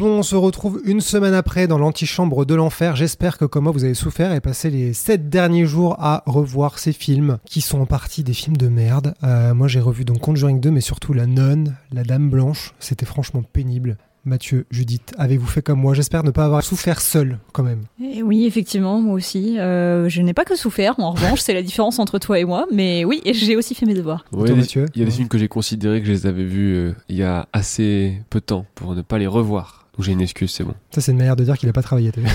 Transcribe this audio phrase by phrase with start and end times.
[0.00, 2.96] Bon, on se retrouve une semaine après dans l'antichambre de l'enfer.
[2.96, 6.78] J'espère que comme moi vous avez souffert et passé les sept derniers jours à revoir
[6.78, 9.12] ces films qui sont en partie des films de merde.
[9.24, 12.72] Euh, moi j'ai revu donc Conjuring 2 mais surtout La Nonne, La Dame Blanche.
[12.78, 13.98] C'était franchement pénible.
[14.24, 15.92] Mathieu, Judith, avez-vous fait comme moi?
[15.92, 17.82] J'espère ne pas avoir souffert seul quand même.
[18.02, 19.58] Et oui, effectivement, moi aussi.
[19.58, 22.66] Euh, je n'ai pas que souffert, en revanche, c'est la différence entre toi et moi.
[22.72, 24.24] Mais oui, j'ai aussi fait mes devoirs.
[24.32, 24.86] Toi, Ouais, Mathieu?
[24.94, 27.16] il y a des films que j'ai considérés que je les avais vus euh, il
[27.16, 29.79] y a assez peu de temps pour ne pas les revoir.
[29.96, 30.74] Donc j'ai une excuse, c'est bon.
[30.90, 32.12] Ça c'est une manière de dire qu'il n'a pas travaillé.
[32.12, 32.28] t'as vu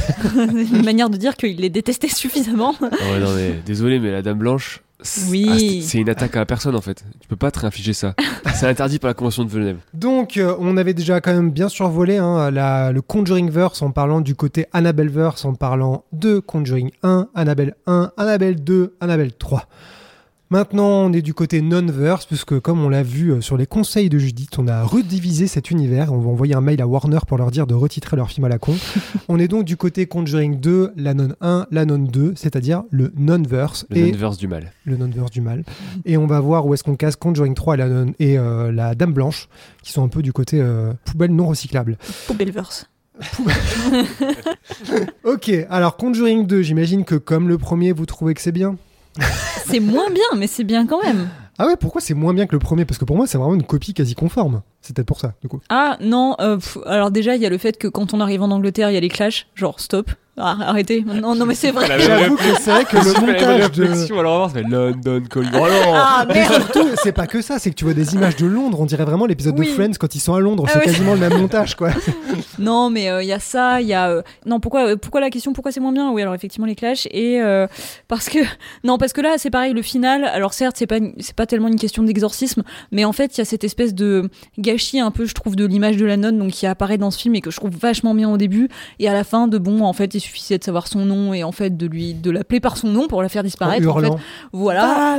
[0.75, 2.75] Une manière de dire qu'il les détestait suffisamment.
[2.81, 5.85] Ah ouais, non, mais, désolé, mais la Dame Blanche, c'est Oui.
[5.93, 7.03] ah, une attaque à la personne en fait.
[7.21, 8.13] Tu peux pas te réinfliger ça.
[8.53, 9.77] c'est interdit par la Convention de Genève.
[9.93, 13.91] Donc, euh, on avait déjà quand même bien survolé hein, la- le Conjuring Verse en
[13.91, 19.33] parlant du côté Annabelle Verse, en parlant de Conjuring 1, Annabelle 1, Annabelle 2, Annabelle
[19.33, 19.67] 3.
[20.55, 24.07] Maintenant, on est du côté non-verse, puisque comme on l'a vu euh, sur les conseils
[24.07, 26.13] de Judith, on a redivisé cet univers.
[26.13, 28.47] On va envoyer un mail à Warner pour leur dire de retitrer leur film à
[28.47, 28.73] la con.
[29.27, 33.11] on est donc du côté Conjuring 2, la non 1, la non 2, c'est-à-dire le
[33.17, 33.85] non-verse.
[33.89, 34.71] Le non-verse du mal.
[34.85, 35.65] le non-verse du mal.
[36.05, 38.71] Et on va voir où est-ce qu'on casse Conjuring 3 et la, non- et, euh,
[38.71, 39.49] la Dame Blanche,
[39.83, 41.97] qui sont un peu du côté euh, poubelle non recyclable.
[42.27, 42.89] Poubelleverse.
[45.25, 48.77] Ok, alors Conjuring 2, j'imagine que comme le premier, vous trouvez que c'est bien?
[49.65, 51.29] C'est moins bien, mais c'est bien quand même.
[51.57, 52.85] Ah ouais, pourquoi c'est moins bien que le premier?
[52.85, 54.61] Parce que pour moi, c'est vraiment une copie quasi conforme.
[54.85, 55.59] C'est peut-être pour ça, du coup.
[55.69, 58.41] Ah non, euh, pff, alors déjà, il y a le fait que quand on arrive
[58.43, 59.47] en Angleterre, il y a les clashs.
[59.55, 60.11] Genre, stop.
[60.37, 61.01] Ah, arrêtez.
[61.01, 61.87] Non, non, mais c'est vrai.
[62.01, 64.19] J'avoue que c'est vrai que le montage de...
[64.19, 65.49] alors ça fait London Calling.
[65.53, 68.35] Oh non Ah, Mais surtout, c'est pas que ça, c'est que tu vois des images
[68.35, 69.67] de Londres, on dirait vraiment l'épisode Oui.
[69.67, 70.85] de Friends quand ils sont à Londres, Ah c'est ouais.
[70.87, 71.89] quasiment le même montage, quoi.
[72.59, 74.09] Non, mais euh, il y a ça, il y a...
[74.09, 76.11] euh, Non, pourquoi, euh, pourquoi la question Pourquoi c'est moins bien?
[76.11, 77.07] Oui, alors effectivement, les clashs.
[77.11, 77.65] Et euh,
[78.09, 78.39] parce que...
[78.83, 81.69] Non, parce que là, c'est pareil, le final, alors certes, c'est pas, c'est pas tellement
[81.69, 84.29] une question d'exorcisme, mais en fait, il y a cette espèce de
[84.59, 87.19] gâchis un peu, je trouve, de l'image de la nonne, donc qui apparaît dans ce
[87.19, 88.69] film et que je trouve vachement bien au début.
[88.99, 91.43] Et à la fin, de bon, en fait, il suffisait de savoir son nom et
[91.43, 93.87] en fait de lui de l'appeler par son nom pour la faire En disparaître.
[93.87, 94.19] En fait, hurlant.
[94.53, 95.15] voilà.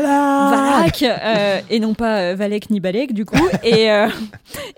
[0.50, 4.09] Valak euh, et non pas euh, Valek ni Balek du coup et, euh,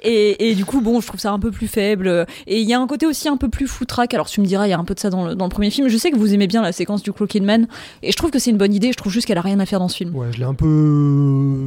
[0.03, 2.75] et et du coup bon je trouve ça un peu plus faible et il y
[2.75, 4.79] a un côté aussi un peu plus foutraque alors tu me diras il y a
[4.79, 6.47] un peu de ça dans le, dans le premier film je sais que vous aimez
[6.47, 7.67] bien la séquence du Cloaked Man
[8.03, 9.67] et je trouve que c'est une bonne idée je trouve juste qu'elle a rien à
[9.67, 11.67] faire dans ce film Ouais, je l'ai un peu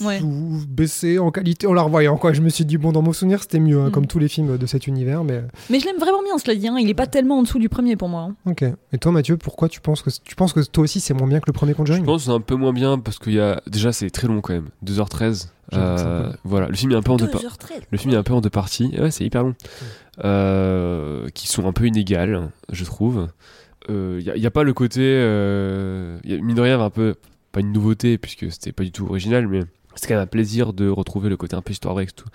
[0.00, 0.18] Ouais.
[0.18, 2.32] sous- baissé en qualité en la revoyant quoi.
[2.32, 3.90] Je me suis dit bon dans mon souvenir c'était mieux hein, Mm.
[3.92, 6.68] comme tous les films de cet univers mais mais je l'aime vraiment bien cela dit
[6.68, 6.76] hein.
[6.78, 8.34] il est pas tellement en dessous du premier pour moi hein.
[8.50, 8.64] ok.
[8.92, 11.40] Et toi Mathieu pourquoi tu penses que tu penses que toi aussi c'est moins bien
[11.40, 13.40] que le premier Je Conjuring pense que c'est un peu moins bien parce qu'il y
[13.40, 13.60] a.
[13.66, 14.68] Déjà, c'est très long quand même.
[14.84, 15.48] 2h13.
[15.72, 17.46] J'avoue que c'est un Euh, voilà, le film est un peu en deux parties.
[17.46, 17.80] 2h13.
[17.90, 18.94] Le film est un peu en deux parties.
[18.98, 19.54] Ouais, c'est hyper long.
[20.24, 23.28] Euh, qui sont un peu inégales, je trouve.
[23.88, 25.00] Il n'y a, y a pas le côté.
[25.02, 27.14] euh, y a, mine de rien, un peu.
[27.52, 29.60] Pas une nouveauté, puisque c'était pas du tout original, mais
[29.96, 32.28] c'est quand même un plaisir de retrouver le côté un peu histoire vraie et tout.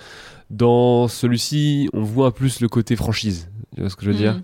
[0.50, 3.50] Dans celui-ci, on voit plus le côté franchise.
[3.76, 4.42] Tu vois ce que je veux dire Mhm.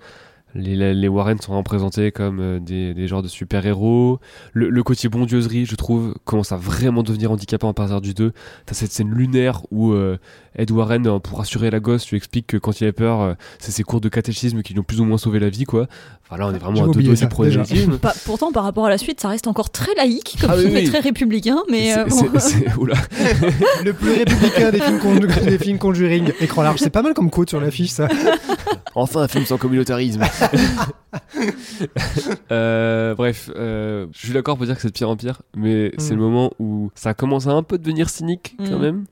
[0.55, 4.19] Les, les Warren sont représentés comme euh, des, des genres de super-héros.
[4.53, 8.31] Le, le côté bondieuserie, je trouve, commence à vraiment devenir handicapant à partir du 2.
[8.65, 10.17] T'as cette scène lunaire où euh,
[10.55, 13.33] Ed Warren, euh, pour rassurer la gosse, lui explique que quand il a peur, euh,
[13.59, 15.87] c'est ses cours de catéchisme qui lui ont plus ou moins sauvé la vie, quoi.
[16.29, 17.97] Enfin là, on est vraiment J'avais à deux doigts du prosélytisme.
[18.00, 20.65] Pas- pourtant, par rapport à la suite, ça reste encore très laïque, comme Ah oui,
[20.65, 22.06] film, et très républicain, mais C'est- euh,
[22.75, 22.81] bon.
[22.81, 22.95] oula.
[23.85, 26.33] Le plus républicain des films, conju- des films Conjuring.
[26.41, 28.07] Écran large, c'est pas mal comme quote sur l'affiche, ça.
[28.95, 30.24] Enfin, un film sans communautarisme.
[32.51, 35.91] Euh, bref, euh, je suis d'accord pour dire que c'est de pire en pire, mais
[35.97, 38.81] c'est le moment où ça commence à un peu devenir cynique quand Mm.
[38.81, 39.06] même.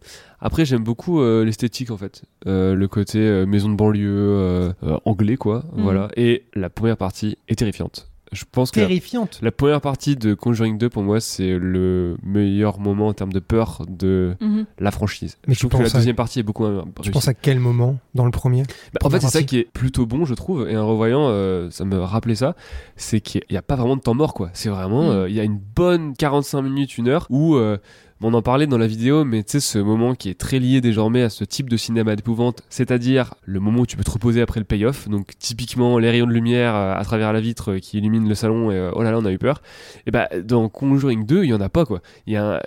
[0.46, 4.72] Après, j'aime beaucoup euh, l'esthétique en fait, Euh, le côté euh, maison de banlieue euh,
[4.84, 5.82] euh, anglais quoi, Mm.
[5.82, 6.08] voilà.
[6.18, 8.10] Et la première partie est terrifiante.
[8.32, 9.40] Je pense que la, Terrifiante.
[9.42, 13.40] la première partie de Conjuring 2 pour moi c'est le meilleur moment en termes de
[13.40, 14.66] peur de Mhm.
[14.80, 15.38] la franchise.
[15.48, 17.12] Mais je tu trouve que la à- deuxième partie est beaucoup Tu réussie.
[17.12, 18.64] penses à quel moment dans le premier
[18.94, 20.68] Bah, en fait, c'est ça qui est plutôt bon, je trouve.
[20.70, 22.56] Et en revoyant, euh, ça me rappelait ça.
[22.98, 24.50] C'est qu'il n'y a pas vraiment de temps mort, quoi.
[24.54, 25.12] C'est vraiment, Mm.
[25.16, 27.56] euh, il y a une bonne 45 minutes, une heure où.
[27.56, 27.78] euh,
[28.22, 30.82] on en parlait dans la vidéo, mais tu sais, ce moment qui est très lié
[30.82, 34.42] désormais à ce type de cinéma d'épouvante, c'est-à-dire le moment où tu peux te reposer
[34.42, 37.80] après le payoff, donc typiquement les rayons de lumière euh, à travers la vitre euh,
[37.80, 39.62] qui illuminent le salon et euh, oh là là, on a eu peur.
[40.08, 42.02] Et bah, dans Conjuring 2, il y en a pas, quoi.
[42.26, 42.60] Il un-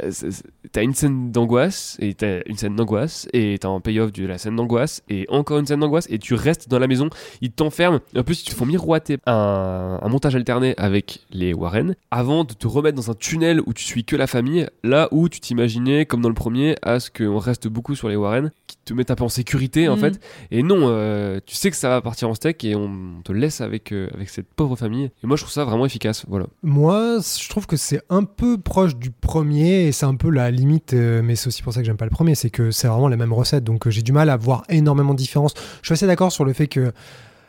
[0.70, 4.36] T'as une scène d'angoisse, et t'as une scène d'angoisse, et t'as un payoff de la
[4.36, 7.08] scène d'angoisse, et encore une scène d'angoisse, et tu restes dans la maison,
[7.40, 8.00] ils t'enferment.
[8.14, 12.52] En plus, ils te font miroiter un, un montage alterné avec les Warren, avant de
[12.52, 16.06] te remettre dans un tunnel où tu suis que la famille, là où tu t'imaginais,
[16.06, 19.10] comme dans le premier, à ce qu'on reste beaucoup sur les Warren, qui te mettent
[19.10, 20.00] un peu en sécurité, en Mhm.
[20.00, 20.20] fait.
[20.50, 23.60] Et non, euh, tu sais que ça va partir en steak, et on te laisse
[23.60, 25.10] avec, euh, avec cette pauvre famille.
[25.22, 26.46] Et moi, je trouve ça vraiment efficace, voilà.
[26.62, 30.50] Moi, je trouve que c'est un peu proche du premier et c'est un peu la
[30.50, 32.88] limite, euh, mais c'est aussi pour ça que j'aime pas le premier, c'est que c'est
[32.88, 35.54] vraiment la même recette, donc j'ai du mal à voir énormément de différences.
[35.82, 36.92] Je suis assez d'accord sur le fait que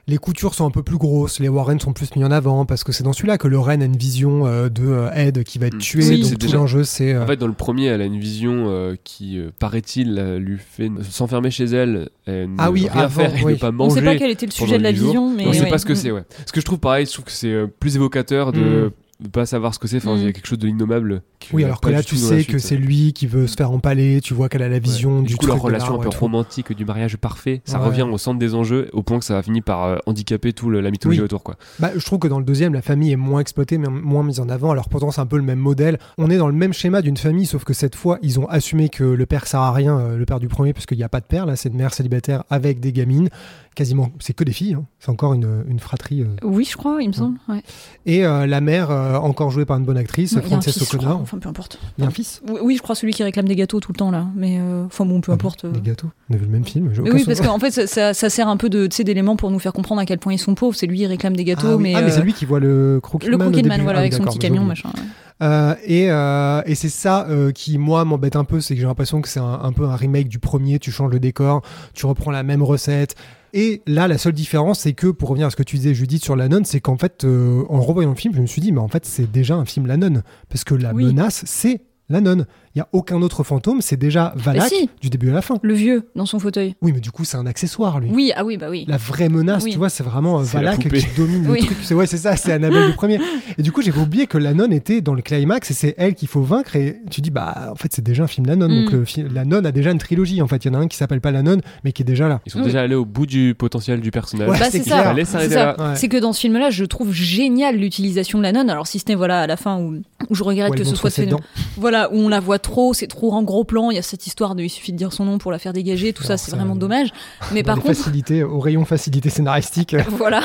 [0.09, 2.83] les coutures sont un peu plus grosses, les Warren sont plus mis en avant, parce
[2.83, 5.67] que c'est dans celui-là que Lorraine a une vision euh, de euh, Ed qui va
[5.67, 5.79] être Mm.
[5.79, 7.13] tué, Oui, donc c'est tout déjà- l'enjeu c'est...
[7.13, 10.57] euh, En fait, dans le premier, elle a une vision euh, qui, euh, paraît-il, lui
[10.57, 13.53] fait s'enfermer chez elle, et ne Ah oui, rien avant, faire et oui.
[13.53, 13.95] ne pas On manger.
[13.99, 15.69] sait pas quel était le sujet de la vision, mais on sait ouais.
[15.69, 15.95] pas ce que Mm.
[15.95, 16.23] c'est, ouais.
[16.45, 18.91] Ce que je trouve pareil, je trouve que c'est plus évocateur de Mm.
[19.21, 19.97] Ne pas savoir ce que c'est.
[19.97, 20.33] Enfin, il y a Mm.
[20.33, 21.21] quelque chose de l'innommable.
[21.51, 24.33] Oui, alors que là, tu sais que c'est lui qui veut se faire empaler, tu
[24.33, 25.21] vois qu'elle a la vision Ouais.
[25.23, 27.85] du du coup, truc leur relation un peu romantique du mariage parfait, ça Ouais.
[27.87, 30.69] revient au centre des enjeux, au point que ça va finir par euh, handicaper tout
[30.69, 31.25] le- la mythologie Oui.
[31.25, 31.55] autour, quoi.
[31.79, 34.39] Bah, je trouve que dans le deuxième, la famille est moins exploitée, mais moins mise
[34.39, 34.71] en avant.
[34.71, 35.99] Alors pourtant, c'est un peu le même modèle.
[36.17, 38.87] On est dans le même schéma d'une famille, sauf que cette fois, ils ont assumé
[38.89, 41.09] que le père sert à rien, euh, le père du premier, parce qu'il n'y a
[41.09, 41.45] pas de père.
[41.45, 43.29] Là, c'est une mère célibataire avec des gamines.
[43.75, 44.73] Quasiment, c'est que des filles.
[44.73, 44.83] hein.
[44.99, 46.21] C'est encore une, une fratrie.
[46.23, 46.27] euh.
[46.43, 47.37] Oui, je crois, il me semble.
[47.47, 47.61] ouais.
[48.05, 50.81] Et euh, la mère, euh, encore jouée par une bonne actrice, un Frances.
[50.81, 51.19] O'Connor.
[51.21, 51.79] Enfin, peu importe.
[51.97, 52.41] Il y a un fils?
[52.49, 54.27] Oui, oui, je crois celui qui réclame des gâteaux tout le temps là.
[54.35, 55.65] Mais enfin bon, peu Ah importe.
[55.65, 56.09] Des gâteaux?
[56.29, 56.91] On a vu le même film.
[57.03, 60.01] Mais oui, parce qu'en fait, ça, sert un peu de, d'éléments pour nous faire comprendre
[60.01, 60.75] à quel point ils sont pauvres.
[60.75, 61.83] C'est lui, il réclame des gâteaux, Ah, oui.
[61.83, 61.93] mais.
[61.95, 64.23] Ah, mais c'est lui qui voit le Crooked Le Crooked Man, voilà, Ah avec son
[64.23, 64.89] petit j'ai camion, machin.
[64.95, 65.03] ouais.
[65.41, 68.87] Euh, et euh, et c'est ça euh, qui, moi, m'embête un peu, c'est que j'ai
[68.87, 71.61] l'impression que c'est un, un peu un remake du premier, tu changes le décor,
[71.93, 73.15] tu reprends la même recette.
[73.53, 76.23] Et là, la seule différence, c'est que, pour revenir à ce que tu disais, Judith,
[76.23, 78.71] sur la nonne, c'est qu'en fait, euh, en revoyant le film, je me suis dit,
[78.71, 80.23] mais en fait, c'est déjà un film La Nonne.
[80.49, 81.05] Parce que la Oui.
[81.05, 82.45] menace, c'est la nonne.
[82.79, 84.89] N'y a aucun autre fantôme, c'est déjà Valak si.
[85.01, 85.55] du début à la fin.
[85.61, 86.75] Le vieux, dans son fauteuil.
[86.81, 88.09] Oui, mais du coup, c'est un accessoire, lui.
[88.09, 88.85] Oui, ah oui, bah oui.
[88.87, 89.71] La vraie menace, Oui.
[89.73, 91.59] tu vois, c'est vraiment euh, Valak qui domine Oui.
[91.59, 91.77] le truc.
[91.83, 93.19] C'est ouais, c'est ça, c'est Annabelle le premier.
[93.57, 96.15] Et du coup, j'avais oublié que la nonne était dans le climax et c'est elle
[96.15, 96.77] qu'il faut vaincre.
[96.77, 98.71] Et tu dis, bah, en fait, c'est déjà un film La nonne.
[98.71, 98.83] Mm.
[98.85, 100.41] Donc, le fi- la nonne a déjà une trilogie.
[100.41, 102.05] En fait, il y en a un qui s'appelle pas La nonne, mais qui est
[102.05, 102.39] déjà là.
[102.45, 102.63] Ils sont Oui.
[102.65, 104.47] déjà allés au bout du potentiel du personnage.
[104.47, 104.97] Ouais, Bah, c'est c'est clair.
[104.99, 105.03] ça.
[105.03, 105.65] Fallait C'est s'arrêter ça.
[105.77, 105.89] là.
[105.89, 105.95] Ouais.
[105.97, 108.69] C'est que dans ce film-là, je trouve génial l'utilisation de la nonne.
[108.69, 109.95] Alors, si ce n'est voilà à la fin où,
[110.29, 111.41] où je regrette Où que ce soit ses fait, dents.
[111.75, 113.91] voilà où on la voit trop, c'est trop en gros plan.
[113.91, 115.73] Il y a cette histoire de il suffit de dire son nom pour la faire
[115.73, 116.13] dégager.
[116.13, 117.09] Tout ça, c'est vraiment euh, dommage.
[117.51, 119.95] Mais par contre, facilités, au rayon facilité scénaristique.
[120.09, 120.41] voilà.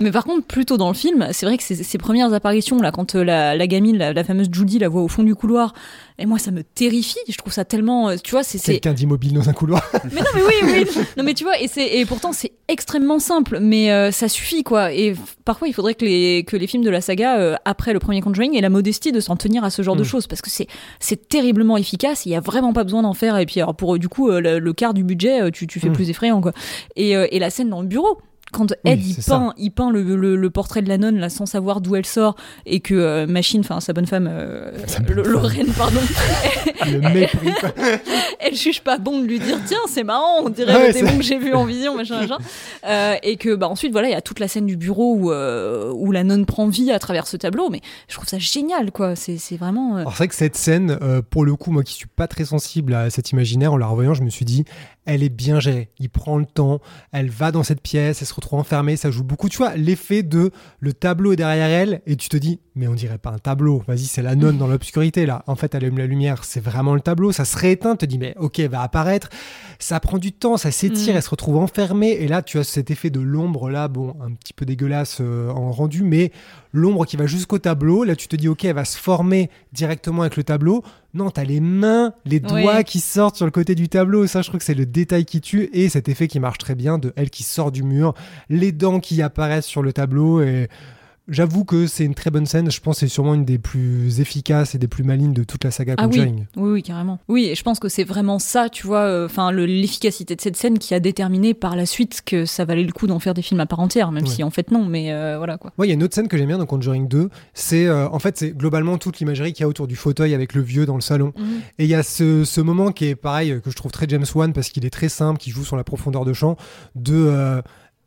[0.00, 2.90] Mais par contre, plutôt dans le film, c'est vrai que ces, ces premières apparitions là,
[2.90, 5.74] quand euh, la, la gamine, la, la fameuse Judy, la voit au fond du couloir,
[6.20, 7.18] et moi ça me terrifie.
[7.28, 9.82] Je trouve ça tellement, euh, tu vois, c'est Quelqu'un d'immobile dans un couloir.
[10.12, 11.02] Mais non, mais oui, oui.
[11.16, 14.62] Non, mais tu vois, et, c'est, et pourtant, c'est extrêmement simple, mais euh, ça suffit,
[14.62, 14.92] quoi.
[14.92, 17.98] Et parfois, il faudrait que les, que les films de la saga, euh, après le
[17.98, 20.04] premier Conjuring, aient la modestie de s'en tenir à ce genre de Mm.
[20.04, 20.66] choses, parce que c'est,
[21.00, 23.36] c'est terriblement efficace, il y a vraiment pas besoin d'en faire.
[23.38, 25.92] Et puis, alors, pour du coup, le, le quart du budget, tu, tu fais Mm.
[25.94, 26.52] plus effrayant, quoi.
[26.96, 28.18] Et, et la scène dans le bureau.
[28.52, 29.38] Quand Oui, Ed il c'est ça.
[29.38, 32.06] peint, il peint le, le, le portrait de la nonne là sans savoir d'où elle
[32.06, 34.70] sort et que euh, Machine, enfin sa bonne femme, euh.
[35.24, 36.00] Lorraine, pardon,
[36.86, 37.50] le mépris.
[38.40, 41.16] elle juge pas bon de lui dire tiens c'est marrant on dirait Ouais, le démon
[41.18, 42.38] que j'ai vu en vision machin machin
[42.86, 45.30] Euh, et que bah ensuite voilà il y a toute la scène du bureau où
[45.32, 49.14] où la nonne prend vie à travers ce tableau mais je trouve ça génial quoi
[49.16, 50.98] c'est vraiment Alors c'est vrai que cette scène,
[51.30, 54.14] pour le coup, moi qui suis pas très sensible à cet imaginaire, en la revoyant,
[54.14, 54.64] je me suis dit,
[55.04, 55.90] elle est bien gérée.
[55.98, 56.80] Il prend le temps,
[57.12, 59.48] elle va dans cette pièce, elle se retrouve enfermée, ça joue beaucoup.
[59.48, 62.94] Tu vois, l'effet de le tableau est derrière elle et tu te dis, mais on
[62.94, 63.82] dirait pas un tableau.
[63.86, 65.42] Vas-y, c'est la nonne dans l'obscurité là.
[65.46, 67.32] En fait, elle allume la lumière, c'est vraiment le tableau.
[67.32, 69.28] Ça se rééteint, tu te dis, mais ok, elle va apparaître.
[69.78, 71.16] Ça prend du temps, ça s'étire, Mm.
[71.16, 72.10] elle se retrouve enfermée.
[72.12, 75.50] Et là, tu as cet effet de l'ombre là, bon, un petit peu dégueulasse euh,
[75.50, 76.32] en rendu, mais
[76.72, 78.04] l'ombre qui va jusqu'au tableau.
[78.04, 80.82] Là, tu te dis, ok, elle va se former directement avec le tableau.
[81.14, 84.26] Non, t'as les mains, les doigts qui sortent sur le côté du tableau.
[84.26, 86.74] Ça, je trouve que c'est le détail qui tue et cet effet qui marche très
[86.74, 88.14] bien de elle qui sort du mur,
[88.48, 90.68] les dents qui apparaissent sur le tableau et
[91.30, 92.70] j'avoue que c'est une très bonne scène.
[92.70, 95.64] Je pense que c'est sûrement une des plus efficaces et des plus malignes de toute
[95.64, 96.46] la saga Ah Conjuring.
[96.56, 97.18] oui, oui, carrément.
[97.28, 100.40] Oui, et je pense que c'est vraiment ça, tu vois, euh, enfin le- l'efficacité de
[100.40, 103.32] cette scène qui a déterminé par la suite que ça valait le coup d'en faire
[103.34, 104.28] des films à part entière, même Ouais.
[104.30, 105.72] si en fait non, mais euh, voilà quoi.
[105.78, 107.30] Ouais, il y a une autre scène que j'aime bien dans Conjuring 2.
[107.54, 110.54] C'est euh, en fait c'est globalement toute l'imagerie qu'il y a autour du fauteuil avec
[110.54, 111.32] le vieux dans le salon.
[111.78, 114.24] Et il y a ce, ce moment qui est pareil, que je trouve très James
[114.34, 116.56] Wan parce qu'il est très simple, qui joue sur la profondeur de champ,
[116.96, 117.60] de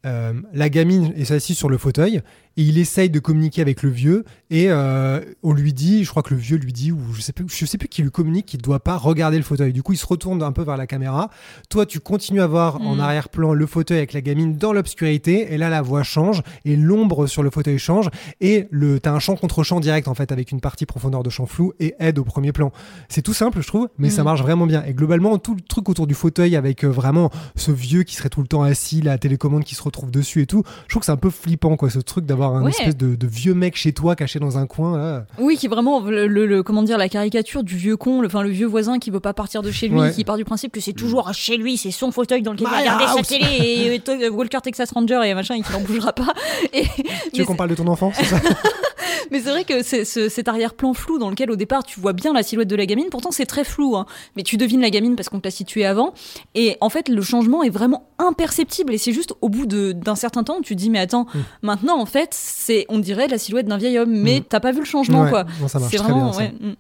[0.06, 2.22] euh, la gamine est assise sur le fauteuil
[2.58, 6.22] et il essaye de communiquer avec le vieux et euh, on lui dit, je crois
[6.24, 8.46] que le vieux lui dit, ou je sais plus, je sais plus qui lui communique
[8.46, 9.74] qu'il doit pas regarder le fauteuil.
[9.74, 11.30] Du coup, il se retourne un peu vers la caméra.
[11.70, 13.00] Toi, tu continues à voir en Mm.
[13.00, 17.26] arrière-plan le fauteuil avec la gamine dans l'obscurité et là, la voix change et l'ombre
[17.28, 18.10] sur le fauteuil change
[18.42, 21.30] et le, t'as un champ contre champ direct en fait avec une partie profondeur de
[21.32, 22.72] champ flou et aide au premier plan.
[23.10, 24.26] C'est tout simple, je trouve, mais ça Mhm.
[24.26, 24.84] marche vraiment bien.
[24.86, 28.30] Et globalement, tout le truc autour du fauteuil avec euh, vraiment ce vieux qui serait
[28.30, 31.06] tout le temps assis, la télécommande qui se retrouve dessus et tout, je trouve que
[31.08, 32.70] c'est un peu flippant, quoi, ce truc d'avoir un Ouais.
[32.72, 34.98] espèce de, de vieux mec chez toi caché dans un coin.
[34.98, 35.26] Là.
[35.40, 38.28] Oui, qui est vraiment le, le- le- comment dire la caricature du vieux con, le,
[38.28, 40.12] enfin le vieux voisin qui veut pas partir de chez lui, Ouais.
[40.12, 42.80] qui part du principe que c'est toujours chez lui, c'est son fauteuil dans lequel il
[42.80, 46.14] regarder sa télé et, et to- Walker Texas Ranger et machin et qu'il n'en bougera
[46.14, 46.34] pas.
[46.74, 46.86] Et,
[47.34, 48.38] Tu veux qu'on parle de ton enfant, c'est ça?
[49.32, 52.13] Mais c'est vrai que c'est ce- cet arrière-plan flou dans lequel au départ tu vois
[52.13, 54.05] bien la silhouette de la gamine, pourtant c'est très flou, hein,
[54.36, 56.13] mais tu devines la gamine parce qu'on te l'a située avant.
[56.55, 60.15] Et en fait le changement est vraiment imperceptible et c'est juste au bout de- d'un
[60.15, 61.39] certain temps tu te dis mais attends, Mm.
[61.63, 64.43] maintenant en fait c'est on dirait la silhouette d'un vieil homme, mais Mm.
[64.50, 65.46] t'as pas vu le changement Ouais, quoi.
[65.67, 66.39] ça marche C'est très vraiment bien, ça.
[66.39, 66.75] ouais, mm.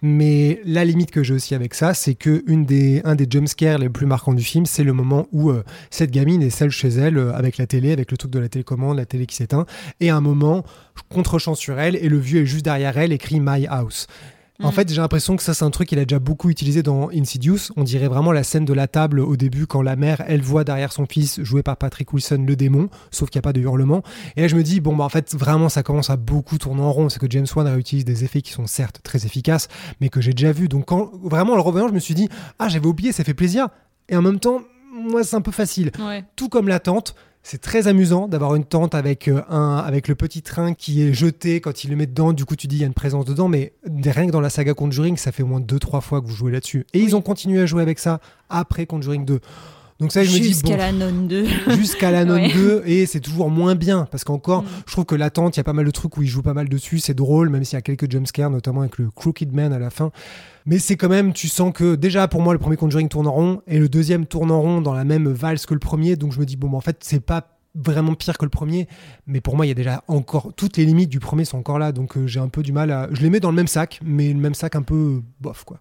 [0.00, 3.78] Mais la limite que j'ai aussi avec ça, c'est que une des, un des jumpscares
[3.78, 6.88] les plus marquants du film, c'est le moment où euh, cette gamine est seule chez
[6.88, 9.66] elle euh, avec la télé, avec le truc de la télécommande, la télé qui s'éteint,
[10.00, 10.64] et un moment,
[11.08, 14.06] contre-champ sur elle, et le vieux est juste derrière elle, écrit My House.
[14.60, 14.72] En Mm.
[14.72, 17.70] fait, j'ai l'impression que ça, c'est un truc qu'il a déjà beaucoup utilisé dans Insidious.
[17.76, 20.64] On dirait vraiment la scène de la table au début quand la mère, elle voit
[20.64, 23.60] derrière son fils, joué par Patrick Wilson, le démon, sauf qu'il n'y a pas de
[23.60, 24.02] hurlement.
[24.36, 26.82] Et là, je me dis, bon, bah, en fait, vraiment, ça commence à beaucoup tourner
[26.82, 27.08] en rond.
[27.08, 29.68] C'est que James Wan réutilise des effets qui sont certes très efficaces,
[30.00, 30.66] mais que j'ai déjà vu.
[30.66, 33.34] Donc, quand, vraiment, en le revoyant, je me suis dit, ah, j'avais oublié, ça fait
[33.34, 33.68] plaisir.
[34.08, 34.62] Et en même temps,
[34.92, 35.92] moi, c'est un peu facile.
[36.00, 36.24] Ouais.
[36.34, 37.14] Tout comme la tente.
[37.42, 41.14] C'est très amusant d'avoir une tente avec, euh, un, avec le petit train qui est
[41.14, 42.32] jeté quand il le met dedans.
[42.34, 43.72] Du coup, tu dis il y a une présence dedans, mais
[44.04, 46.52] rien que dans la saga Conjuring, ça fait au moins 2-3 fois que vous jouez
[46.52, 46.84] là-dessus.
[46.92, 49.40] Et ils ont continué à jouer avec ça après Conjuring 2.
[50.00, 51.46] Donc ça, je me dis, Jusqu'à bon, la nonne 2.
[51.76, 52.52] jusqu'à la Ouais.
[52.52, 54.66] 2 et c'est toujours moins bien parce qu'encore Mm.
[54.86, 56.54] je trouve que l'attente il y a pas mal de trucs où il joue pas
[56.54, 59.72] mal dessus c'est drôle même s'il y a quelques jumpscares notamment avec le Crooked Man
[59.72, 60.12] à la fin
[60.68, 63.32] mais c'est quand même tu sens que déjà pour moi le premier Conjuring tourne en
[63.32, 66.16] rond et le deuxième tourne en rond dans la même valse que le premier.
[66.16, 68.86] Donc je me dis bon en fait c'est pas vraiment pire que le premier.
[69.26, 71.78] Mais pour moi il y a déjà encore toutes les limites du premier sont encore
[71.78, 71.90] là.
[71.90, 73.98] Donc euh, j'ai un peu du mal à je les mets dans le même sac
[74.04, 75.80] mais le même sac un peu euh, bof quoi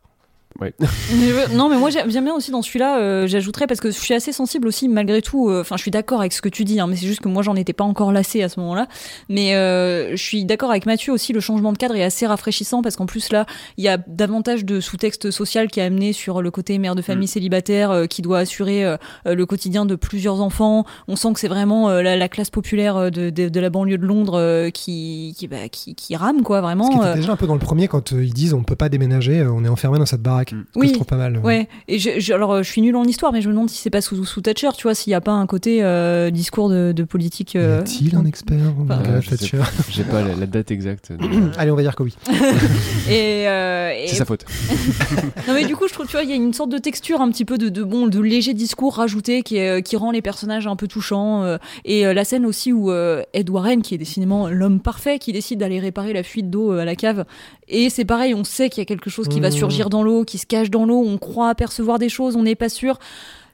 [0.60, 0.74] Ouais.
[0.80, 4.14] Mais non, mais moi j'aime bien aussi dans celui-là, euh, j'ajouterais parce que je suis
[4.14, 5.50] assez sensible aussi malgré tout.
[5.50, 7.30] euh, Enfin, je suis d'accord avec ce que tu dis, hein, mais c'est juste que
[7.30, 8.88] moi j'en étais pas encore lassée à ce moment-là.
[9.30, 11.32] Mais euh, je suis d'accord avec Mathieu aussi.
[11.34, 13.46] Le changement de cadre est assez rafraîchissant parce qu'en plus là,
[13.78, 17.02] il y a davantage de sous-texte social qui est amené sur le côté mère de
[17.02, 18.96] famille célibataire euh, qui doit assurer
[19.26, 20.86] le quotidien de plusieurs enfants.
[21.08, 24.06] On sent que c'est vraiment la, la classe populaire de, de, de la banlieue de
[24.06, 26.90] Londres qui qui, bah, qui qui rame quoi ce vraiment.
[26.90, 29.44] qui était déjà un peu dans le premier quand ils disent on peut pas déménager
[29.46, 30.64] on est enfermé dans cette baraque Mm.
[30.74, 30.88] que Oui.
[30.90, 33.32] je trouve pas mal Ouais, et je, je- alors euh, je suis nulle en histoire,
[33.34, 35.22] mais je me demande si c'est pas sous, sous Thatcher, tu vois, s'il n'y a
[35.22, 37.54] pas un côté euh, discours de, de politique.
[37.54, 41.12] Y euh, a-t-il un expert en Enfin, Euh, Thatcher J'ai pas la, la date exacte.
[41.18, 42.16] de- Allez, on va dire que oui.
[43.10, 44.46] Et, euh, et- C'est sa faute.
[45.48, 47.22] non mais du coup, je trouve, tu vois, il y a une sorte de texture
[47.22, 50.12] un petit peu de, de bon, de léger discours rajouté qui, est, euh, qui rend
[50.12, 51.44] les personnages un peu touchants.
[51.44, 55.20] euh, et euh, la scène aussi où euh, Ed Warren, qui est décidément l'homme parfait,
[55.20, 57.26] qui décide d'aller réparer la fuite d'eau euh, à la cave.
[57.70, 59.52] Et c'est pareil, on sait qu'il y a quelque chose qui va Mmh.
[59.52, 61.04] surgir dans l'eau, qui se cache dans l'eau.
[61.04, 63.00] On croit apercevoir des choses, on n'est pas sûr.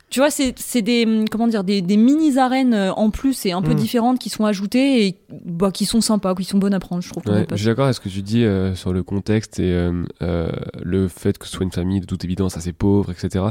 [0.10, 3.64] Tu vois, c'est des comment dire des, des mini arènes euh, en plus et un
[3.64, 3.78] peu Mm.
[3.78, 7.10] différentes qui sont ajoutées et bah, qui sont sympas, qui sont bonnes à prendre, je
[7.10, 7.24] trouve.
[7.26, 10.04] Ouais, je suis d'accord avec ce que tu dis euh, sur le contexte et euh,
[10.22, 10.52] euh,
[10.84, 13.46] le fait que ce soit une famille de toute évidence assez pauvre, etc.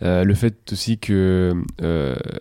[0.00, 1.54] Le fait aussi que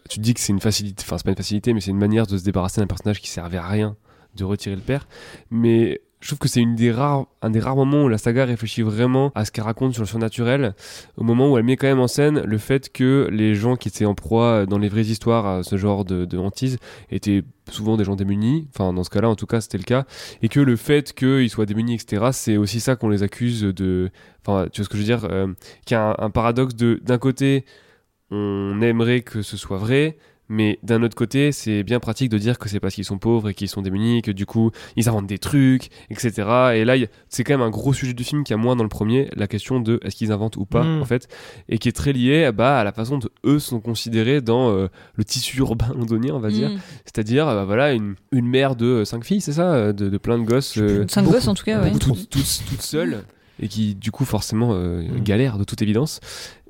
[0.09, 2.25] tu dis que c'est une facilité, enfin c'est pas une facilité, mais c'est une manière
[2.25, 3.97] de se débarrasser d'un personnage qui servait à rien,
[4.37, 5.09] de retirer le père.
[5.51, 8.43] Mais je trouve que c'est une des rares, un des rares moments où la saga
[8.43, 10.75] réfléchit vraiment à ce qu'elle raconte sur le surnaturel,
[11.15, 13.87] au moment où elle met quand même en scène le fait que les gens qui
[13.87, 16.37] étaient en proie dans les vraies histoires à ce genre de, de
[17.11, 20.03] étaient souvent des gens démunis, enfin dans ce cas-là en tout cas c'était le cas,
[20.41, 24.09] et que le fait qu'ils soient démunis etc c'est aussi ça qu'on les accuse de,
[24.45, 25.47] enfin tu vois ce que je veux dire, euh,
[25.85, 27.63] qu'il y a un paradoxe de d'un côté
[28.31, 30.17] on aimerait que ce soit vrai,
[30.49, 33.49] mais d'un autre côté, c'est bien pratique de dire que c'est parce qu'ils sont pauvres
[33.49, 36.31] et qu'ils sont démunis, que du coup, ils inventent des trucs, etc.
[36.75, 36.95] Et là,
[37.29, 39.47] c'est quand même un gros sujet du film qui a moins dans le premier, la
[39.47, 41.01] question de est-ce qu'ils inventent ou pas, Mm.
[41.01, 41.27] en fait,
[41.69, 44.87] et qui est très lié bah, à la façon dont eux sont considérés dans euh,
[45.15, 46.69] le tissu urbain londonien, on va dire.
[46.69, 46.79] Mm.
[47.05, 50.17] C'est-à-dire, euh, bah, voilà, une, une mère de euh, cinq filles, c'est ça, de, de
[50.17, 50.77] plein de gosses.
[50.77, 51.91] euh, Cinq beaucoup, gosses en tout cas, ouais.
[51.91, 53.23] toutes, toutes, toutes seules
[53.59, 55.23] et qui du coup forcément euh, Mm.
[55.23, 56.19] galèrent de toute évidence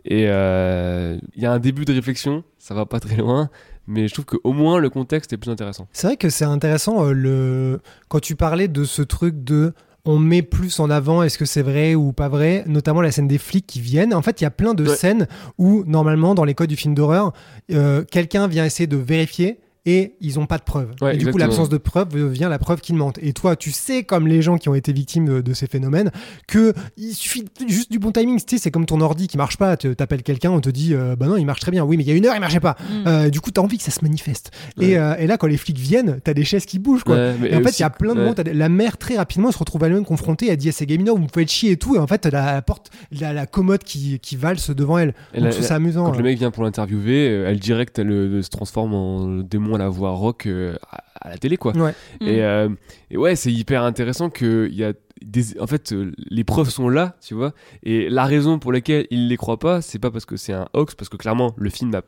[0.07, 3.49] et euh, il y a un début de réflexion ça va pas très loin
[3.87, 7.05] mais je trouve qu'au moins le contexte est plus intéressant C'est vrai que c'est intéressant
[7.05, 7.79] euh, le...
[8.09, 9.73] quand tu parlais de ce truc de
[10.05, 13.27] on met plus en avant est-ce que c'est vrai ou pas vrai, notamment la scène
[13.27, 14.13] des flics qui viennent.
[14.13, 14.95] En fait, il y a plein de Ouais.
[14.95, 17.33] scènes où normalement dans les codes du film d'horreur,
[17.73, 20.89] euh, quelqu'un vient essayer de vérifier et ils n'ont pas de preuves.
[21.01, 23.17] Ouais, et du coup, l'absence de preuves devient la preuve qu'ils mentent.
[23.21, 26.11] Et toi, tu sais, comme les gens qui ont été victimes de, de ces phénomènes,
[26.45, 28.37] que il suffit juste du bon timing.
[28.39, 29.77] Tu sais, c'est comme ton ordi qui marche pas.
[29.77, 31.85] Tu appelles quelqu'un, on te dit, euh, bah non, il marche très bien.
[31.85, 32.75] Oui, mais il y a une heure, il marchait pas.
[32.81, 33.07] Mm.
[33.07, 34.51] Euh, du coup, t'as envie que ça se manifeste.
[34.77, 34.87] Ouais.
[34.89, 37.15] Et, euh, et là, quand les flics viennent, t'as des chaises qui bougent, quoi.
[37.15, 39.47] Ouais, mais Et en fait, il y a plein de des- La mère, très rapidement,
[39.47, 40.47] elle se retrouve elle-même confrontée.
[40.49, 41.95] Elle dit à ses gamins, vous me faites chier et tout.
[41.95, 45.13] Et en fait, la, la porte, la, la commode qui, qui valse devant elle.
[45.33, 46.05] Et Donc, la- ça amusant.
[46.11, 49.76] quand le mec vient pour l'interviewer euh, elle direct elle, euh, se transforme en démon
[49.77, 51.93] à la voix rock euh, à, à la télé quoi Ouais.
[52.21, 52.27] Mm.
[52.27, 52.69] et, euh,
[53.11, 56.69] et ouais c'est hyper intéressant que il y a des, en fait euh, les preuves
[56.69, 57.53] sont là tu vois
[57.83, 60.67] et la raison pour laquelle il les croit pas c'est pas parce que c'est un
[60.73, 62.01] hoax parce que clairement le film a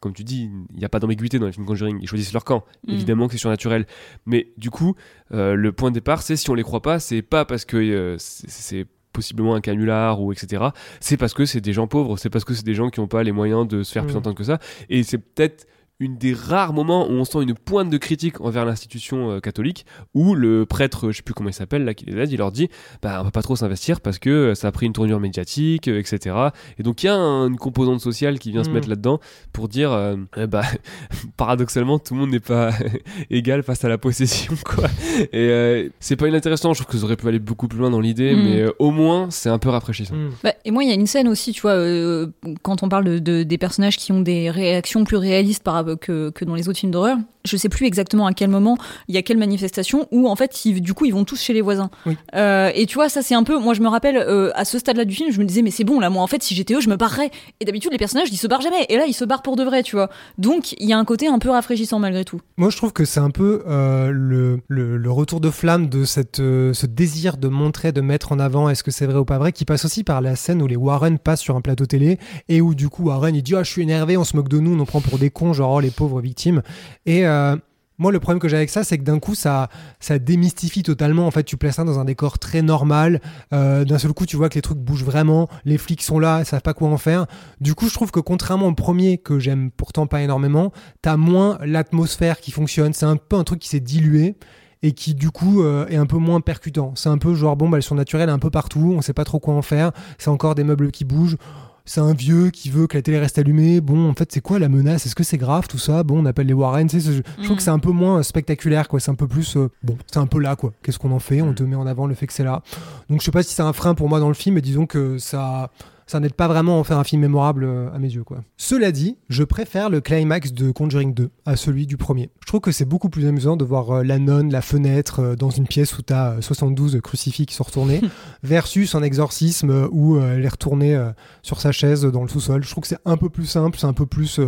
[0.00, 1.98] comme tu dis, il n'y a pas d'ambiguïté dans les films Conjuring.
[2.02, 2.62] Ils choisissent leur camp.
[2.86, 2.92] Mm.
[2.92, 3.86] Évidemment que c'est surnaturel.
[4.26, 4.96] Mais du coup,
[5.32, 7.78] euh, le point de départ, c'est si on les croit pas, c'est pas parce que
[7.78, 10.62] euh, c'est- possiblement un canular ou etc.
[11.00, 12.18] C'est parce que c'est des gens pauvres.
[12.18, 14.12] C'est parce que c'est des gens qui n'ont pas les moyens de se faire plus
[14.14, 14.18] Mm.
[14.18, 14.58] entendre que ça.
[14.90, 15.66] Et c'est peut-être
[16.00, 19.86] une des rares moments où on sent une pointe de critique envers l'institution euh, catholique,
[20.12, 22.50] où le prêtre, je sais plus comment il s'appelle, là, qui les aide, il leur
[22.50, 22.68] dit,
[23.00, 25.86] bah, on peut pas trop s'investir parce que euh, ça a pris une tournure médiatique,
[25.88, 26.34] euh, etc.
[26.78, 28.72] Et donc il y a un- une composante sociale qui vient se Mm.
[28.72, 29.20] mettre là-dedans
[29.52, 30.16] pour dire, euh,
[30.48, 30.62] bah,
[31.36, 32.70] paradoxalement, tout le monde n'est pas
[33.30, 34.88] égal face à la possession, quoi.
[35.20, 37.90] Et euh, c'est pas inintéressant, je trouve que ça aurait pu aller beaucoup plus loin
[37.90, 38.42] dans l'idée, Mm.
[38.42, 40.14] mais euh, au moins, c'est un peu rafraîchissant.
[40.14, 40.30] Mm.
[40.42, 42.26] Bah, et moi, il y a une scène aussi, tu vois, euh,
[42.62, 45.83] quand on parle de, de- des personnages qui ont des réactions plus réalistes par, rapport-
[46.00, 47.18] que, dans les autres films d'horreur.
[47.46, 48.76] Je sais plus exactement à quel moment
[49.08, 51.52] il y a quelle manifestation où en fait, ils- du coup, ils vont tous chez
[51.52, 51.90] les voisins.
[52.06, 52.16] Oui.
[52.34, 53.58] Euh, et tu vois, ça c'est un peu.
[53.58, 55.84] Moi, je me rappelle euh, à ce stade-là du film, je me disais, mais c'est
[55.84, 57.30] bon, là, moi, en fait, si j'étais eux, je me barrerais.
[57.60, 58.86] Et d'habitude, les personnages, ils se barrent jamais.
[58.88, 60.08] Et là, ils se barrent pour de vrai, tu vois.
[60.38, 62.40] Donc, il y a un côté un peu rafraîchissant malgré tout.
[62.56, 66.04] Moi, je trouve que c'est un peu euh, le, le, le retour de flamme de
[66.04, 69.38] cette, ce désir de montrer, de mettre en avant est-ce que c'est vrai ou pas
[69.38, 72.18] vrai, qui passe aussi par la scène où les Warren passent sur un plateau télé
[72.48, 74.58] et où du coup Warren il dit ah je suis énervé, on se moque de
[74.58, 76.62] nous, on nous prend pour des cons, genre oh, les pauvres victimes.
[77.06, 77.56] Et euh,
[77.98, 79.68] moi, le problème que j'ai avec ça, c'est que d'un coup, ça,
[80.00, 81.26] ça démystifie totalement.
[81.26, 83.20] En fait, tu places ça dans un décor très normal.
[83.52, 85.48] Euh, d'un seul coup, tu vois que les trucs bougent vraiment.
[85.64, 87.26] Les flics sont là, ils savent pas quoi en faire.
[87.60, 91.58] Du coup, je trouve que contrairement au premier, que j'aime pourtant pas énormément, t'as moins
[91.64, 92.92] l'atmosphère qui fonctionne.
[92.92, 94.36] C'est un peu un truc qui s'est dilué
[94.84, 96.92] et qui du coup euh, est un peu moins percutant.
[96.94, 99.24] C'est un peu genre bon bah le surnaturel est un peu partout, on sait pas
[99.24, 99.92] trop quoi en faire.
[100.18, 101.38] C'est encore des meubles qui bougent.
[101.86, 103.82] C'est un vieux qui veut que la télé reste allumée.
[103.82, 105.04] Bon, en fait, c'est quoi la menace?
[105.04, 106.02] Est-ce que c'est grave tout ça?
[106.02, 106.88] Bon, on appelle les Warren.
[106.88, 109.00] Ce- je trouve que c'est un peu moins euh, spectaculaire, quoi.
[109.00, 109.98] C'est un peu plus euh, bon.
[110.10, 110.72] C'est un peu là, quoi.
[110.82, 111.42] Qu'est-ce qu'on en fait?
[111.42, 112.62] On te met en avant le fait que c'est là.
[113.10, 114.86] Donc, je sais pas si c'est un frein pour moi dans le film, mais disons
[114.86, 115.70] que ça
[116.06, 118.24] ça n'aide pas vraiment à en faire un film mémorable euh, à mes yeux.
[118.24, 118.42] Quoi.
[118.56, 122.30] Cela dit, je préfère le climax de Conjuring 2 à celui du premier.
[122.40, 125.36] Je trouve que c'est beaucoup plus amusant de voir euh, la nonne, la fenêtre, euh,
[125.36, 128.00] dans une pièce où tu as 72 crucifix qui sont retournés,
[128.42, 130.98] versus un exorcisme où elle est retournée
[131.42, 132.62] sur sa chaise dans le sous-sol.
[132.62, 134.40] Je trouve que c'est un peu plus simple, c'est un peu plus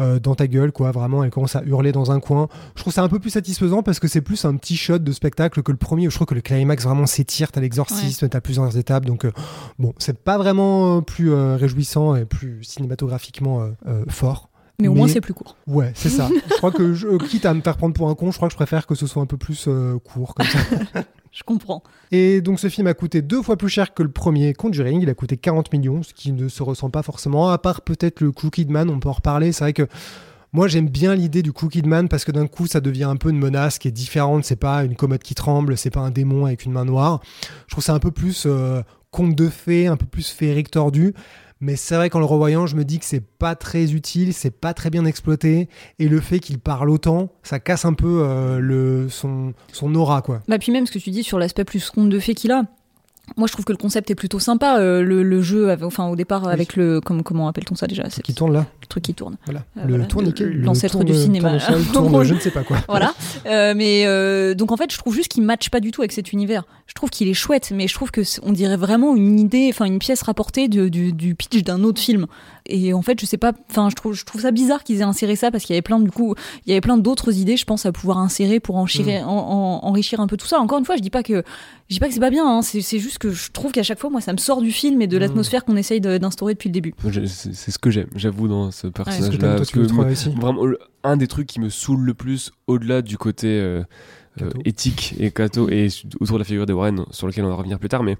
[0.00, 0.90] euh, dans ta gueule, quoi.
[0.90, 2.48] Vraiment, elle commence à hurler dans un coin.
[2.74, 5.12] Je trouve ça un peu plus satisfaisant parce que c'est plus un petit shot de
[5.12, 7.52] spectacle que le premier où je trouve que le climax vraiment s'étire.
[7.52, 9.04] T'as l'exorcisme, t'as plusieurs étapes.
[9.04, 9.32] Donc, euh,
[9.78, 13.70] bon, c'est pas vraiment euh, plus réjouissant et plus cinématographiquement
[14.08, 14.50] fort.
[14.80, 15.56] Mais au moins, c'est plus court.
[15.66, 16.28] Ouais, c'est ça.
[16.50, 18.52] je crois que, je, quitte à me faire prendre pour un con, je crois que
[18.52, 20.58] je préfère que ce soit un peu plus euh, court comme ça.
[21.32, 21.82] Je comprends.
[22.10, 25.08] Et donc ce film a coûté deux fois plus cher que le premier Conjuring, il
[25.08, 28.32] a coûté 40 millions, ce qui ne se ressent pas forcément, à part peut-être le
[28.32, 29.86] Crooked Man, on peut en reparler, c'est vrai que
[30.52, 33.30] moi j'aime bien l'idée du Crooked Man parce que d'un coup ça devient un peu
[33.30, 36.46] une menace qui est différente, c'est pas une commode qui tremble, c'est pas un démon
[36.46, 37.20] avec une main noire,
[37.68, 41.14] je trouve ça un peu plus euh, conte de fées, un peu plus féerique tordu,
[41.60, 44.50] Mais c'est vrai qu'en le revoyant, je me dis que c'est pas très utile, c'est
[44.50, 45.68] pas très bien exploité,
[45.98, 50.40] et le fait qu'il parle autant, ça casse un peu euh, son, son aura, quoi.
[50.48, 52.64] Bah puis même ce que tu dis sur l'aspect plus conte de fées qu'il a.
[53.36, 54.78] Moi, je trouve que le concept est plutôt sympa.
[54.78, 58.08] euh, le, le jeu, avait- enfin au départ avec le, comme, comment appelle-t-on ça déjà
[58.10, 59.36] C'est Qui tourne là le truc qui tourne.
[59.44, 59.60] Voilà.
[59.78, 60.04] Euh, le voilà.
[60.06, 60.44] tourniquet.
[60.44, 61.58] le L'ancêtre tourne- du cinéma.
[61.58, 62.78] tournesol, tourne, je ne sais pas quoi.
[62.88, 63.14] voilà.
[63.46, 66.12] Euh, mais euh, donc en fait, je trouve juste qu'il matche pas du tout avec
[66.12, 66.64] cet univers.
[66.86, 69.84] Je trouve qu'il est chouette, mais je trouve que on dirait vraiment une idée, enfin
[69.84, 72.26] une pièce rapportée de- du, du pitch d'un autre film.
[72.72, 75.02] Et en fait, je sais pas, enfin je trouve, je trouve ça bizarre qu'ils aient
[75.02, 76.34] inséré ça parce qu'il y avait plein du coup,
[76.66, 79.28] il y avait plein d'autres idées, je pense, à pouvoir insérer pour enrichir, Mm.
[79.28, 80.58] en- en- enrichir un peu tout ça.
[80.60, 81.42] Encore une fois, je dis pas que,
[81.88, 82.46] je dis pas que c'est pas bien.
[82.46, 82.62] hein.
[82.62, 85.02] c'est c'est juste que je trouve qu'à chaque fois, moi, ça me sort du film
[85.02, 85.20] et de Mm.
[85.20, 86.94] l'atmosphère qu'on essaye de- d'instaurer depuis le début.
[87.26, 89.16] C'est ce que j'aime, j'avoue, dans ce que toi, parce
[89.68, 90.62] tu le que moi, réussi vraiment,
[91.04, 93.82] un des trucs qui me saoule le plus, au-delà du côté euh.
[94.64, 95.88] Éthique et cato et
[96.20, 98.16] autour de la figure de Warren, sur lequel on va revenir plus tard, mais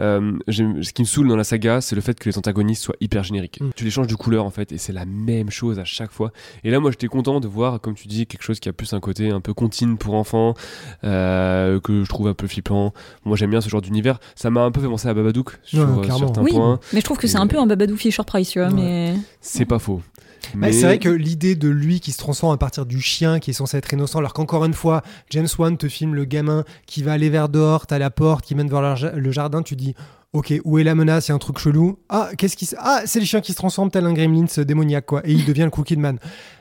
[0.00, 2.96] euh, ce qui me saoule dans la saga, c'est le fait que les antagonistes soient
[3.00, 3.60] hyper génériques.
[3.60, 3.70] Mm.
[3.76, 6.32] Tu les changes de couleur en fait, et c'est la même chose à chaque fois.
[6.64, 8.92] Et là, moi, j'étais content de voir, comme tu dis, quelque chose qui a plus
[8.92, 10.54] un côté un peu contine pour enfants,
[11.04, 12.92] euh, que je trouve un peu flippant.
[13.24, 14.18] Moi, j'aime bien ce genre d'univers.
[14.34, 16.80] Ça m'a un peu fait penser à Babadook sur Ouais, euh, certains Oui, points.
[16.92, 18.68] mais je trouve que c'est un peu un Babadou Fisher Price, tu vois.
[18.68, 18.74] Ouais.
[18.74, 20.02] Mais C'est pas faux.
[20.54, 23.38] Bah, Mais- C'est vrai que l'idée de lui qui se transforme à partir du chien
[23.38, 26.64] qui est censé être innocent, alors qu'encore une fois, James Wan te filme le gamin
[26.86, 29.62] qui va aller vers dehors, t'as la porte qui mène vers le ja- le jardin,
[29.62, 29.94] tu dis.
[30.32, 31.28] Ok, où est la menace?
[31.28, 31.98] Il y a un truc chelou.
[32.08, 32.74] Ah, qu'est-ce qui se...
[32.78, 35.20] Ah, c'est le chien qui se transforme tel un gremlins démoniaque, quoi.
[35.24, 36.18] Et il devient le Crooked Man.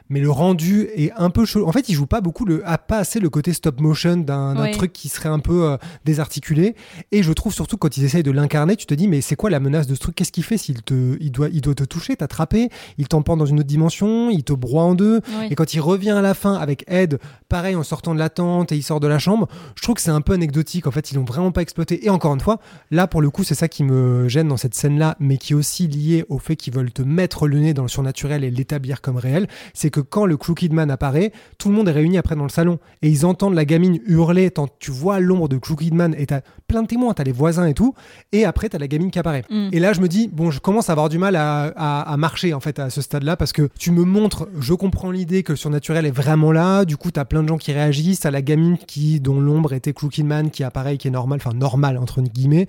[0.09, 1.65] Mais le rendu est un peu chelou.
[1.65, 2.67] En fait, il joue pas beaucoup, le...
[2.67, 4.71] a pas assez le côté stop motion d'un d'un Ouais.
[4.71, 6.75] truc qui serait un peu euh, désarticulé.
[7.13, 9.49] Et je trouve surtout quand ils essayent de l'incarner, tu te dis, mais c'est quoi
[9.49, 10.15] la menace de ce truc?
[10.15, 11.15] Qu'est-ce qu'il fait s'il te...
[11.21, 11.47] il doit...
[11.47, 12.67] il doit te toucher, t'attraper?
[12.97, 15.21] Il t'emporte dans une autre dimension, il te broie en deux?
[15.39, 15.47] Ouais.
[15.49, 18.73] Et quand il revient à la fin avec Ed, pareil, en sortant de la tente
[18.73, 20.87] et il sort de la chambre, je trouve que c'est un peu anecdotique.
[20.87, 22.05] En fait, ils l'ont vraiment pas exploité.
[22.05, 24.73] Et encore une fois, là, pour le coup, c'est ça qui me gêne dans cette
[24.75, 27.83] scène-là, mais qui est aussi lié au fait qu'ils veulent te mettre le nez dans
[27.83, 29.47] le surnaturel et l'établir comme réel.
[29.73, 32.49] C'est que quand le Crooked Man apparaît, tout le monde est réuni après dans le
[32.49, 32.79] salon.
[33.01, 36.41] Et ils entendent la gamine hurler, tant tu vois l'ombre de Crooked Man et t'as
[36.67, 37.93] plein de témoins, t'as les voisins et tout.
[38.31, 39.43] Et après, t'as la gamine qui apparaît.
[39.49, 39.69] Mm.
[39.71, 42.17] Et là, je me dis, bon, je commence à avoir du mal à, à- à
[42.17, 45.51] marcher, en fait, à ce stade-là, parce que tu me montres, je comprends l'idée que
[45.53, 48.41] le surnaturel est vraiment là, du coup, t'as plein de gens qui réagissent, t'as la
[48.41, 52.21] gamine qui, dont l'ombre était Crooked Man, qui apparaît, qui est normal, enfin, normal, entre
[52.21, 52.67] guillemets.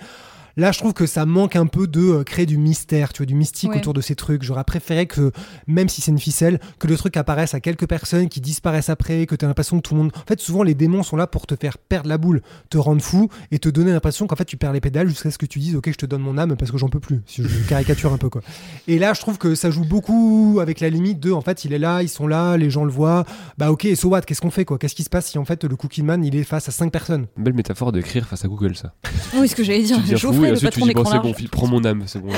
[0.57, 3.27] Là, je trouve que ça manque un peu de euh, créer du mystère, tu vois,
[3.27, 3.79] du mystique Ouais.
[3.79, 4.43] autour de ces trucs.
[4.43, 5.33] J'aurais préféré que,
[5.67, 9.27] même si c'est une ficelle, que le truc apparaisse à quelques personnes qui disparaissent après,
[9.27, 10.12] que tu as l'impression que tout le monde.
[10.17, 13.01] En fait, souvent, les démons sont là pour te faire perdre la boule, te rendre
[13.03, 15.59] fou et te donner l'impression qu'en fait, tu perds les pédales jusqu'à ce que tu
[15.59, 17.21] dises, OK, je te donne mon âme parce que j'en peux plus.
[17.27, 18.43] Si je caricature un peu, quoi.
[18.88, 21.73] Et là, je trouve que ça joue beaucoup avec la limite de, en fait, il
[21.73, 23.25] est là, ils sont là, les gens le voient.
[23.59, 24.79] Bah, OK, et so what Qu'est-ce qu'on fait, quoi?
[24.79, 26.91] Qu'est-ce qui se passe si, en fait, le Cookie Man, il est face à cinq
[26.93, 27.27] personnes?
[27.37, 28.95] Belle métaphore d'écrire face à Google, ça.
[29.37, 29.99] Oui, ce que j'allais dire.
[30.47, 32.31] Geoffrey, et ensuite tu dis bon, c'est bon, prends mon âme, c'est bon.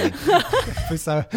[0.96, 1.28] ça.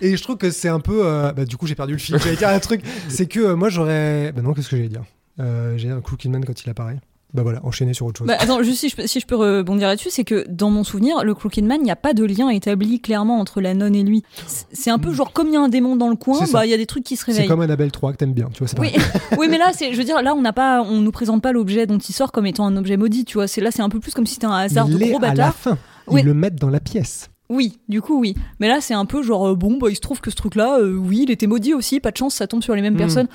[0.00, 1.00] Et je trouve que c'est un peu.
[1.04, 2.18] euh, bah, du coup, j'ai perdu le fil.
[2.18, 2.82] J'allais dire un truc.
[3.08, 4.32] C'est que euh, moi, j'aurais.
[4.32, 5.04] Bah non, qu'est-ce que j'allais dire?
[5.40, 6.98] Euh, J'ai un Cookie Man quand il apparaît.
[7.34, 8.26] Bah voilà, enchaîner sur autre chose.
[8.26, 10.82] Bah, attends, juste si je, peux- si je peux rebondir là-dessus, c'est que dans mon
[10.82, 13.94] souvenir, le Crooked Man, il n'y a pas de lien établi clairement entre la nonne
[13.94, 14.22] et lui.
[14.46, 16.52] C'est- C'est un peu genre comme il y a un démon dans le coin, C'est
[16.52, 17.48] bah il y a des trucs qui se c'est réveillent.
[17.48, 18.68] comme Annabelle 3 que t'aimes bien, tu vois.
[18.68, 18.92] C'est Oui,
[19.38, 21.52] oui, mais là, c'est, je veux dire, là, on n'a pas, on nous présente pas
[21.52, 23.46] l'objet dont il sort comme étant un objet maudit, tu vois.
[23.46, 25.20] C'est là, c'est un peu plus comme si c'était un hasard il de gros à
[25.20, 25.54] la bâtard.
[25.54, 25.78] fin.
[26.06, 26.20] Oui.
[26.22, 27.28] Ils le mettent dans la pièce.
[27.50, 28.34] Oui, du coup, oui.
[28.60, 30.78] Mais là, c'est un peu genre, euh, bon, bah, il se trouve que ce truc-là,
[30.80, 32.98] euh, oui, il était maudit aussi, pas de chance, ça tombe sur les mêmes Mm.
[32.98, 33.28] personnes.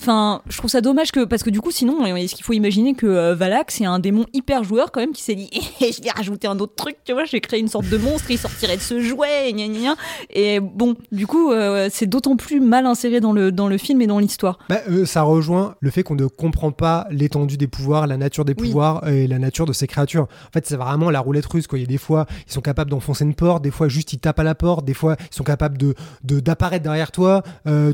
[0.00, 2.94] Enfin, je trouve ça dommage que, parce que du coup, sinon, est-ce qu'il faut imaginer
[2.94, 5.48] que euh, Valak, c'est un démon hyper joueur quand même qui s'est dit,
[5.80, 8.30] je vais rajouter un autre truc, tu vois, je vais créer une sorte de monstre,
[8.30, 9.96] il sortirait de ce jouet, gna gna gna.
[10.30, 14.00] Et bon, du coup, euh, c'est d'autant plus mal inséré dans le, dans le film
[14.02, 14.58] et dans l'histoire.
[14.68, 18.44] Bah, euh, ça rejoint le fait qu'on ne comprend pas l'étendue des pouvoirs, la nature
[18.44, 18.68] des Oui.
[18.68, 20.22] pouvoirs et la nature de ces créatures.
[20.48, 21.66] En fait, c'est vraiment la roulette russe.
[21.66, 21.78] Quoi.
[21.78, 24.18] Il y a des fois, ils sont capables d'enfoncer une porte, des fois, juste ils
[24.18, 27.42] tapent à la porte, des fois, ils sont capables de de- d'apparaître derrière toi.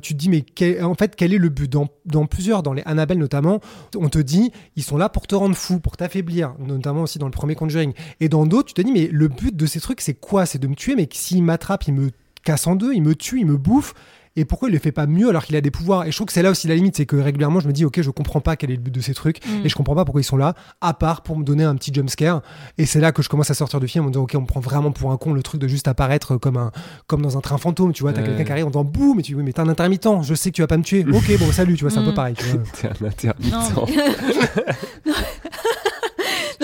[0.03, 1.71] Tu te dis, mais quel- en fait, quel est le but
[2.05, 3.61] dans, plusieurs, dans les Annabelle notamment,
[3.97, 7.27] on te dit, ils sont là pour te rendre fou, pour t'affaiblir, notamment aussi dans
[7.27, 7.93] le premier Conjuring.
[8.21, 10.47] Et dans d'autres, tu te dis, mais le but de ces trucs, c'est quoi?
[10.47, 12.11] C'est de me tuer, mais s'il m'attrape, il me
[12.45, 13.95] casse en deux, il me tue, il me bouffe.
[14.37, 16.07] Et pourquoi il le fait pas mieux alors qu'il a des pouvoirs?
[16.07, 17.85] Et je trouve que c'est là aussi la limite, c'est que régulièrement je me dis
[17.85, 19.65] ok je comprends pas quel est le but de ces trucs Mm.
[19.67, 21.93] et je comprends pas pourquoi ils sont là, à part pour me donner un petit
[21.93, 22.41] jump scare.
[22.79, 24.41] Et c'est là que je commence à sortir du film en me disant ok on
[24.43, 26.71] me prend vraiment pour un con le truc de juste apparaître comme un
[27.07, 28.29] comme dans un train fantôme, tu vois, t'as Ouais.
[28.29, 30.35] quelqu'un qui arrive en disant boum, mais tu dis oui mais t'es un intermittent, je
[30.35, 31.05] sais que tu vas pas me tuer.
[31.13, 32.15] ok bon salut, tu vois c'est un peu Mm.
[32.15, 32.35] pareil.
[32.35, 32.63] Tu vois.
[32.81, 33.53] T'es un intermittent.
[33.53, 33.97] Non, mais...
[35.07, 35.15] non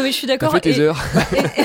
[0.02, 0.52] mais je suis d'accord.
[0.52, 1.00] fait tes et- heures.
[1.32, 1.64] et, et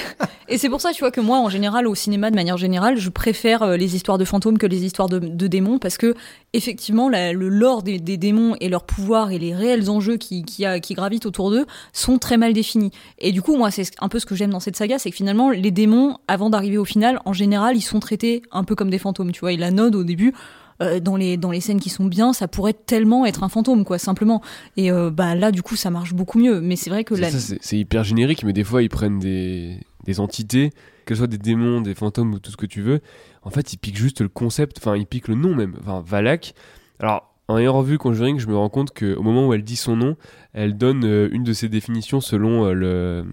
[0.50, 2.98] Et c'est pour ça, tu vois, que moi, en général, au cinéma, de manière générale,
[2.98, 6.14] je préfère euh, les histoires de fantômes que les histoires de, de démons, parce que,
[6.52, 10.44] effectivement, la- le lore des, des démons et leurs pouvoirs et les réels enjeux qui,
[10.44, 12.92] qui, a- qui gravitent autour d'eux sont très mal définis.
[13.20, 15.16] Et du coup, moi, c'est un peu ce que j'aime dans cette saga, c'est que
[15.16, 18.90] finalement, les démons, avant d'arriver au final, en général, ils sont traités un peu comme
[18.90, 19.54] des fantômes, tu vois.
[19.54, 20.34] Et la node, au début,
[20.82, 23.86] euh, dans les dans les scènes qui sont bien, ça pourrait tellement être un fantôme,
[23.86, 24.42] quoi, simplement.
[24.78, 26.62] Et euh, bah là, du coup, ça marche beaucoup mieux.
[26.62, 27.30] Mais c'est vrai que ça,
[27.62, 30.72] c'est hyper générique, mais des fois ils prennent des, des entités,
[31.06, 33.02] que ce soit des démons, des fantômes ou tout ce que tu veux.
[33.44, 35.76] En fait, ils piquent juste le concept, enfin ils piquent le nom même.
[35.82, 36.54] Enfin, Valak.
[37.00, 39.98] Alors, en ayant revu Conjuring, je me rends compte qu'au moment où elle dit son
[39.98, 40.16] nom,
[40.54, 43.26] elle donne euh, une de ses définitions selon euh, le.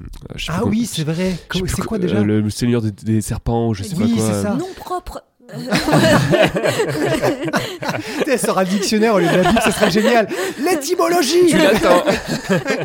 [0.48, 1.38] Ah oui, c'est vrai.
[1.52, 4.26] C'est quoi euh, déjà Le Seigneur des, des serpents, ou je sais Oui, pas quoi.
[4.26, 4.54] c'est ça.
[4.56, 5.22] nom propre.
[8.26, 10.28] Elle sort un dictionnaire au lieu de la Bible, ce serait génial.
[10.64, 12.04] L'étymologie Tu l'attends.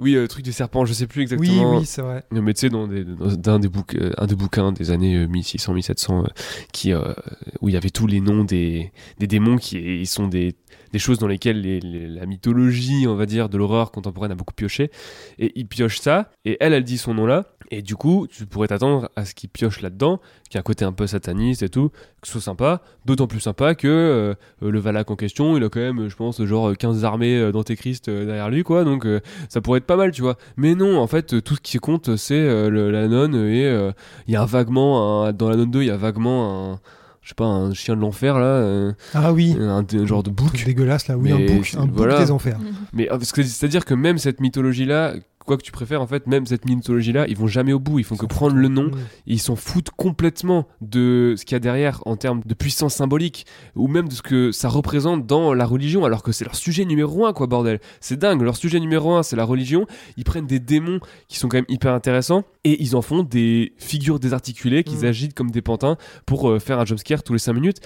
[0.00, 1.78] oui, euh, truc du serpent, je sais plus Oui, exactement.
[1.78, 2.24] oui, c'est vrai.
[2.30, 4.90] Non, mais tu sais, dans, des, dans un, des bouc- euh, un des bouquins des
[4.90, 6.26] années 1600-1700,
[6.72, 7.12] qui, euh,
[7.60, 10.54] où il y avait tous les noms des, des démons qui ils sont des,
[10.92, 14.34] des choses dans lesquelles les- les- la mythologie, on va dire, de l'horreur contemporaine a
[14.34, 14.90] beaucoup pioché.
[15.38, 17.44] Et il pioche ça, et elle, elle dit son nom-là.
[17.72, 20.84] Et du coup, tu pourrais t'attendre à ce qu'il pioche là-dedans, qui a un côté
[20.84, 22.82] un peu sataniste et tout, que ce soit sympa.
[23.04, 24.34] D'autant plus sympa que euh,
[24.68, 28.08] le Valak en question, il a quand même, je pense, genre 15 armées euh, d'antéchrist
[28.08, 28.82] euh, derrière lui, quoi.
[28.82, 29.06] Donc
[29.48, 30.36] ça pourrait être pas mal, tu vois.
[30.56, 33.92] Mais non, en fait, tout ce qui compte, c'est la nonne et
[34.26, 36.80] il y a vaguement, dans la nonne 2, il y a vaguement un,
[37.22, 39.56] je sais pas, un chien de l'enfer là, euh, Ah oui.
[39.60, 40.64] un, un genre de bouc.
[40.64, 42.18] Dégueulasse là, oui, un Mais bouc, un bouc voilà.
[42.18, 42.58] des enfers.
[42.92, 45.14] Mais euh, parce que c'est-à-dire que même cette mythologie-là,
[45.50, 47.98] quoi que tu préfères, en fait, même cette mythologie-là, ils vont jamais au bout.
[47.98, 48.98] Ils font que prendre le nom Mmh.
[49.26, 52.94] et ils s'en foutent complètement de ce qu'il y a derrière en termes de puissance
[52.94, 56.54] symbolique ou même de ce que ça représente dans la religion alors que c'est leur
[56.54, 59.86] sujet numéro un quoi bordel c'est dingue leur sujet numéro un c'est la religion
[60.16, 63.72] ils prennent des démons qui sont quand même hyper intéressants et ils en font des
[63.78, 65.04] figures désarticulées qu'ils Mm.
[65.04, 67.80] agitent comme des pantins pour euh, faire un jumpscare tous les 5 minutes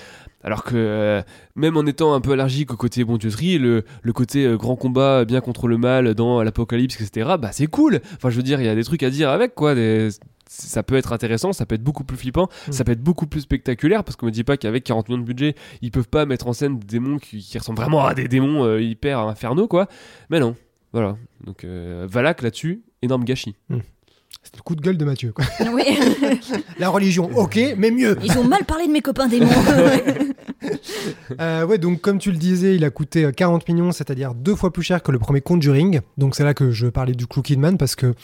[0.45, 1.23] alors que euh,
[1.57, 5.25] même en étant un peu allergique au côté bontieusserie, le, le côté euh, grand combat
[5.25, 8.01] bien contre le mal dans l'apocalypse, etc., bah c'est cool.
[8.15, 9.75] Enfin, je veux dire, il y a des trucs à dire avec, quoi.
[9.75, 10.11] Des-
[10.47, 12.73] ça peut être intéressant, ça peut être beaucoup plus flippant, Mm.
[12.73, 15.27] ça peut être beaucoup plus spectaculaire, parce qu'on me dit pas qu'avec 40 millions de
[15.27, 18.29] budget, ils peuvent pas mettre en scène des démons qui, qui ressemblent vraiment à des
[18.29, 19.89] démons euh, hyper infernaux, quoi.
[20.29, 20.55] Mais non,
[20.93, 21.17] voilà.
[21.45, 23.57] Donc, Valak là-dessus, énorme gâchis.
[24.43, 25.33] C'est le coup de gueule de Mathieu.
[25.33, 25.45] quoi.
[25.73, 25.85] Oui.
[26.79, 28.17] La religion, ok, mais mieux.
[28.23, 29.49] Ils ont mal parlé de mes copains démons.
[31.41, 34.55] Euh, ouais, donc comme tu le disais, il a coûté euh, 40 millions, c'est-à-dire deux
[34.55, 36.01] fois plus cher que le premier Conjuring.
[36.17, 38.15] Donc c'est là que je parlais du Clou Kidman parce que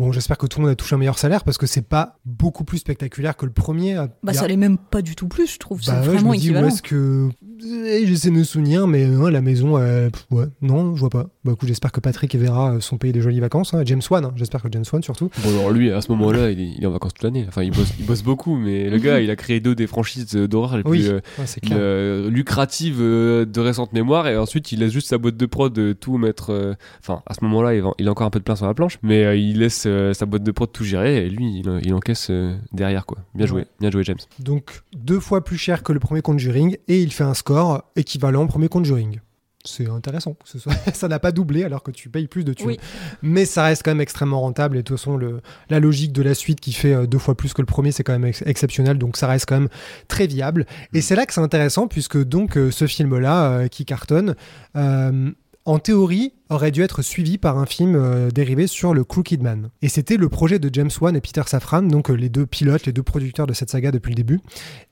[0.00, 2.18] bon, j'espère que tout le monde a touché un meilleur salaire parce que c'est pas
[2.24, 3.94] beaucoup plus spectaculaire que le premier.
[3.94, 5.78] bah, a- ça l'est même pas du tout plus, je trouve.
[5.78, 6.68] Bah c'est ouais, je vraiment me dis où équivalent.
[6.68, 7.28] est-ce que
[7.62, 11.10] Eh, j'essaie de me souvenir, mais euh, la maison, euh, pff, ouais, non, je vois
[11.10, 11.26] pas.
[11.44, 13.74] Bah écoute, j'espère que Patrick et Vera euh, sont payés des jolies vacances.
[13.74, 13.82] hein.
[13.84, 14.32] James Wan, hein.
[14.36, 15.28] j'espère que James Wan surtout.
[15.44, 17.44] Bon, alors lui, à ce moment-là, il est, il est en vacances toute l'année.
[17.46, 20.32] Enfin, il bosse, il bosse beaucoup, mais le gars, il a créé deux des franchises
[20.32, 24.26] d'horreur les Oui, plus euh, ouais, euh, lucratives euh, de récente mémoire.
[24.28, 26.50] Et ensuite, il laisse juste sa boîte de prod de tout mettre.
[26.50, 28.72] euh, Enfin, à ce moment-là, il, il a encore un peu de plein sur la
[28.74, 31.80] planche, mais euh, il laisse euh, sa boîte de prod tout gérer et lui, il,
[31.84, 33.18] il encaisse euh, derrière, quoi.
[33.34, 33.66] Bien joué, Ouais.
[33.80, 34.18] bien joué, James.
[34.38, 38.44] Donc deux fois plus cher que le premier Conjuring et il fait un score équivalent
[38.44, 39.20] au premier Conjuring.
[39.62, 40.32] C'est intéressant.
[40.42, 42.66] que ce soit- ça n'a pas doublé alors que tu payes plus de thunes.
[42.68, 42.78] Oui.
[43.20, 46.22] Mais ça reste quand même extrêmement rentable et de toute façon le, la logique de
[46.22, 48.42] la suite qui fait euh, deux fois plus que le premier c'est quand même ex-
[48.46, 49.68] exceptionnel donc ça reste quand même
[50.08, 50.64] très viable.
[50.94, 54.34] Et c'est là que c'est intéressant puisque donc ce film-là euh, qui cartonne
[54.76, 55.30] euh,
[55.64, 59.70] en théorie, aurait dû être suivi par un film euh, dérivé sur le Crooked Man.
[59.82, 62.86] Et c'était le projet de James Wan et Peter Safran, donc euh, les deux pilotes,
[62.86, 64.40] les deux producteurs de cette saga depuis le début.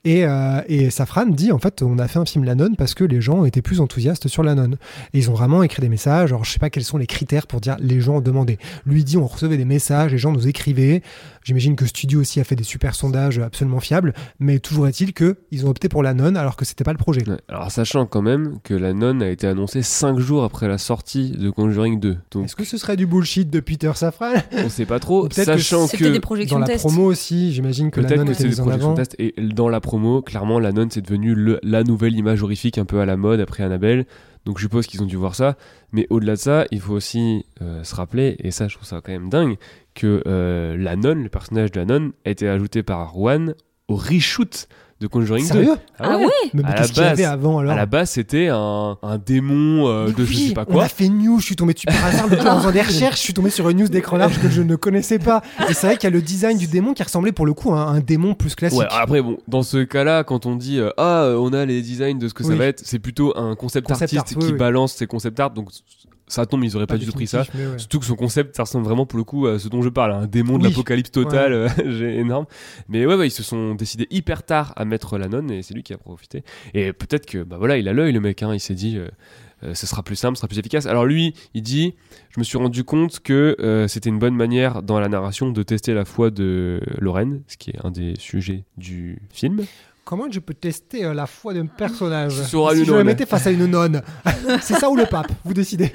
[0.05, 3.03] Et, euh, Safran dit, en fait, on a fait un film La Nonne parce que
[3.03, 4.77] les gens étaient plus enthousiastes sur La Nonne.
[5.13, 7.45] Et ils ont vraiment écrit des messages, alors je sais pas quels sont les critères
[7.45, 8.57] pour dire les gens ont demandé.
[8.85, 11.01] Lui dit, on recevait des messages, les gens nous écrivaient.
[11.43, 15.39] J'imagine que Studio aussi a fait des super sondages absolument fiables, mais toujours est-il que
[15.51, 17.23] ils ont opté pour La Nonne alors que c'était pas le projet.
[17.49, 21.31] Alors, sachant quand même que la nonne a été annoncée 5 jours après la sortie
[21.31, 22.17] de Conjuring 2.
[22.31, 24.33] Donc, Est-ce que ce serait du bullshit de Peter Safran?
[24.65, 25.97] on sait pas trop, que sachant que.
[25.97, 26.85] peut-être des projections Dans la test.
[26.85, 28.95] promo aussi, j'imagine que La Peut-être Nonne que était c'est des en projections avant.
[28.95, 32.77] test et dans la promo, clairement, la nonne c'est devenu le- la nouvelle image horrifique
[32.77, 34.05] un peu à la mode après Annabelle.
[34.45, 35.57] Donc je suppose qu'ils ont dû voir ça.
[35.91, 39.01] Mais au-delà de ça, il faut aussi euh, se rappeler, et ça je trouve ça
[39.03, 39.57] quand même dingue,
[39.95, 43.53] que euh, la nonne, le personnage de la nonne, a été ajouté par Juan
[43.89, 44.67] au reshoot
[44.99, 45.53] de Conjuring 2.
[45.53, 47.85] Sérieux Ah ouais Mais À la qu'est-ce qu'il y avait base- avant alors À la
[47.85, 50.83] base, c'était un, un démon euh, de je sais pas On quoi.
[50.83, 53.15] a fait une news, je suis tombé dessus par hasard le en faisant des recherches,
[53.17, 55.41] je suis tombé sur une news d'écran large que je ne connaissais pas.
[55.69, 57.73] Et c'est vrai qu'il y a le design du démon qui ressemblait pour le coup
[57.73, 58.79] à un, démon plus classique.
[58.79, 62.17] Ouais, après, bon, dans ce cas-là, quand on dit euh, Ah, on a les designs
[62.17, 64.51] de ce que ça va être, c'est plutôt un concept, Concept artiste art, oui, qui
[64.53, 64.57] oui.
[64.59, 65.51] balance ses concept art.
[65.51, 65.69] Donc,
[66.29, 67.41] ça tombe, ils auraient pas, du tout pris ça.
[67.41, 67.77] ouais.
[67.77, 70.13] Surtout que son concept, ça ressemble vraiment pour le coup à ce dont je parle,
[70.13, 70.69] un démon de Oui.
[70.69, 72.45] l'apocalypse total, euh, j'ai énorme.
[72.87, 75.73] Mais ouais, ouais, ils se sont décidés hyper tard à mettre la nonne et c'est
[75.73, 76.43] lui qui a profité.
[76.73, 79.07] Et peut-être que, bah voilà, il a l'œil le mec, hein, il s'est dit, euh,
[79.63, 80.85] euh, ce sera plus simple, ce sera plus efficace.
[80.85, 81.95] Alors lui, il dit,
[82.29, 85.63] je me suis rendu compte que euh, c'était une bonne manière dans la narration de
[85.63, 89.65] tester la foi de Lorraine, ce qui est un des sujets du film.
[90.09, 93.45] Comment je peux tester euh, la foi d'un personnage Sur Si je le mettais face
[93.45, 94.01] à une nonne
[94.61, 95.93] C'est ça ou le pape Vous décidez.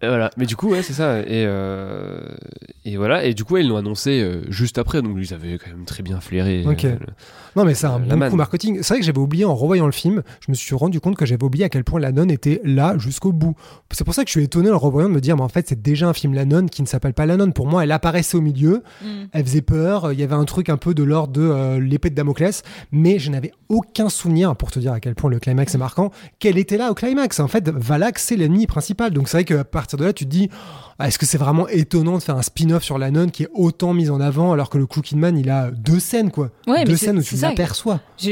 [0.00, 0.30] Et voilà.
[0.38, 1.20] Mais du coup, ouais, c'est ça.
[1.20, 2.18] Et, euh,
[2.86, 3.24] et voilà.
[3.26, 5.02] Et du coup, ouais, ils l'ont annoncé juste après.
[5.02, 6.64] Donc, ils avaient quand même très bien flairé.
[6.66, 6.86] Ok.
[6.86, 7.06] euh, le-
[7.56, 8.78] Non, mais c'est un La bon coup marketing.
[8.82, 11.26] C'est vrai que j'avais oublié en revoyant le film, je me suis rendu compte que
[11.26, 13.54] j'avais oublié à quel point la nonne était là jusqu'au bout.
[13.90, 15.48] C'est pour ça que je suis étonné en le revoyant de me dire, mais en
[15.48, 17.52] fait, c'est déjà un film La nonne qui ne s'appelle pas La nonne.
[17.52, 19.06] Pour moi, elle apparaissait au milieu, Mm.
[19.32, 22.10] elle faisait peur, il y avait un truc un peu de l'ordre de euh, l'épée
[22.10, 25.74] de Damoclès, mais je n'avais aucun souvenir, pour te dire à quel point le climax
[25.74, 27.40] est marquant, qu'elle était là au climax.
[27.40, 29.12] En fait, Valak, c'est l'ennemi principal.
[29.12, 30.48] Donc c'est vrai qu'à partir de là, tu te dis,
[30.98, 33.48] ah, est-ce que c'est vraiment étonnant de faire un spin-off sur La nonne qui est
[33.54, 36.50] autant mis en avant alors que le Cookie Man, il a deux scènes, quoi.
[36.66, 37.36] Ouais, deux scènes où tu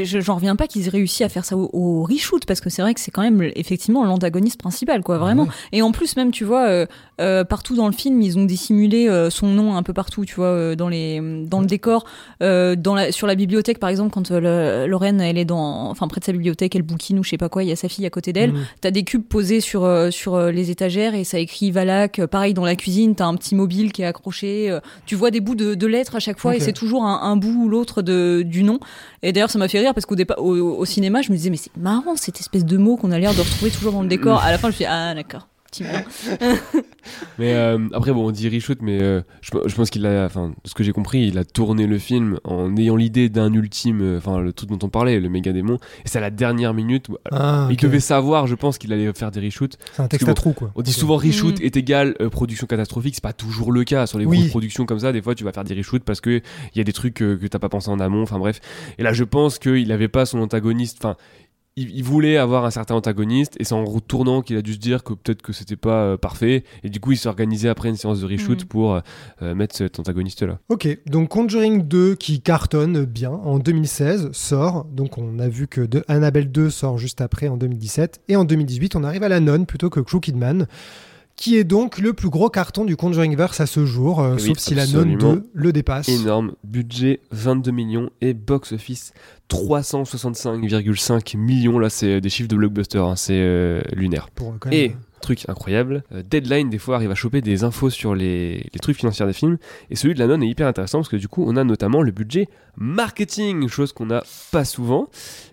[0.05, 2.71] je- J'en reviens pas qu'ils aient réussi à faire ça au, au reshoot parce que
[2.71, 5.45] c'est vrai que c'est quand même effectivement l'antagoniste principal, quoi, vraiment.
[5.73, 6.87] Et en plus, même, tu vois, euh,
[7.21, 10.35] euh, partout dans le film, ils ont dissimulé euh, son nom un peu partout, tu
[10.35, 12.05] vois, euh, dans les, dans le décor,
[12.43, 16.09] euh, dans la, sur la bibliothèque, par exemple, quand le- Lorraine, elle est dans, enfin,
[16.09, 17.89] près de sa bibliothèque, elle bouquine ou je sais pas quoi, il y a sa
[17.89, 18.53] fille à côté d'elle.
[18.53, 18.65] Mhm.
[18.81, 22.19] T'as des cubes posés sur sur les étagères et ça écrit Valak.
[22.19, 24.77] Euh, Pareil dans la cuisine, t'as un petit mobile qui est accroché.
[25.07, 27.37] tu vois des bouts de, de lettres à chaque fois et c'est toujours un, un
[27.37, 28.81] bout ou l'autre de du nom.
[29.23, 31.51] Et d'ailleurs, ça m'a fait rire parce qu'au départ, au, au cinéma, je me disais
[31.51, 34.09] mais c'est marrant cette espèce de mot qu'on a l'air de retrouver toujours dans le
[34.09, 34.43] décor.
[34.43, 35.47] À la fin, je me suis dit, ah d'accord.
[37.39, 40.53] Mais euh, après, bon, on dit reshoot, mais euh, je, je pense qu'il a, enfin,
[40.65, 44.19] ce que j'ai compris, il a tourné le film en ayant l'idée d'un ultime, euh,
[44.19, 45.75] enfin, le truc dont on parlait, le méga démon.
[46.05, 49.13] Et c'est à la dernière minute où Ah, il devait savoir, je pense, qu'il allait
[49.13, 49.77] faire des reshoots.
[49.93, 50.71] C'est un texte Parce à que trous, quoi.
[50.77, 51.63] On dit souvent reshoot Mm.
[51.65, 54.39] est égal euh, production catastrophique, c'est pas toujours le cas sur les Oui.
[54.39, 55.13] grosses productions comme ça.
[55.13, 56.41] Des fois, tu vas faire des reshoots parce que
[56.75, 58.23] il y a des trucs euh, que t'as pas pensé en amont.
[58.23, 58.61] Enfin bref.
[58.99, 60.99] Et là, je pense qu'il avait pas son antagoniste.
[61.01, 61.17] Enfin,
[61.77, 64.79] il, il voulait avoir un certain antagoniste et c'est en retournant qu'il a dû se
[64.79, 66.65] dire que peut-être que c'était pas euh, parfait.
[66.83, 68.67] Et du coup, il s'est organisé après une séance de reshoot Mm.
[68.67, 69.01] pour euh,
[69.43, 70.59] euh, mettre cet antagoniste là.
[70.69, 74.85] Ok, donc Conjuring 2 qui cartonne bien en 2016 sort.
[74.85, 78.21] Donc on a vu que de Annabelle 2 sort juste après en 2017.
[78.29, 80.67] Et en 2018, on arrive à La Nonne plutôt que Crooked Man.
[81.37, 84.59] Qui est donc le plus gros carton du Conjuringverse à ce jour, euh, Oui, sauf
[84.59, 85.35] si La Nonne absolument.
[85.35, 86.09] 2 le dépasse.
[86.09, 89.13] Énorme budget, 22 millions et box office
[89.51, 91.79] 365,5 millions.
[91.79, 94.29] Là, c'est des chiffres de blockbuster, hein, c'est euh, lunaire.
[94.31, 97.91] Pour, quand même, Et truc incroyable, euh, Deadline des fois arrive à choper des infos
[97.91, 99.59] sur les, les trucs financiers des films.
[99.91, 102.03] Et celui de la nonne est hyper intéressant parce que du coup on a notamment
[102.03, 105.09] le budget marketing, chose qu'on n'a pas souvent.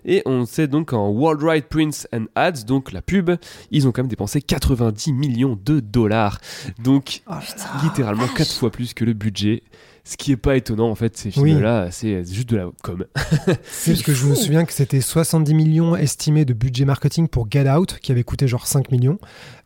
[0.05, 3.31] Et on sait donc qu'en Worldwide Prints and Ads, donc la pub,
[3.69, 6.39] ils ont quand même dépensé 90 millions de dollars,
[6.83, 7.39] donc Ah,
[7.83, 9.63] littéralement 4 fois plus que le budget.
[10.11, 11.51] Ce qui est pas étonnant en fait, ces Oui.
[11.51, 13.05] films-là, c'est juste de la com.
[13.45, 17.69] Parce que je me souviens que c'était 70 millions estimés de budget marketing pour Get
[17.71, 19.19] Out, qui avait coûté genre 5 millions,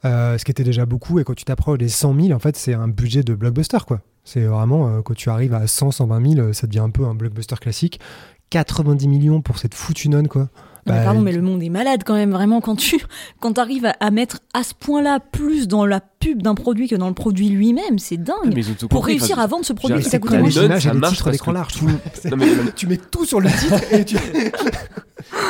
[0.05, 1.17] euh, ce qui était déjà beaucoup.
[1.19, 4.01] Et quand tu t'approches des 100 000, en fait, c'est un budget de blockbuster, quoi.
[4.23, 7.05] C'est vraiment, euh, quand tu arrives à 100, 120 000, euh, ça devient un peu
[7.05, 7.99] un blockbuster classique.
[8.51, 10.49] 90 millions pour cette foutue nonne, quoi.
[10.87, 12.61] Mais Bah, pardon, mais le monde est malade quand même, vraiment.
[12.61, 12.97] Quand tu
[13.39, 16.95] quand arrives à, à mettre à ce point-là plus dans la pub d'un produit que
[16.95, 18.53] dans le produit lui-même, c'est dingue.
[18.53, 20.63] Mais ils ont tout Pour compris, réussir enfin, à vendre ce produit moins nonne, cher.
[20.65, 21.73] images ça marche à l'écran large.
[21.73, 21.85] tout-
[22.21, 22.27] tout.
[22.29, 24.15] Non, mais la- tu mets tout sur le titre et tu.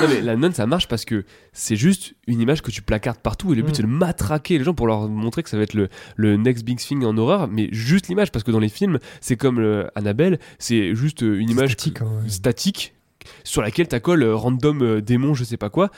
[0.01, 3.17] Non mais la nonne ça marche parce que c'est juste une image que tu placardes
[3.19, 3.75] partout et le but Mm.
[3.75, 6.63] c'est de matraquer les gens pour leur montrer que ça va être le, le next
[6.63, 9.85] big thing en horreur mais juste l'image parce que dans les films c'est comme euh,
[9.95, 12.29] Annabelle c'est juste euh, une image statique, hein, ouais.
[12.29, 12.93] statique
[13.43, 15.89] sur laquelle tu colles random euh, démon je sais pas quoi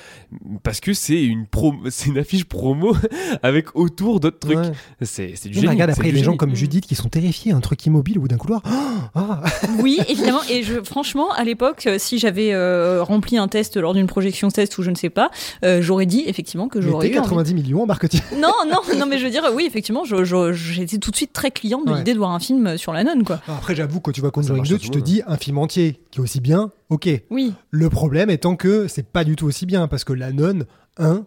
[0.63, 2.95] parce que c'est une pro c'est une affiche promo
[3.43, 4.71] avec autour d'autres trucs Ouais.
[5.01, 6.55] c'est c'est du génie regarde, après, il y a du des gens comme Mm.
[6.55, 8.61] Judith qui sont terrifiés, un truc immobile au bout d'un couloir.
[9.15, 9.41] Ah,
[9.79, 10.41] Oui, évidemment.
[10.49, 14.49] Et je, franchement, à l'époque, euh, si j'avais euh, rempli un test lors d'une projection
[14.49, 15.29] test ou je ne sais pas,
[15.63, 17.29] euh, j'aurais dit effectivement que j'aurais mettez eu envie.
[17.29, 18.21] 90 millions en marketing.
[18.37, 21.85] Non, non, non, mais je veux dire, oui, effectivement, j'étais tout de suite très cliente
[21.85, 21.97] de Ouais.
[21.99, 23.39] l'idée de voir un film sur la nonne, quoi.
[23.47, 25.99] Après, j'avoue, quand tu vois Conjuring marche 2, à tu te dis un film entier
[26.11, 27.09] qui est aussi bien, ok.
[27.29, 27.53] Oui.
[27.71, 30.65] Le problème étant que c'est pas du tout aussi bien parce que la nonne
[30.97, 31.25] 1.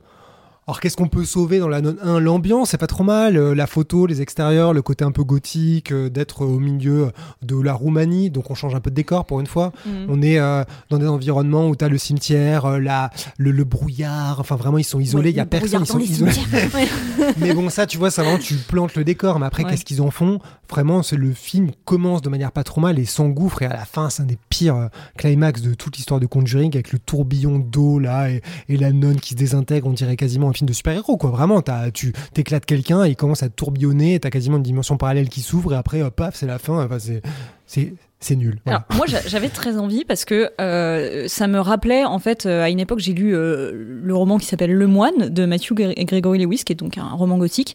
[0.71, 3.37] Alors qu'est-ce qu'on peut sauver dans la nonne 1 L'ambiance, c'est pas trop mal.
[3.37, 7.11] euh, la photo, les extérieurs, le côté un peu gothique, euh, d'être au milieu
[7.43, 8.31] de la Roumanie.
[8.31, 9.73] Donc on change un peu de décor pour une fois.
[9.85, 9.91] Mm.
[10.09, 13.65] On est euh, dans des environnements où tu as le cimetière, euh, la, le, le
[13.65, 14.39] brouillard.
[14.39, 15.31] Enfin vraiment, ils sont isolés.
[15.31, 15.81] Il y a Ouais, personne.
[15.83, 16.31] Ils sont isolés.
[16.73, 16.87] Ouais.
[17.39, 19.41] Mais bon, ça, tu vois, ça vraiment, tu plantes le décor.
[19.41, 19.71] Mais après, Ouais.
[19.73, 20.39] qu'est-ce qu'ils en font?
[20.69, 23.63] Vraiment, c'est le film commence de manière pas trop mal et s'engouffre.
[23.63, 24.87] Et à la fin, c'est un des pires euh,
[25.19, 29.19] climax de toute l'histoire de Conjuring avec le tourbillon d'eau là et, et la nonne
[29.19, 29.89] qui se désintègre.
[29.89, 31.31] On dirait quasiment un de super-héros, quoi.
[31.31, 35.73] Vraiment, tu t'éclates quelqu'un, il commence à tourbillonner, t'as quasiment une dimension parallèle qui s'ouvre,
[35.73, 36.85] et après, euh, paf, c'est la fin.
[36.85, 38.61] Enfin, c'est- c'est nul.
[38.97, 42.69] Moi, j'a- j'avais très envie parce que euh, ça me rappelait, en fait, euh, à
[42.71, 46.39] une époque, j'ai lu euh, le roman qui s'appelle Le Moine de Matthew Gre- Gregory
[46.39, 47.75] Lewis, qui est donc un roman gothique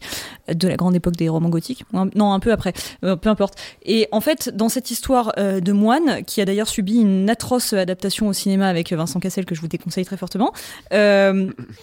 [0.52, 1.84] de la grande époque des romans gothiques.
[1.92, 3.58] Non, un peu après, peu importe.
[3.84, 8.28] Et en fait, dans cette histoire de moine, qui a d'ailleurs subi une atroce adaptation
[8.28, 10.52] au cinéma avec Vincent Cassel, que je vous déconseille très fortement,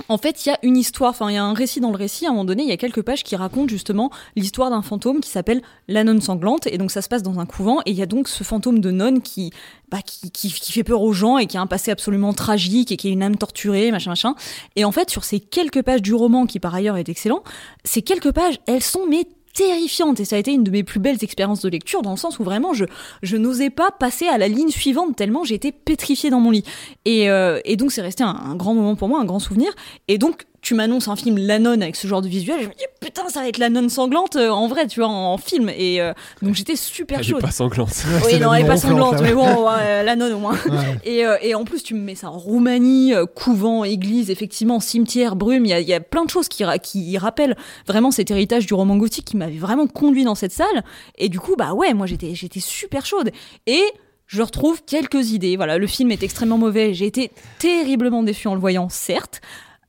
[0.09, 1.97] en fait, il y a une histoire, enfin, il y a un récit dans le
[1.97, 2.25] récit.
[2.25, 5.19] À un moment donné, il y a quelques pages qui racontent justement l'histoire d'un fantôme
[5.19, 6.67] qui s'appelle la nonne sanglante.
[6.67, 7.79] Et donc, ça se passe dans un couvent.
[7.85, 9.51] Et il y a donc ce fantôme de nonne qui,
[9.89, 12.91] bah, qui, qui, qui fait peur aux gens et qui a un passé absolument tragique
[12.91, 14.35] et qui a une âme torturée, machin, machin.
[14.75, 17.43] Et en fait, sur ces quelques pages du roman, qui par ailleurs est excellent,
[17.83, 19.25] ces quelques pages, elles sont mais
[19.55, 20.19] terrifiantes.
[20.19, 22.39] Et ça a été une de mes plus belles expériences de lecture dans le sens
[22.39, 22.85] où vraiment je,
[23.23, 26.63] je n'osais pas passer à la ligne suivante tellement j'étais pétrifiée dans mon lit.
[27.05, 29.71] Et, euh, et donc c'est resté un, un grand moment pour moi un grand souvenir.
[30.07, 32.73] Et donc tu m'annonces un film La Nonne avec ce genre de visuel, je me
[32.73, 35.37] dis putain, ça va être La Nonne sanglante euh, en vrai, tu vois, en, en
[35.37, 35.69] film.
[35.77, 37.41] Et euh, donc j'étais super Elle est chaude.
[37.41, 37.89] pas sanglante.
[38.25, 40.57] Oui, non, elle est pas sanglante, mais bon, ouais, La Nonne au moins.
[40.65, 40.97] Ouais.
[41.03, 44.79] Et, euh, et en plus, tu me mets ça en Roumanie, euh, couvent, église, effectivement,
[44.79, 45.65] cimetière, brume.
[45.65, 47.55] Il y a, il y a plein de choses qui, ra- qui rappellent
[47.85, 50.83] vraiment cet héritage du roman gothique qui m'avait vraiment conduit dans cette salle.
[51.17, 53.29] Et du coup, bah ouais, moi j'étais, j'étais super chaude.
[53.67, 53.83] Et
[54.25, 55.57] je retrouve quelques idées.
[55.57, 56.93] Voilà, le film est extrêmement mauvais.
[56.93, 59.41] J'ai été terriblement déçue en le voyant, certes.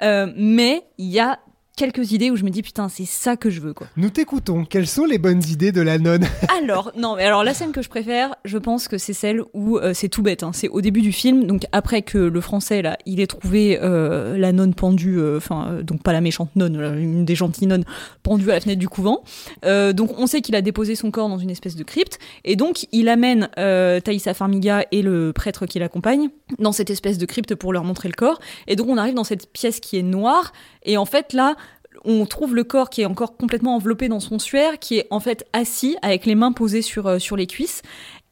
[0.03, 1.39] Euh, mais il y a
[1.77, 3.87] quelques idées où je me dis putain c'est ça que je veux quoi.
[3.97, 4.65] Nous t'écoutons.
[4.65, 6.25] Quelles sont les bonnes idées de la nonne?
[6.59, 9.79] Alors, non, mais alors la scène que je préfère, je pense que c'est celle où
[9.79, 10.43] euh, c'est tout bête.
[10.43, 13.79] hein, c'est au début du film, donc après que le français là, il ait trouvé
[13.83, 17.67] euh, la nonne pendue, euh, enfin euh, donc pas la méchante nonne, une des gentilles
[17.67, 17.85] nonnes
[18.23, 19.23] pendue à la fenêtre du couvent.
[19.65, 22.87] Donc on sait qu'il a déposé son corps dans une espèce de crypte, et donc
[22.93, 27.73] il amène Thaïsa Farmiga et le prêtre qui l'accompagne dans cette espèce de crypte pour
[27.73, 28.41] leur montrer le corps.
[28.67, 30.53] Et donc on arrive dans cette pièce qui est noire,
[30.85, 31.57] et en fait là
[32.05, 35.21] on trouve le corps qui est encore complètement enveloppé dans son suaire, qui est en
[35.21, 37.83] fait assis avec les mains posées sur, euh, sur les cuisses.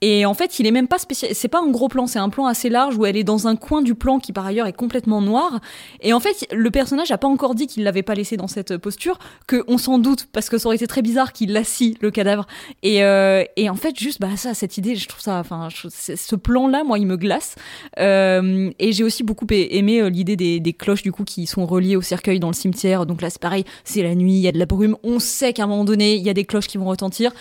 [0.03, 1.30] Et en fait, il est même pas spécial.
[1.32, 3.55] C'est pas un gros plan, c'est un plan assez large où elle est dans un
[3.55, 5.61] coin du plan qui par ailleurs est complètement noir.
[6.00, 8.76] Et en fait, le personnage a pas encore dit qu'il l'avait pas laissé dans cette
[8.78, 12.11] posture, que on s'en doute parce que ça aurait été très bizarre qu'il assis le
[12.11, 12.48] cadavre.
[12.82, 16.34] Et, euh, et en fait, juste bah ça, cette idée, je trouve ça, enfin, ce
[16.34, 17.55] plan-là, moi, il me glace.
[18.00, 21.64] Euh, et j'ai aussi beaucoup aimé euh, l'idée des, des cloches du coup qui sont
[21.64, 23.07] reliées au cercueil dans le cimetière.
[23.07, 24.96] Donc là, c'est pareil, c'est la nuit, il y a de la brume.
[25.05, 27.32] On sait qu'à un moment donné, il y a des cloches qui vont retentir.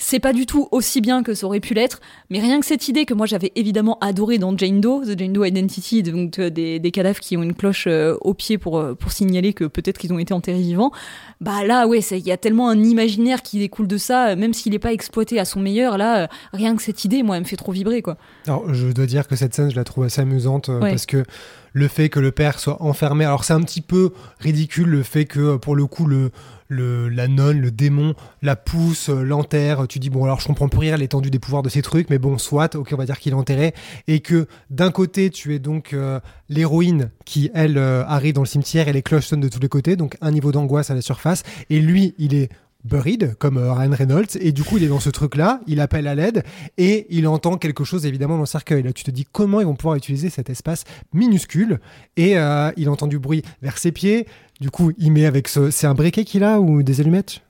[0.00, 2.86] C'est pas du tout aussi bien que ça aurait pu l'être, mais rien que cette
[2.88, 6.50] idée que moi j'avais évidemment adorée dans Jane Doe, The Jane Doe Identity, donc euh,
[6.50, 9.64] des, des cadavres qui ont une cloche euh, au pied pour, euh, pour signaler que
[9.64, 10.92] peut-être qu'ils ont été enterrés vivants,
[11.40, 14.70] bah là ouais, il y a tellement un imaginaire qui découle de ça, même s'il
[14.72, 17.48] n'est pas exploité à son meilleur, là, euh, rien que cette idée, moi, elle me
[17.48, 18.16] fait trop vibrer quoi.
[18.46, 20.90] Alors, je dois dire que cette scène, je la trouve assez amusante euh, Ouais.
[20.90, 21.24] parce que
[21.72, 25.24] le fait que le père soit enfermé, alors c'est un petit peu ridicule le fait
[25.26, 26.30] que pour le coup le
[26.68, 29.86] le, la nonne, le démon, la pousse, euh, l'enterre.
[29.88, 32.18] Tu dis, bon, alors je comprends plus rien l'étendue des pouvoirs de ces trucs, mais
[32.18, 33.74] bon, soit, ok, on va dire qu'il est enterré.
[34.06, 38.46] Et que d'un côté, tu es donc euh, l'héroïne qui, elle, euh, arrive dans le
[38.46, 41.02] cimetière et les cloches sonnent de tous les côtés, donc un niveau d'angoisse à la
[41.02, 41.42] surface.
[41.70, 42.50] Et lui, il est
[42.84, 44.36] buried comme Ryan Reynolds.
[44.40, 46.44] Et du coup il est dans ce truc là il appelle à l'aide
[46.78, 48.82] et il entend quelque chose évidemment dans le cercueil.
[48.82, 51.80] Là tu te dis comment ils vont pouvoir utiliser cet espace minuscule?
[52.16, 52.36] Et
[52.76, 54.26] il entend du bruit vers ses pieds
[54.60, 57.40] du coup il met avec ce c'est un briquet qu'il a ou des allumettes?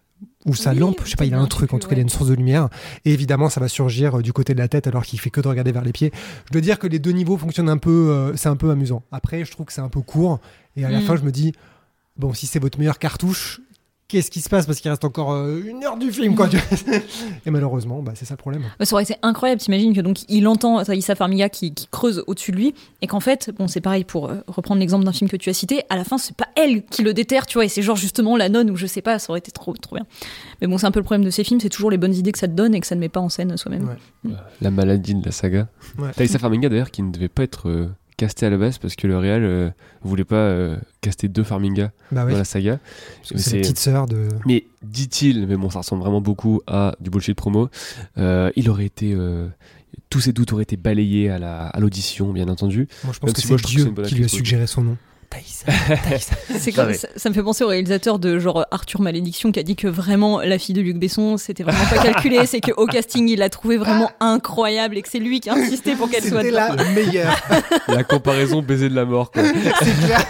[0.46, 1.98] Ou sa Oui, lampe, je sais pas, il a un truc, en tout cas, il
[1.98, 2.68] a une source de lumière.
[3.04, 5.40] Et évidemment, ça va surgir euh, du côté de la tête alors qu'il fait que
[5.40, 6.10] de regarder vers les pieds.
[6.46, 9.02] Je dois dire que les deux niveaux fonctionnent un peu, euh, c'est un peu amusant.
[9.12, 10.40] Après, je trouve que c'est un peu court.
[10.76, 11.02] Et à la Mm.
[11.02, 11.52] fin, je me dis,
[12.16, 13.60] bon, si c'est votre meilleure cartouche,
[14.08, 14.66] qu'est-ce qui se passe?
[14.66, 16.48] Parce qu'il reste encore euh, une heure du film, quoi.
[17.46, 18.62] Et malheureusement, bah, c'est ça le problème.
[18.78, 22.24] Bah, ça aurait été incroyable, t'imagines que donc il entend Issa Farmiga qui, qui creuse
[22.26, 25.30] au-dessus de lui et qu'en fait, bon c'est pareil pour euh, reprendre l'exemple d'un film
[25.30, 27.64] que tu as cité, à la fin c'est pas elle qui le déterre, tu vois,
[27.64, 29.96] et c'est genre justement la nonne ou je sais pas, ça aurait été trop trop
[29.96, 30.06] bien.
[30.60, 32.32] Mais bon c'est un peu le problème de ces films, c'est toujours les bonnes idées
[32.32, 33.88] que ça te donne et que ça ne met pas en scène soi-même.
[34.24, 34.32] Ouais.
[34.60, 35.68] La maladie de la saga.
[35.98, 36.10] Ouais.
[36.12, 37.88] Thaïsa Farmiga d'ailleurs qui ne devait pas être euh,
[38.18, 39.70] casté à la base parce que le réal euh,
[40.02, 42.78] voulait pas euh, caster deux Farmiga Bah dans la saga.
[43.22, 44.28] c'est la petite sœur de.
[44.44, 47.70] Mais dit-il, mais bon, ça ressemble vraiment beaucoup à du bullshit promo.
[48.18, 49.46] euh, il aurait été, euh,
[50.10, 52.88] tous ses doutes auraient été balayés à la à l'audition, bien entendu.
[53.04, 54.96] Moi, je pense Même que si c'est Dieu qui lui a suggéré son nom.
[56.74, 56.94] Comme, ouais.
[56.94, 59.86] ça, ça me fait penser au réalisateur de genre Arthur Malédiction qui a dit que
[59.88, 63.50] vraiment la fille de Luc Besson c'était vraiment pas calculé, c'est qu'au casting il l'a
[63.50, 66.74] trouvé vraiment incroyable et que c'est lui qui a insisté pour qu'elle soit dedans.
[66.74, 67.36] la meilleure.
[67.88, 69.30] La comparaison baiser de la mort.
[69.30, 69.42] Quoi.
[69.82, 70.26] c'est clair.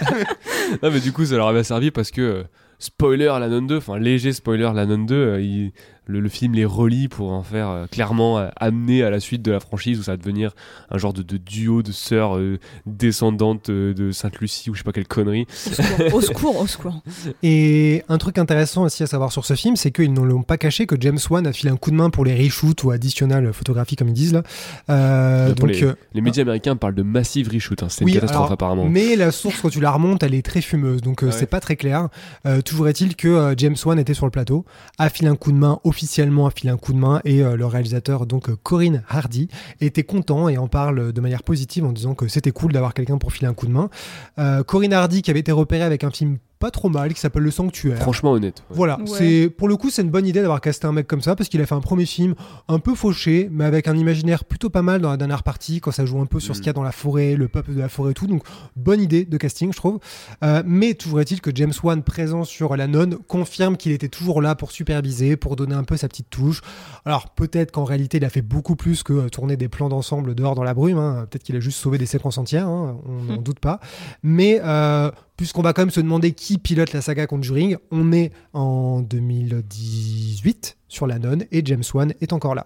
[0.83, 2.43] non, mais du coup, ça leur avait servi parce que euh,
[2.79, 5.71] spoiler la non 2, enfin léger spoiler la non 2, euh, il-
[6.09, 9.41] le, le film les relie pour en faire euh, clairement euh, amener à la suite
[9.43, 10.51] de la franchise où ça va devenir
[10.89, 14.83] un genre de, de duo de sœurs euh, descendantes euh, de Sainte-Lucie ou je sais
[14.83, 15.45] pas quelle connerie.
[15.67, 17.03] Au secours, au secours, au secours.
[17.43, 20.57] Et un truc intéressant aussi à savoir sur ce film, c'est qu'ils ne l'ont pas
[20.57, 23.53] caché que James Wan a filé un coup de main pour les reshoots ou additional
[23.53, 24.43] photographie comme ils disent là.
[24.89, 28.15] Euh, donc les, euh, les médias américains parlent de massive reshoot, hein, c'est Oui, une
[28.15, 28.85] catastrophe alors, apparemment.
[28.89, 31.39] Mais la source, quand tu la remontes, elle est très fumeuse, donc euh, Ah ouais.
[31.39, 32.09] c'est pas très clair.
[32.45, 34.65] Euh, toujours est-il que euh, James Wan était sur le plateau,
[34.97, 37.57] a filé un coup de main, officiellement a filé un coup de main, et euh,
[37.57, 39.49] le réalisateur, donc euh, Corinne Hardy,
[39.81, 43.17] était content et en parle de manière positive en disant que c'était cool d'avoir quelqu'un
[43.17, 43.89] pour filer un coup de main.
[44.37, 47.43] Euh, Corinne Hardy qui avait été repérée avec un film pas trop mal qui s'appelle
[47.43, 47.97] Le Sanctuaire.
[47.99, 48.63] Franchement honnête.
[48.69, 48.75] ouais.
[48.75, 49.05] Voilà, Ouais.
[49.07, 51.47] c'est pour le coup c'est une bonne idée d'avoir casté un mec comme ça parce
[51.49, 52.35] qu'il a fait un premier film
[52.67, 55.91] un peu fauché mais avec un imaginaire plutôt pas mal dans la dernière partie quand
[55.91, 56.61] ça joue un peu sur ce Mm.
[56.61, 58.43] qu'il y a dans la forêt, le peuple de la forêt et tout donc
[58.75, 59.99] bonne idée de casting je trouve.
[60.43, 64.41] Euh, mais toujours est-il que James Wan présent sur la nonne confirme qu'il était toujours
[64.41, 66.61] là pour superviser, pour donner un peu sa petite touche.
[67.05, 70.35] Alors peut-être qu'en réalité il a fait beaucoup plus que euh, tourner des plans d'ensemble
[70.35, 71.25] dehors dans la brume, hein.
[71.29, 72.97] peut-être qu'il a juste sauvé des séquences entières, hein.
[73.07, 73.43] on n'en Mm.
[73.43, 73.79] doute pas.
[74.23, 75.09] Mais euh,
[75.39, 80.75] puisqu'on va quand même se demander qui pilote la saga Conjuring, on est en 2018
[80.89, 82.65] sur la nonne et James Wan est encore là.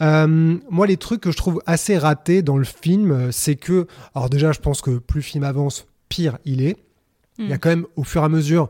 [0.00, 3.86] Euh, moi, les trucs que je trouve assez ratés dans le film, euh, c'est que,
[4.16, 6.76] alors déjà, je pense que plus le film avance, pire il est.
[7.38, 7.58] Il y a Mm.
[7.60, 8.68] quand même, au fur et à mesure,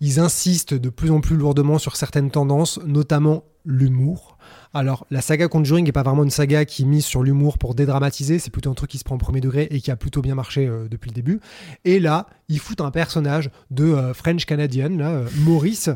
[0.00, 4.33] ils insistent de plus en plus lourdement sur certaines tendances, notamment l'humour.
[4.76, 8.40] Alors, la saga Conjuring n'est pas vraiment une saga qui mise sur l'humour pour dédramatiser,
[8.40, 10.34] c'est plutôt un truc qui se prend au premier degré et qui a plutôt bien
[10.34, 11.38] marché euh, depuis le début.
[11.84, 15.90] Et là, ils foutent un personnage de euh, French Canadian, là, euh, Maurice,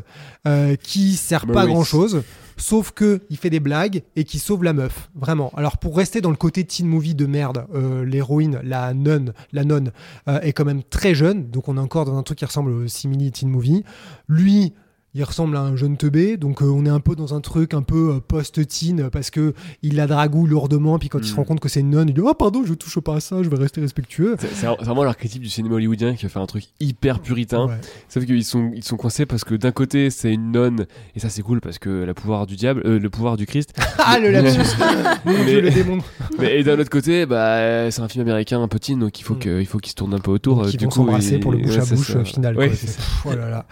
[0.81, 2.23] qui sert pas à grand chose.
[2.55, 5.51] Sauf que il fait des blagues et qui sauve la meuf, vraiment.
[5.55, 7.65] Alors pour rester dans le côté teen movie de merde,
[8.05, 9.91] l'héroïne, la nonne, la nonne
[10.27, 12.87] est quand même très jeune, donc on est encore dans un truc qui ressemble au
[12.87, 13.83] simili teen movie.
[14.27, 14.73] Lui,
[15.15, 17.73] il ressemble à un jeune teubé, donc euh, on est un peu dans un truc
[17.73, 21.37] un peu euh, post-teen parce que il la dragouille lourdement, puis quand il se Mm.
[21.37, 23.41] rend compte que c'est une nonne, il dit oh pardon, je touche pas à ça,
[23.41, 24.35] je vais rester respectueux.
[24.53, 27.67] C'est vraiment l'archétype du cinéma hollywoodien qui va faire un truc hyper puritain.
[27.67, 27.73] Ouais.
[28.07, 30.85] Sauf qu'ils sont, ils sont coincés parce que d'un côté c'est une nonne,
[31.15, 33.73] et ça c'est cool parce que le pouvoir du diable, euh, le pouvoir du Christ.
[33.97, 34.59] Ah le lapsus,
[35.25, 35.97] mon Mais- dieu le démon.
[36.39, 39.23] Mais et d'un autre côté, bah, c'est un film américain un peu teen, donc il
[39.23, 39.39] faut Mm.
[39.39, 40.63] que- il faut qu'il se tourne un peu autour.
[40.63, 42.57] Euh, ils vont s'embrasser pour le bouche ouais, à bouche euh, final.
[42.57, 42.75] Ouais, quoi.
[42.75, 43.01] c'est ça.
[43.25, 43.65] Oh là là.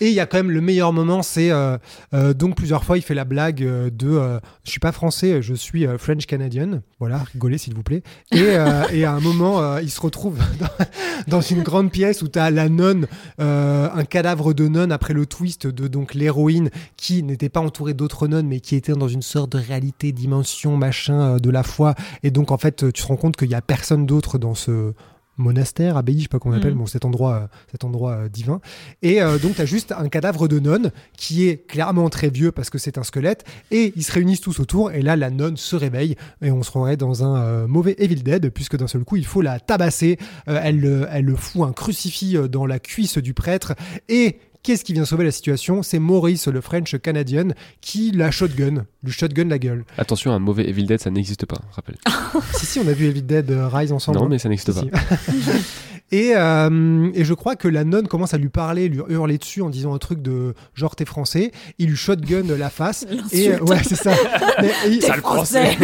[0.00, 1.76] Et il y a quand même le meilleur moment, c'est euh,
[2.14, 5.54] euh, donc plusieurs fois il fait la blague euh, de je suis pas français, je
[5.54, 6.82] suis French Canadian.
[7.00, 8.02] Voilà, rigolez s'il vous plaît.
[8.32, 8.38] Et,
[8.92, 10.86] et à un moment, il se retrouve dans,
[11.26, 13.06] dans une grande pièce où tu as la nonne,
[13.38, 18.28] un cadavre de nonne après le twist de donc l'héroïne qui n'était pas entourée d'autres
[18.28, 21.94] nonnes mais qui était dans une sorte de réalité, dimension, machin de la foi.
[22.22, 24.92] Et donc en fait, tu te rends compte qu'il y a personne d'autre dans ce
[25.38, 26.78] monastère, abbaye, je sais pas comment on appelle, Mhm.
[26.78, 28.60] bon, cet endroit, euh, cet endroit euh, divin.
[29.02, 32.52] Et euh, donc, tu as juste un cadavre de nonne qui est clairement très vieux
[32.52, 33.44] parce que c'est un squelette.
[33.70, 34.92] Et ils se réunissent tous autour.
[34.92, 36.16] Et là, la nonne se réveille.
[36.42, 39.40] Et on se rendrait dans un mauvais Evil Dead, puisque d'un seul coup, il faut
[39.40, 40.18] la tabasser.
[40.46, 43.74] Elle, elle le fout un crucifix dans la cuisse du prêtre.
[44.08, 44.38] Et.
[44.62, 45.82] Qu'est-ce qui vient sauver la situation?
[45.82, 47.48] C'est Maurice, le French Canadian,
[47.80, 49.84] qui la shotgun, lui shotgun la gueule.
[49.96, 51.96] Attention, un mauvais Evil Dead, ça n'existe pas, rappelle.
[52.54, 54.18] si, si, on a vu Evil Dead euh, Rise ensemble.
[54.18, 54.28] non, hein.
[54.30, 54.98] mais ça n'existe Si, pas.
[55.16, 55.32] si.
[56.10, 59.62] et, euh, et je crois que la nonne commence à lui parler, lui hurler dessus
[59.62, 61.52] en disant un truc de genre t'es français.
[61.78, 63.06] Il lui shotgun la face.
[63.32, 64.12] et euh, ouais, c'est ça.
[64.60, 65.76] Mais, il- T'es français.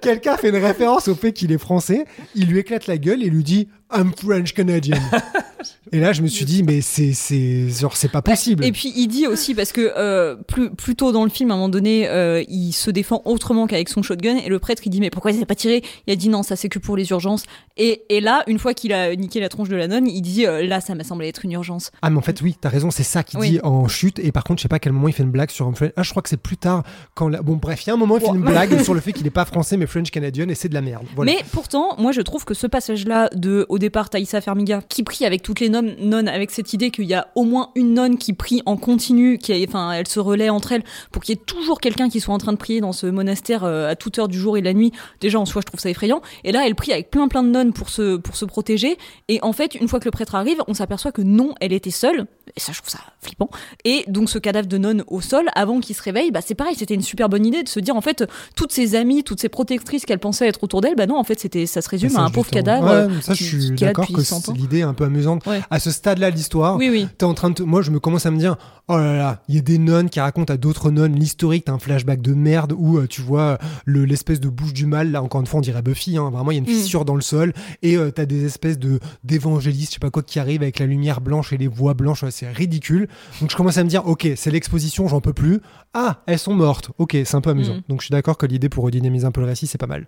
[0.00, 2.06] Quelqu'un fait une référence au fait qu'il est français.
[2.34, 4.98] Il lui éclate la gueule et lui dit I'm French Canadian.
[5.92, 8.64] et là, je me suis dit mais c'est c'est genre c'est pas possible.
[8.64, 11.54] Et puis il dit aussi parce que euh, plus plus tôt dans le film, à
[11.54, 14.90] un moment donné, euh, il se défend autrement qu'avec son shotgun et le prêtre il
[14.90, 15.82] dit mais pourquoi il s'est pas tiré?
[16.06, 17.44] Il a dit non, ça c'est que pour les urgences.
[17.76, 20.46] Et, et là, une fois qu'il a niqué la tronche de la nonne, il dit
[20.46, 21.92] euh, là ça m'a semblé être une urgence.
[22.02, 23.50] Ah mais en fait oui, t'as raison, c'est ça qu'il Oui.
[23.50, 24.18] dit en chute.
[24.18, 25.74] Et par contre, je sais pas à quel moment il fait une blague sur un
[25.74, 25.92] French.
[25.96, 26.82] Ah, je crois que c'est plus tard
[27.14, 27.40] quand la...
[27.42, 29.26] bon bref, il y a un moment il fait une blague sur le fait qu'il
[29.26, 31.04] est pas français mais French Canadian et c'est de la merde.
[31.14, 31.32] Voilà.
[31.32, 35.26] Mais pourtant, moi je trouve que ce passage-là de au départ Thaïsa Fermiga qui prie
[35.26, 38.16] avec toutes les nonnes, nonnes avec cette idée qu'il y a au moins une nonne
[38.16, 41.42] qui prie en continu, qui enfin elle se relaie entre elles pour qu'il y ait
[41.44, 44.28] toujours quelqu'un qui soit en train de prier dans ce monastère euh, à toute heure
[44.28, 44.92] du jour et de la nuit.
[45.20, 46.22] Déjà en soi je trouve ça effrayant.
[46.44, 48.96] Et là elle prie avec plein plein de nonnes pour se pour se protéger.
[49.28, 51.90] Et en fait une fois que le prêtre arrive, on s'aperçoit que non elle était
[51.90, 52.26] seule.
[52.56, 53.50] Et ça je trouve ça flippant.
[53.84, 56.76] Et donc ce cadavre de nonne au sol avant qu'il se réveille, bah c'est pareil,
[56.76, 58.24] c'était une super bonne idée de se dire en fait
[58.54, 61.38] toutes ses amies, toutes ses protectrices qu'elle pensait être autour d'elle, bah non en fait
[61.38, 62.86] c'était ça se résume Ça, à un pauvre cadavre.
[63.08, 65.44] Ouais, ça, je qui- suis d'accord que 100 c'est- l'idée est un peu amusante.
[65.46, 65.60] Ouais.
[65.70, 67.08] à ce stade-là de l'histoire, Oui, oui.
[67.18, 68.56] t'es en train de moi je me commence à me dire
[68.88, 71.72] oh là là il y a des nonnes qui racontent à d'autres nonnes l'historique t'as
[71.72, 75.22] un flashback de merde où euh, tu vois le l'espèce de bouche du mal là
[75.22, 76.74] encore une fois on dirait Buffy hein, vraiment il y a une Mm.
[76.80, 77.52] fissure dans le sol
[77.82, 80.86] et euh, t'as des espèces de d'évangélistes je sais pas quoi qui arrivent avec la
[80.86, 83.08] lumière blanche et les voix blanches ouais, c'est ridicule
[83.40, 85.60] donc je commence à me dire ok c'est l'exposition j'en peux plus
[85.94, 87.82] ah elles sont mortes ok c'est un peu amusant Mm.
[87.88, 90.06] donc je suis d'accord que l'idée pour redynamiser un peu le récit c'est pas mal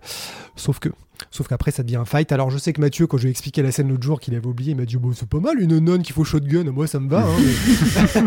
[0.55, 0.89] sauf que
[1.31, 2.31] Sauf qu'après, ça devient un fight.
[2.31, 4.35] Alors, je sais que Mathieu, quand je lui ai expliqué la scène l'autre jour qu'il
[4.35, 6.65] avait oublié, il m'a dit Bon, c'est pas mal une nonne qui faut shotgun.
[6.71, 7.21] Moi, ça me va.
[7.25, 8.21] hein,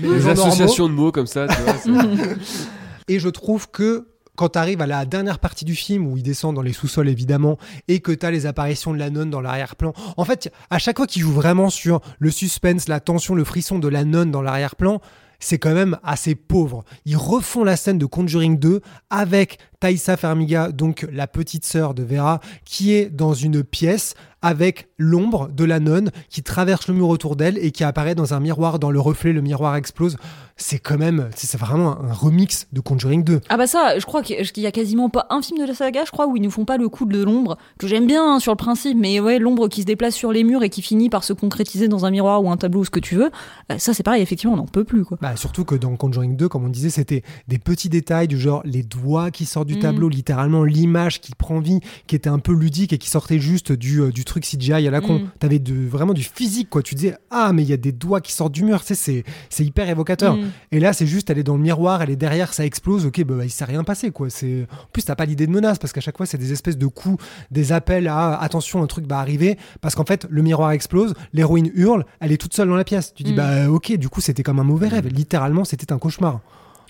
[0.00, 2.02] mais- Les normaux- associations de mots comme ça, tu vois.
[3.08, 6.22] Et je trouve que quand tu arrives à la dernière partie du film où il
[6.22, 9.40] descend dans les sous-sols évidemment et que tu as les apparitions de la nonne dans
[9.40, 13.44] l'arrière-plan, en fait, à chaque fois qu'il joue vraiment sur le suspense, la tension, le
[13.44, 15.00] frisson de la nonne dans l'arrière-plan,
[15.38, 16.84] c'est quand même assez pauvre.
[17.04, 18.80] Ils refont la scène de Conjuring 2
[19.10, 24.14] avec Thaïsa Farmiga, donc la petite sœur de Vera, qui est dans une pièce
[24.44, 28.34] avec l'ombre de la nonne qui traverse le mur autour d'elle et qui apparaît dans
[28.34, 28.78] un miroir.
[28.78, 30.18] Dans le reflet, le miroir explose.
[30.56, 33.40] C'est quand même, c'est vraiment un, un remix de Conjuring 2.
[33.48, 36.02] Ah bah ça, je crois qu'il y a quasiment pas un film de la saga,
[36.04, 38.38] je crois, où ils nous font pas le coup de l'ombre, que j'aime bien hein,
[38.38, 41.08] sur le principe, mais ouais, l'ombre qui se déplace sur les murs et qui finit
[41.08, 43.30] par se concrétiser dans un miroir ou un tableau ou ce que tu veux,
[43.72, 45.18] euh, ça c'est pareil, effectivement, on n'en peut plus quoi.
[45.22, 48.60] Bah, surtout que dans Conjuring 2, comme on disait, c'était des petits détails du genre
[48.64, 49.80] les doigts qui sortent du Mm.
[49.80, 53.72] tableau, littéralement l'image qui prend vie, qui était un peu ludique et qui sortait juste
[53.72, 55.20] du, euh, du truc CGI à la con.
[55.20, 55.28] Mm.
[55.38, 56.82] T'avais vraiment du physique, quoi.
[56.82, 58.94] Tu disais, ah, mais il y a des doigts qui sortent du mur, tu sais,
[58.94, 60.36] c'est, c'est hyper évocateur.
[60.36, 60.50] Mm.
[60.72, 63.22] Et là, c'est juste, elle est dans le miroir, elle est derrière, ça explose, ok,
[63.24, 64.30] bah, il s'est rien passé, quoi.
[64.30, 64.62] C'est...
[64.72, 66.86] En plus, t'as pas l'idée de menace, parce qu'à chaque fois, c'est des espèces de
[66.86, 71.14] coups, des appels à attention, un truc va arriver, parce qu'en fait, le miroir explose,
[71.32, 73.12] l'héroïne hurle, elle est toute seule dans la pièce.
[73.14, 73.36] Tu dis, Mm.
[73.36, 75.08] bah, ok, du coup, c'était comme un mauvais rêve.
[75.08, 76.40] Littéralement, c'était un cauchemar.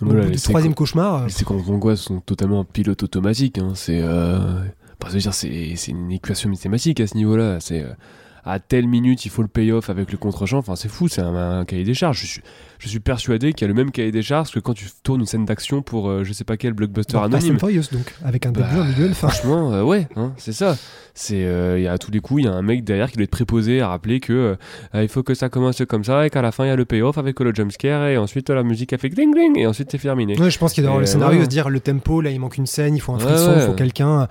[0.00, 3.58] Voilà, séquences- troisième cauchemar, Les séquences d'angoisse sont totalement en pilote automatique.
[3.58, 3.72] Hein.
[3.74, 4.38] C'est, euh...
[5.18, 7.58] dire, c'est une équation mathématique à ce niveau-là.
[7.60, 7.92] C'est euh,
[8.44, 10.58] à telle minute il faut le payoff avec le contre-champ.
[10.58, 11.08] Enfin, c'est fou.
[11.08, 12.20] C'est un, un cahier des charges.
[12.20, 12.42] Je suis,
[12.78, 15.20] je suis persuadé qu'il y a le même cahier des charges que quand tu tournes
[15.20, 17.56] une scène d'action pour euh, je sais pas quel blockbuster dans Fast anonyme.
[17.92, 19.28] donc, avec un début, Bah, un milieu, une fin.
[19.28, 20.76] Franchement, euh, ouais, hein, c'est ça.
[21.14, 23.08] C'est, euh, il y a à tous les coups, il y a un mec derrière
[23.10, 24.56] qui doit être préposé à rappeler que
[24.94, 26.76] euh, il faut que ça commence comme ça et qu'à la fin il y a
[26.76, 29.90] le payoff avec le jumpscare et ensuite la musique a fait ding ding et ensuite
[29.92, 30.36] c'est terminé.
[30.38, 32.30] Ouais, je pense qu'il doit y avoir Et le scénario, se dire le tempo, là
[32.30, 33.66] il manque une scène, il faut un frisson, il ouais.
[33.66, 34.28] faut quelqu'un.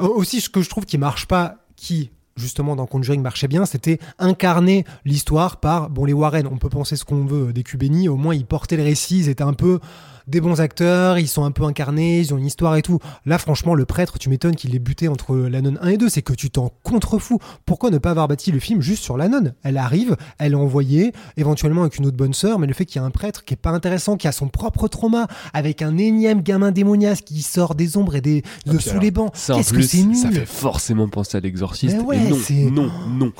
[0.00, 3.66] Euh, Aussi, ce que je trouve qui marche pas, qui justement dans Conjuring marchait bien,
[3.66, 6.46] c'était incarner l'histoire par bon les Warren.
[6.46, 9.28] On peut penser ce qu'on veut des Cubéni, au moins ils portaient le récit, ils
[9.28, 9.80] étaient un peu
[10.26, 12.98] des bons acteurs, ils sont un peu incarnés, ils ont une histoire et tout.
[13.26, 16.08] Là, franchement, le prêtre, tu m'étonnes qu'il ait buté entre la nonne 1 et 2,
[16.08, 17.38] c'est que tu t'en contrefous.
[17.66, 19.54] Pourquoi ne pas avoir bâti le film juste sur la nonne?
[19.62, 23.00] Elle arrive, elle est envoyée, éventuellement avec une autre bonne sœur, mais le fait qu'il
[23.00, 25.96] y a un prêtre qui est pas intéressant, qui a son propre trauma, avec un
[25.98, 29.32] énième gamin démoniaque qui sort des ombres et des, de sous les bancs.
[29.32, 30.16] Qu'est-ce que c'est nul?
[30.16, 31.98] ça fait forcément penser à l'exorciste.
[32.04, 33.32] Ouais, non, non, non.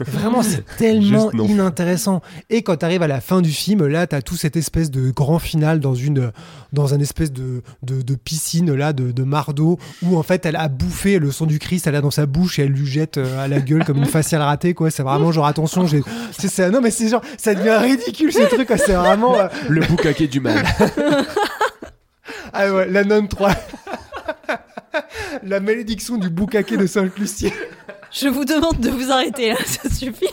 [0.00, 1.46] Vraiment, c'est tellement non.
[1.46, 2.22] inintéressant.
[2.50, 4.90] Et quand tu arrives à la fin du film, là, tu as tout cette espèce
[4.90, 6.32] de grand final dans une
[6.72, 10.56] dans un espèce de, de, de piscine là de, de mardeau où en fait elle
[10.56, 13.18] a bouffé le sang du Christ, elle a dans sa bouche et elle lui jette
[13.18, 14.90] euh, à la gueule comme une faciale ratée quoi.
[14.90, 16.02] C'est vraiment genre attention, j'ai
[16.38, 18.68] c'est ça non mais c'est genre ça devient ridicule ces trucs.
[18.78, 20.64] C'est vraiment euh, Le boucaquet du mal.
[22.52, 23.50] ah ouais, la nonne 3
[25.44, 27.50] La malédiction du boucaquet de Saint-Lucien.
[28.10, 30.26] Je vous demande de vous arrêter là, ça suffit.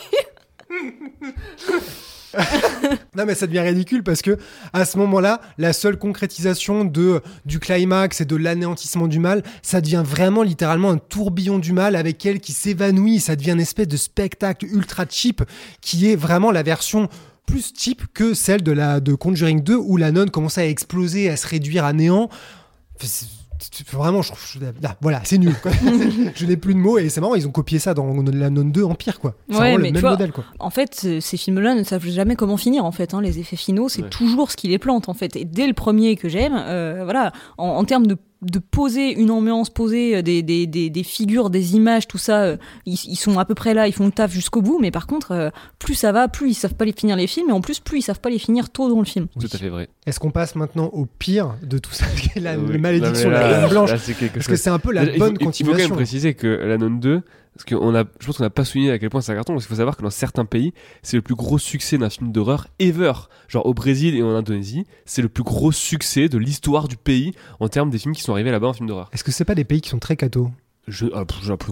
[3.15, 4.37] Non mais ça devient ridicule parce que
[4.73, 9.81] à ce moment-là, la seule concrétisation de du climax et de l'anéantissement du mal, ça
[9.81, 13.87] devient vraiment littéralement un tourbillon du mal avec elle qui s'évanouit, ça devient une espèce
[13.87, 15.43] de spectacle ultra cheap
[15.81, 17.07] qui est vraiment la version
[17.45, 21.37] plus cheap que celle de de Conjuring 2 où la nonne commençait à exploser, à
[21.37, 22.29] se réduire à néant.
[23.91, 24.59] Vraiment, je, je-
[25.01, 25.55] voilà, c'est nul.
[25.61, 25.71] quoi.
[26.35, 28.71] je n'ai plus de mots et c'est marrant, ils ont copié ça dans la nonne
[28.71, 29.35] 2 en pire, quoi.
[29.49, 30.43] C'est Ouais, vraiment mais le même vois, modèle, quoi.
[30.59, 32.85] En fait, ce- ces films-là ne savent jamais comment finir.
[32.85, 33.21] En fait, hein.
[33.21, 34.09] les effets finaux, c'est Ouais.
[34.09, 35.09] toujours ce qui les plante.
[35.09, 38.59] En fait, et dès le premier que j'aime, euh, voilà, en, en termes de de
[38.59, 42.57] poser une ambiance, poser euh, des, des, des, des figures, des images, tout ça, euh,
[42.85, 45.07] ils, ils sont à peu près là, ils font le taf jusqu'au bout, mais par
[45.07, 47.61] contre, euh, plus ça va, plus ils savent pas les finir les films, et en
[47.61, 49.27] plus, plus ils savent pas les finir tôt dans le film.
[49.39, 49.89] Tout à fait vrai.
[50.05, 52.05] Est-ce qu'on passe maintenant au pire de tout ça
[52.35, 52.77] La, oui.
[52.77, 53.97] malédiction, mais la dame blanche là,
[54.33, 55.95] Parce que c'est un peu la bonne il faut- Il faut quand même continuation.
[55.95, 57.21] préciser que la Non 2,
[57.55, 59.53] parce qu'on a, je pense qu'on n'a pas souligné à quel point c'est un carton,
[59.53, 62.31] parce qu'il faut savoir que dans certains pays, c'est le plus gros succès d'un film
[62.31, 63.13] d'horreur ever.
[63.47, 67.33] Genre au Brésil et en Indonésie, c'est le plus gros succès de l'histoire du pays
[67.59, 69.09] en termes des films qui sont arrivés là-bas en film d'horreur.
[69.13, 70.49] Est-ce que c'est pas des pays qui sont très cathos
[70.87, 71.23] Je, ah,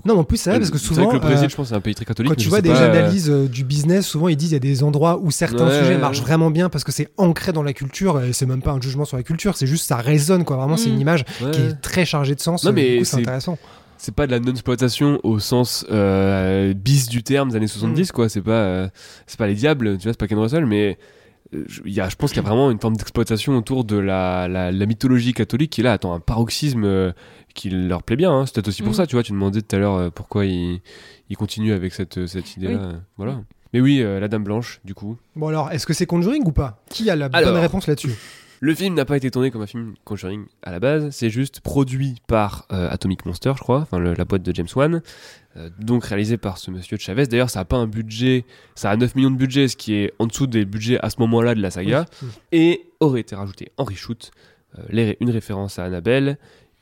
[0.05, 1.49] Non, mais en plus, c'est vrai, parce que C'est vrai souvent, que le Brésil, euh,
[1.49, 2.31] je pense, c'est un pays très catholique.
[2.31, 4.55] quand tu vois des pas, euh, analyses euh, du business, souvent ils disent il y
[4.55, 7.61] a des endroits où certains Ouais, sujets marchent vraiment bien parce que c'est ancré dans
[7.63, 10.45] la culture et c'est même pas un jugement sur la culture, c'est juste ça résonne
[10.45, 10.55] quoi.
[10.57, 10.93] Vraiment, c'est Mm.
[10.93, 11.51] une image ouais.
[11.51, 12.63] qui est très chargée de sens.
[12.63, 13.57] Non, euh, mais c'est- intéressant.
[13.97, 18.29] C'est pas de la non-exploitation au sens euh, bis du terme des années 70 quoi.
[18.29, 18.89] C'est pas euh,
[19.27, 20.97] c'est pas les diables tu vois c'est pas Ken Russell mais
[21.53, 23.83] euh, je- il y a, je pense qu'il y a vraiment une forme d'exploitation autour
[23.83, 25.93] de la, la, la mythologie catholique qui là.
[25.93, 27.11] Attend un paroxysme euh,
[27.53, 28.45] qui leur plaît bien hein.
[28.45, 28.95] c'est peut-être aussi pour Mm.
[28.95, 29.23] ça tu vois.
[29.23, 30.81] Tu demandais tout à l'heure euh, pourquoi ils
[31.29, 33.41] il continuent avec cette, cette idée là voilà.
[33.73, 35.17] Mais oui euh, la Dame Blanche du coup.
[35.35, 36.83] Bon alors, est-ce que c'est Conjuring ou pas?
[36.89, 38.11] Qui a la bonne réponse là-dessus?
[38.66, 41.59] Le film n'a pas été tourné comme un film Conjuring à la base, c'est juste
[41.59, 45.01] produit par euh, Atomic Monster, je crois, enfin la boîte de James Wan,
[45.57, 47.28] euh, donc réalisé par ce monsieur Chavez.
[47.28, 48.45] D'ailleurs, ça a pas un budget,
[48.76, 51.18] ça a 9 millions de budget, ce qui est en dessous des budgets à ce
[51.20, 52.30] moment-là de la saga, Oui.
[52.53, 54.32] et aurait été rajouté en reshoot
[54.80, 56.38] euh, les- une référence à Annabelle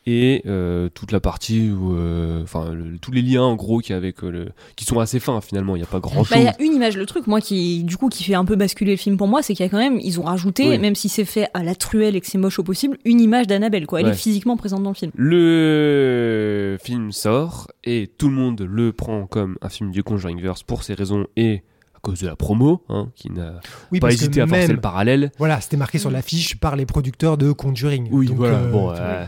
[0.08, 3.94] et euh, toute la partie où, euh, enfin le- tous les liens en gros qui
[3.94, 4.46] avec euh, le,
[4.76, 5.76] qui sont assez fins finalement.
[5.76, 6.38] Il n'y a pas grand Bah, chose.
[6.40, 8.56] il y a une image, le truc, moi, qui, du coup, qui fait un peu
[8.56, 10.80] basculer le film pour moi, c'est qu'il y a quand même, ils ont rajouté, Oui.
[10.80, 13.46] même si c'est fait à la truelle et que c'est moche au possible, une image
[13.48, 14.00] d'Annabelle, quoi.
[14.00, 14.12] Elle Ouais.
[14.14, 15.12] est physiquement présente dans le film.
[15.16, 20.84] Le film sort et tout le monde le prend comme un film du Conjuringverse pour
[20.84, 21.62] ces raisons et
[21.96, 23.60] à cause de la promo, hein, qui n'a
[23.92, 25.32] Oui, pas hésité à forcer même- le parallèle.
[25.38, 28.08] Voilà, c'était marqué sur l'affiche par les producteurs de Conjuring.
[28.12, 28.58] Oui, Donc, voilà.
[28.58, 29.26] euh, bon, euh.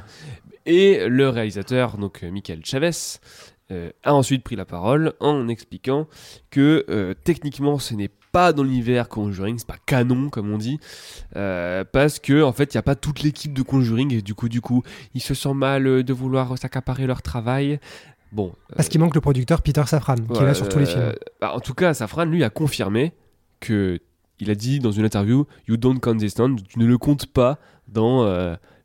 [0.65, 2.91] Et le réalisateur, donc euh, Michael Chavez,
[3.71, 6.07] euh, a ensuite pris la parole en expliquant
[6.51, 10.79] que euh, techniquement ce n'est pas dans l'univers Conjuring, c'est pas canon comme on dit,
[11.37, 14.35] euh, parce que en fait il n'y a pas toute l'équipe de Conjuring et du
[14.35, 14.83] coup du coup
[15.13, 17.79] ils se sentent mal de vouloir s'accaparer leur travail.
[18.33, 21.13] Bon, Parce qu'il manque le producteur Peter Safran, qui est là sur tous les films.
[21.39, 23.13] bah, en tout cas, Safran, lui, a confirmé
[23.59, 23.99] que
[24.39, 27.27] il a dit dans une interview You don't count this down, tu ne le comptes
[27.27, 28.25] pas dans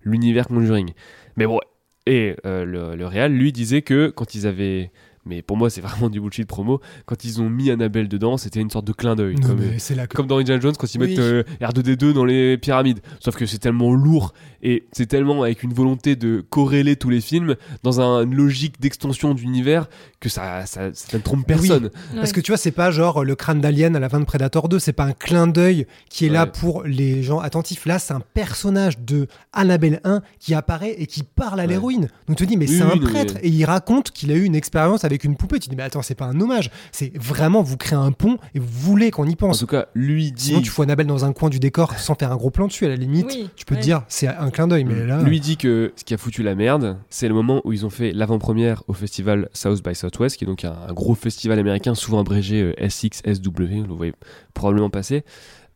[0.02, 0.92] l'univers Conjuring.
[1.36, 1.60] Mais bon,
[2.06, 4.90] et euh, le, le Real, lui, disait que quand ils avaient.
[5.28, 6.80] Mais pour moi, c'est vraiment du bullshit promo.
[7.06, 9.34] Quand ils ont mis Annabelle dedans, c'était une sorte de clin d'œil.
[9.36, 11.08] Comme, que- dans Indiana Jones quand ils Oui.
[11.10, 13.00] mettent euh, R2D2 dans les pyramides.
[13.20, 17.20] Sauf que c'est tellement lourd et c'est tellement avec une volonté de corréler tous les
[17.20, 19.88] films dans un- une logique d'extension d'univers
[20.20, 21.44] que ça, ça, ça ne trompe oui.
[21.46, 21.90] personne.
[22.16, 24.68] Parce que tu vois, c'est pas genre le crâne d'Alien à la fin de Predator
[24.68, 27.86] 2, c'est pas un clin d'œil qui est là pour les gens attentifs.
[27.86, 31.68] Là, c'est un personnage de Annabelle 1 qui apparaît et qui parle à Ouais.
[31.68, 32.08] l'héroïne.
[32.26, 34.30] Donc tu te dis, mais Oui, c'est oui, un prêtre mais- et il raconte qu'il
[34.32, 35.58] a eu une expérience avec une poupée.
[35.58, 38.58] Tu dis, mais attends, c'est pas un hommage, c'est vraiment vous créez un pont et
[38.58, 39.60] vous voulez qu'on y En pense.
[39.60, 42.32] tout cas, lui dit, Sinon, tu fous Annabelle dans un coin du décor sans faire
[42.32, 43.26] un gros plan dessus, à la limite.
[43.28, 43.80] Oui, tu peux ouais.
[43.80, 45.22] te dire, c'est un clin d'œil, mais là.
[45.22, 47.90] lui dit que ce qui a foutu la merde, c'est le moment où ils ont
[47.90, 51.94] fait l'avant-première au festival South by Southwest, qui est donc un, un gros festival américain,
[51.94, 53.50] souvent abrégé euh, SXSW,
[53.82, 54.12] vous le voyez
[54.54, 55.24] probablement passer.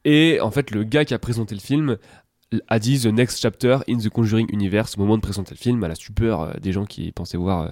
[0.04, 1.96] Et en fait, le gars qui a présenté le film
[2.68, 5.82] a dit The Next Chapter in the Conjuring Universe au moment de présenter le film,
[5.84, 7.68] à la stupeur euh, des gens qui pensaient voir euh,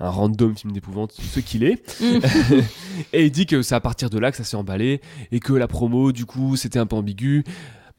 [0.00, 2.00] un random film d'épouvante, ce qu'il est.
[3.12, 5.52] et il dit que c'est à partir de là que ça s'est emballé et que
[5.52, 7.44] la promo, du coup, c'était un peu ambigu.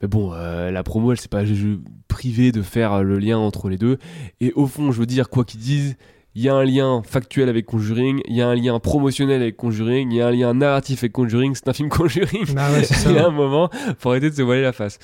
[0.01, 1.43] Mais bon, euh, la promo, elle s'est pas
[2.07, 3.97] privée de faire le lien entre les deux.
[4.41, 5.95] Et au fond, je veux dire, quoi qu'ils disent,
[6.35, 9.55] il y a un lien factuel avec Conjuring, il y a un lien promotionnel avec
[9.55, 12.53] Conjuring, il y a un lien narratif avec Conjuring, c'est un film Conjuring.
[12.55, 13.11] Bah ouais, ça.
[13.11, 13.69] Il y a un moment,
[13.99, 14.97] faut arrêter de se voiler la face.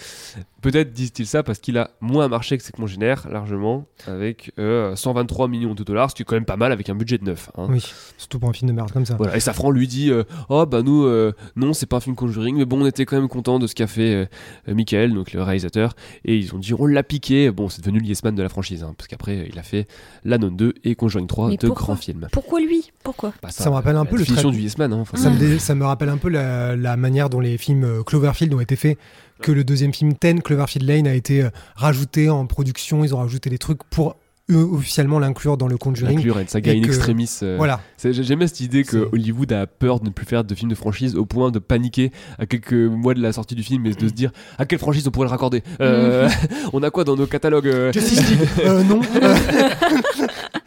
[0.61, 5.47] Peut-être disent-ils ça parce qu'il a moins marché que ses congénères, largement, avec euh, 123
[5.47, 7.51] millions de dollars, ce qui est quand même pas mal avec un budget de 9.
[7.57, 7.67] hein.
[7.69, 7.85] Oui,
[8.17, 9.15] surtout pour un film de merde comme ça.
[9.15, 12.15] Voilà, et Safran lui dit euh, Oh, bah nous, euh, non, c'est pas un film
[12.15, 14.25] Conjuring, mais bon, on était quand même content de ce qu'a fait euh,
[14.67, 15.93] euh, Michael, donc le réalisateur.
[16.25, 17.51] Et ils ont dit On l'a piqué.
[17.51, 19.87] Bon, c'est devenu l'Yesman de la franchise, hein, parce qu'après, euh, il a fait
[20.25, 22.27] La Nonne 2 et Conjuring 3, Mais deux grands films.
[22.31, 22.91] Pourquoi lui?
[23.03, 23.33] Pourquoi?
[23.41, 24.67] Bah, Ça me rappelle un la peu le définition trait- du.
[24.93, 25.49] Hein, faut Ça, le me dire.
[25.51, 28.59] dé- ça me rappelle un peu la, la manière dont les films euh, Cloverfield ont
[28.59, 28.97] été faits.
[29.41, 33.03] Que le deuxième film Ten, Cloverfield Lane, a été euh, rajouté en production.
[33.03, 34.15] Ils ont rajouté des trucs pour
[34.51, 36.17] eux, officiellement l'inclure dans le Conjuring.
[36.17, 37.29] Inclure une saga et in extremis.
[37.43, 37.79] euh, Voilà.
[38.03, 41.15] J'aimais cette idée que Hollywood a peur de ne plus faire de films de franchise
[41.15, 44.13] au point de paniquer à quelques mois de la sortie du film et de se
[44.13, 45.61] dire à quelle franchise on pourrait le raccorder?
[45.81, 46.27] Euh,
[46.73, 48.39] on a quoi dans nos catalogues Justice League.
[48.65, 49.01] Euh, non.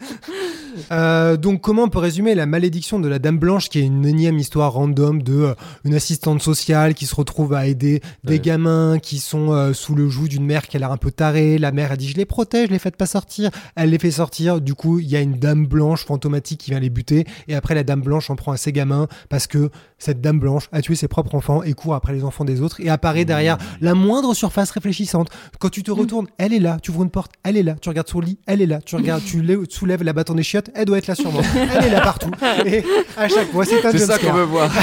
[0.91, 4.05] Euh, donc comment on peut résumer la malédiction de la Dame Blanche qui est une
[4.05, 5.53] énième histoire random de euh,
[5.85, 8.39] une assistante sociale qui se retrouve à aider des Ouais.
[8.39, 11.57] gamins qui sont euh, sous le joug d'une mère qui a l'air un peu tarée.
[11.59, 13.51] La mère a dit je les protège, je les faites pas sortir.
[13.75, 14.59] Elle les fait sortir.
[14.61, 17.75] Du coup il y a une Dame Blanche fantomatique qui vient les buter et après
[17.75, 19.69] la Dame Blanche en prend à ses gamins parce que
[20.03, 22.81] cette Dame Blanche a tué ses propres enfants et court après les enfants des autres
[22.81, 25.29] et apparaît derrière la moindre surface réfléchissante.
[25.59, 26.77] Quand tu te retournes, elle est là.
[26.81, 27.75] Tu ouvres une porte, elle est là.
[27.81, 28.79] Tu regardes son lit, elle est là.
[28.85, 31.39] Tu regardes, tu lèves- soulèves la bâton des chiottes, elle doit être là sûrement.
[31.75, 32.31] Elle est là partout.
[32.65, 32.83] Et
[33.17, 34.69] à chaque fois, c'est un C'est ça qu'on veut voir.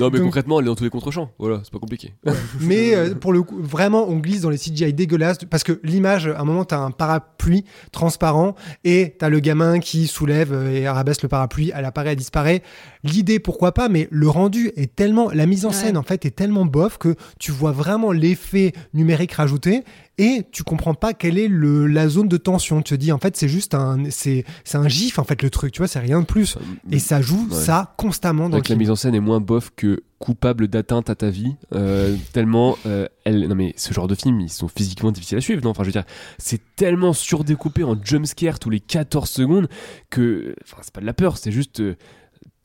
[0.00, 1.30] Non, mais Donc- concrètement, elle est dans tous les contre-champs.
[1.38, 2.12] Voilà, c'est pas compliqué.
[2.60, 6.26] Mais euh, pour le coup, vraiment, on glisse dans les CGI dégueulasses parce que l'image,
[6.26, 10.88] à un moment, t'as un parapluie transparent et t'as le gamin qui soulève euh, et
[10.88, 12.62] rabaisse le parapluie, elle apparaît, elle disparaît.
[13.04, 15.74] L'idée, pourquoi pas, mais le rendu est tellement, la mise en Ouais.
[15.74, 19.82] scène en fait est tellement bof que tu vois vraiment l'effet numérique rajouté
[20.18, 22.82] et tu comprends pas quelle est le, la zone de tension.
[22.82, 25.50] Tu te dis en fait c'est juste un, c'est, c'est un gif en fait le
[25.50, 26.56] truc, tu vois, c'est rien de plus.
[26.90, 27.56] Et ça joue Ouais.
[27.56, 28.78] ça constamment dans Donc la film.
[28.78, 31.56] mise en scène est moins bof que coupable d'atteinte à ta vie.
[31.74, 33.48] euh, tellement euh, elle.
[33.48, 35.62] Non mais ce genre de films, ils sont physiquement difficiles à suivre.
[35.64, 36.04] Non, enfin je veux dire,
[36.38, 39.68] c'est tellement surdécoupé en jumpscare tous les 14 secondes
[40.10, 40.54] que.
[40.64, 41.80] Enfin, c'est pas de la peur, c'est juste.
[41.80, 41.96] euh,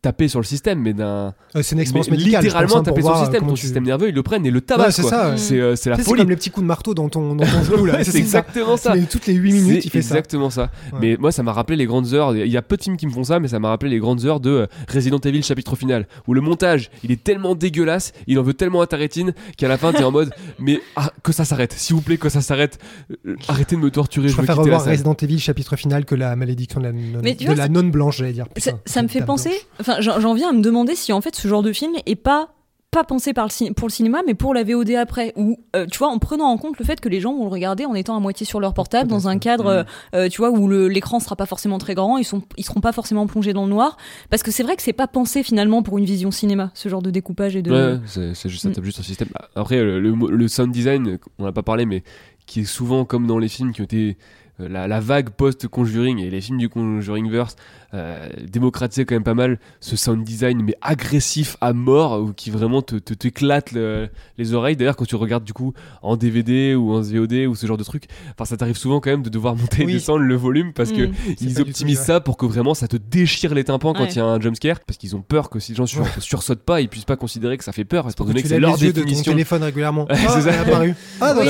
[0.02, 1.34] taper sur le système, mais d'un.
[1.56, 2.44] Euh, c'est une expérience mais médicale.
[2.44, 3.42] littéralement hein, taper sur le système.
[3.48, 5.32] Ton tu- système nerveux, il le prenne et le Ouais, c'est ça.
[5.32, 5.38] ouais.
[5.38, 6.22] C'est euh, c'est la sais, C'est folie.
[6.22, 8.18] comme les petits coups de marteau dans ton, dans ton genou C'est c'est ça.
[8.20, 8.96] exactement ça.
[8.96, 10.16] Mais toutes les 8 minutes, C'est il fait ça.
[10.16, 10.70] exactement ça.
[10.94, 11.00] Ouais.
[11.02, 12.36] Mais moi, ça m'a rappelé les grandes heures.
[12.36, 14.00] Il y a peu de films qui me font ça, mais ça m'a rappelé les
[14.00, 18.14] grandes heures de euh, Resident Evil chapitre final, où le montage, il est tellement dégueulasse,
[18.28, 20.30] il en veut tellement à ta rétine qu'à la fin, t'es en mode,
[20.60, 22.80] mais ah, que ça s'arrête, s'il vous plaît, que ça s'arrête.
[23.28, 24.28] Euh, Arrêtez de me torturer.
[24.30, 24.86] Je Je, veux préfère revoir.
[24.86, 27.64] Resident Evil chapitre final que la malédiction de la non, Mais tu de vois, la
[27.64, 28.46] ça- non blanche, j'allais dire.
[28.58, 29.52] Ça, ça me fait penser.
[29.90, 32.50] Enfin j'en viens à me demander si en fait ce genre de film est pas
[32.92, 35.86] pas pensé par le cin- pour le cinéma mais pour la VOD après ou euh,
[35.86, 37.94] tu vois en prenant en compte le fait que les gens vont le regarder en
[37.94, 39.84] étant à moitié sur leur portable dans un cadre euh,
[40.16, 42.92] euh, tu vois où l'écran sera pas forcément très grand ils sont ils seront pas
[42.92, 43.96] forcément plongés dans le noir
[44.32, 47.04] parce que c'est vrai que c'est pas pensé finalement pour une vision cinéma ce genre
[47.04, 48.00] de découpage et de Ouais,
[48.34, 48.74] c'est juste, ça Mm.
[48.74, 49.30] tape juste un système.
[49.56, 52.04] Après, le, le, le sound design, on n'a pas parlé, mais
[52.48, 54.18] qui est souvent comme dans les films qui ont été
[54.60, 57.56] la, la vague post-Conjuring et les films du Conjuringverse
[57.94, 62.52] euh, démocratisaient quand même pas mal ce sound design, mais agressif à mort, ou qui
[62.52, 64.76] vraiment te, te, t'éclate le- les oreilles.
[64.76, 67.84] D'ailleurs, quand tu regardes du coup en DVD ou en VOD ou ce genre de
[67.84, 69.92] truc, enfin, ça t'arrive souvent quand même de devoir monter Oui.
[69.92, 71.14] et descendre le volume parce que Mm.
[71.42, 72.08] Ils optimisent tout, ouais.
[72.18, 74.10] ça pour que vraiment ça te déchire les tympans quand Ouais.
[74.12, 76.62] il y a un jumpscare parce qu'ils ont peur que si les gens sur, sursautent
[76.64, 79.00] pas, ils puissent pas considérer que ça fait peur, Pour que c'est leur yeux de
[79.00, 79.32] ton définition.
[79.32, 80.04] téléphone régulièrement.
[80.06, 80.62] Ouais, Ah, c'est ça.
[80.62, 80.94] apparu.
[81.22, 81.48] Ah, dans Oui.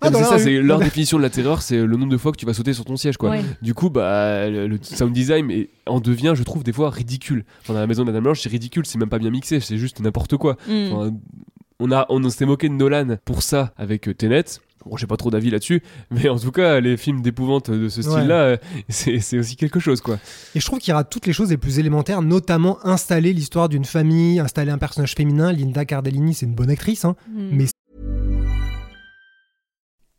[0.00, 2.36] Ah, dans c'est c'est leur définition de la terreur, c'est le nombre de fois que
[2.40, 3.30] tu vas sauter sur ton siège, quoi.
[3.30, 3.42] Ouais.
[3.60, 7.44] Du coup, bah, le, le sound design est- en devient, je trouve, des fois ridicule.
[7.60, 9.60] Enfin, dans la maison de la Dame Blanche, c'est ridicule, c'est même pas bien mixé,
[9.60, 10.56] c'est juste n'importe quoi.
[10.66, 10.92] Mm.
[10.92, 11.14] Enfin,
[11.78, 14.44] on a, on s'est moqué de Nolan pour ça avec euh, Tenet.
[14.86, 18.00] Bon, j'ai pas trop d'avis là-dessus, mais en tout cas, les films d'épouvante de ce
[18.00, 18.56] style-là, euh,
[18.88, 20.18] c'est c'est aussi quelque chose, quoi.
[20.54, 23.84] Et je trouve qu'il rate toutes les choses les plus élémentaires, notamment installer l'histoire d'une
[23.84, 25.52] famille, installer un personnage féminin.
[25.52, 27.14] Linda Cardellini, c'est une bonne actrice, hein.
[27.28, 27.48] Mm.
[27.52, 27.66] Mais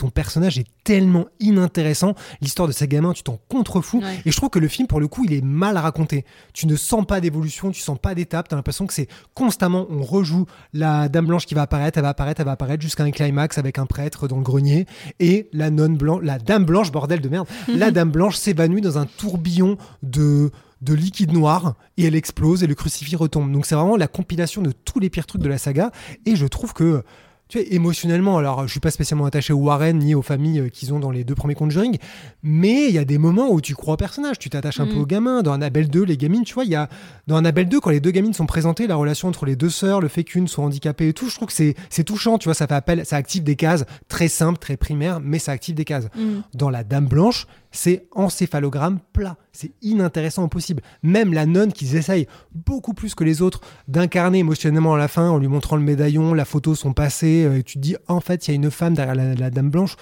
[0.00, 2.14] Son personnage est tellement inintéressant.
[2.40, 4.00] L'histoire de ces gamins, tu t'en contrefous.
[4.00, 4.22] Ouais.
[4.24, 6.24] Et je trouve que le film, pour le coup, il est mal raconté.
[6.52, 8.48] Tu ne sens pas d'évolution, tu sens pas d'étape.
[8.48, 12.10] T'as l'impression que c'est constamment, on rejoue la dame blanche qui va apparaître, elle va
[12.10, 14.86] apparaître, elle va apparaître jusqu'à un climax avec un prêtre dans le grenier.
[15.20, 18.98] Et la nonne blanche, la dame blanche, bordel de merde, la dame blanche s'évanouit dans
[18.98, 23.52] un tourbillon de de liquide noir et elle explose et le crucifix retombe.
[23.52, 25.90] Donc c'est vraiment la compilation de tous les pires trucs de la saga
[26.24, 27.04] et je trouve que
[27.50, 30.68] tu vois, émotionnellement, alors je suis pas spécialement attaché aux Warren ni aux familles euh,
[30.68, 31.98] qu'ils ont dans les deux premiers Conjuring,
[32.42, 34.88] mais il y a des moments où tu crois au personnage, tu t'attaches un Mm.
[34.90, 35.42] peu aux gamins.
[35.42, 36.88] Dans Annabelle 2, les gamines, tu vois, il y a
[37.26, 40.00] dans Annabelle 2 quand les deux gamines sont présentées, la relation entre les deux sœurs,
[40.00, 42.54] le fait qu'une soit handicapée et tout, je trouve que c'est c'est touchant, tu vois,
[42.54, 45.84] ça fait appel, ça active des cases très simples, très primaires, mais ça active des
[45.84, 46.06] cases.
[46.16, 46.40] Mm.
[46.54, 49.36] Dans la Dame Blanche, c'est encéphalogramme plat.
[49.52, 50.82] C'est inintéressant au possible.
[51.02, 55.28] Même la nonne qu'ils essayent beaucoup plus que les autres d'incarner émotionnellement à la fin
[55.28, 58.46] en lui montrant le médaillon, la photo, son passé, euh, tu te dis en fait
[58.46, 59.96] il y a une femme derrière la Dame Blanche.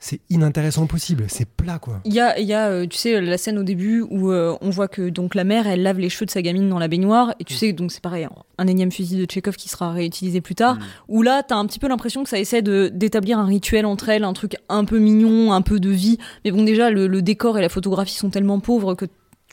[0.00, 1.24] C'est inintéressant possible.
[1.28, 2.00] C'est plat quoi.
[2.04, 4.56] Il y a, il y a euh, tu sais, la scène au début où euh,
[4.60, 6.86] on voit que donc la mère, elle lave les cheveux de sa gamine dans la
[6.86, 8.28] baignoire, et tu sais, donc c'est pareil,
[8.58, 10.78] un énième fusil de Tchekhov qui sera réutilisé plus tard,
[11.08, 14.08] où là, t'as un petit peu l'impression que ça essaie de d'établir un rituel entre
[14.08, 17.22] elles, un truc un peu mignon, un peu de vie, mais bon, déjà, le, le
[17.22, 19.06] décor et la photographie sont tellement pauvres que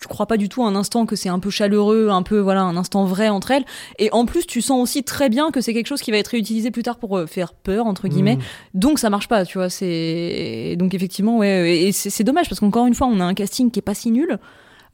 [0.05, 2.61] tu crois pas du tout un instant que c'est un peu chaleureux, un peu voilà
[2.61, 3.65] un instant vrai entre elles.
[3.97, 6.27] Et en plus, tu sens aussi très bien que c'est quelque chose qui va être
[6.27, 8.35] réutilisé plus tard pour euh, faire peur entre guillemets.
[8.35, 8.41] Mm.
[8.75, 9.69] Donc ça marche pas, tu vois.
[9.69, 13.33] C'est donc effectivement ouais, et c'est c'est dommage parce qu'encore une fois, on a un
[13.33, 14.37] casting qui est pas si nul.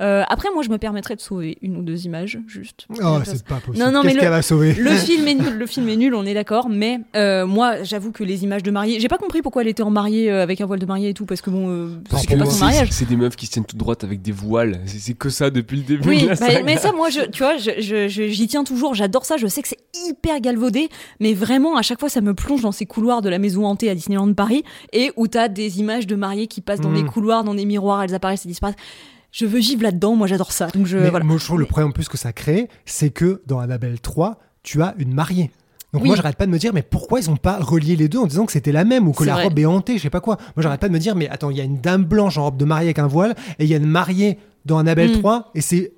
[0.02, 2.88] Euh, après, moi, je me permettrais de sauver une ou deux images, juste.
[2.90, 3.78] Oh, Parce- c'est pas possible.
[3.86, 5.96] Non, non, mais Qu'est-ce le- qu'elle va sauver le film est nul, le film est
[5.96, 6.70] nul, on est d'accord.
[6.70, 9.84] Mais euh, moi, j'avoue que les images de mariée, j'ai pas compris pourquoi elle était
[9.84, 12.18] en mariée euh, avec un voile de mariée et tout, parce que bon, euh, pas
[12.18, 12.88] son c'est- mariage.
[12.92, 14.80] C'est des meufs qui se tiennent toutes droites avec des voiles.
[14.86, 16.10] C'est c'est que ça depuis le début.
[16.10, 16.64] Oui, de la bah, saga.
[16.64, 18.96] mais ça, moi, je, tu vois, je- je- je- j'y tiens toujours.
[18.96, 19.38] J'adore ça.
[19.38, 20.90] Je sais que c'est hyper galvaudé,
[21.20, 23.90] mais vraiment, à chaque fois, ça me plonge dans ces couloirs de la maison hantée
[23.90, 26.96] à Disneyland Paris et où t'as des images de mariés qui passent dans Mm.
[26.96, 28.78] des couloirs, dans des miroirs, elles apparaissent et disparaissent.
[29.32, 30.16] Je veux vivre là-dedans.
[30.16, 30.68] Moi, j'adore ça.
[30.68, 31.26] Donc, je, Mais voilà.
[31.26, 34.40] moi, je trouve le problème en plus que ça crée, c'est que dans Annabelle 3,
[34.64, 35.52] tu as une mariée.
[35.94, 36.08] Donc Oui.
[36.08, 38.26] moi j'arrête pas de me dire mais pourquoi ils ont pas relié les deux en
[38.26, 39.44] disant que c'était la même ou que la vrai.
[39.44, 40.38] robe est hantée, je sais pas quoi.
[40.56, 42.46] Moi j'arrête pas de me dire mais attends, il y a une dame blanche en
[42.46, 45.20] robe de mariée avec un voile et il y a une mariée dans Annabelle Mm.
[45.20, 45.92] 3 et c'est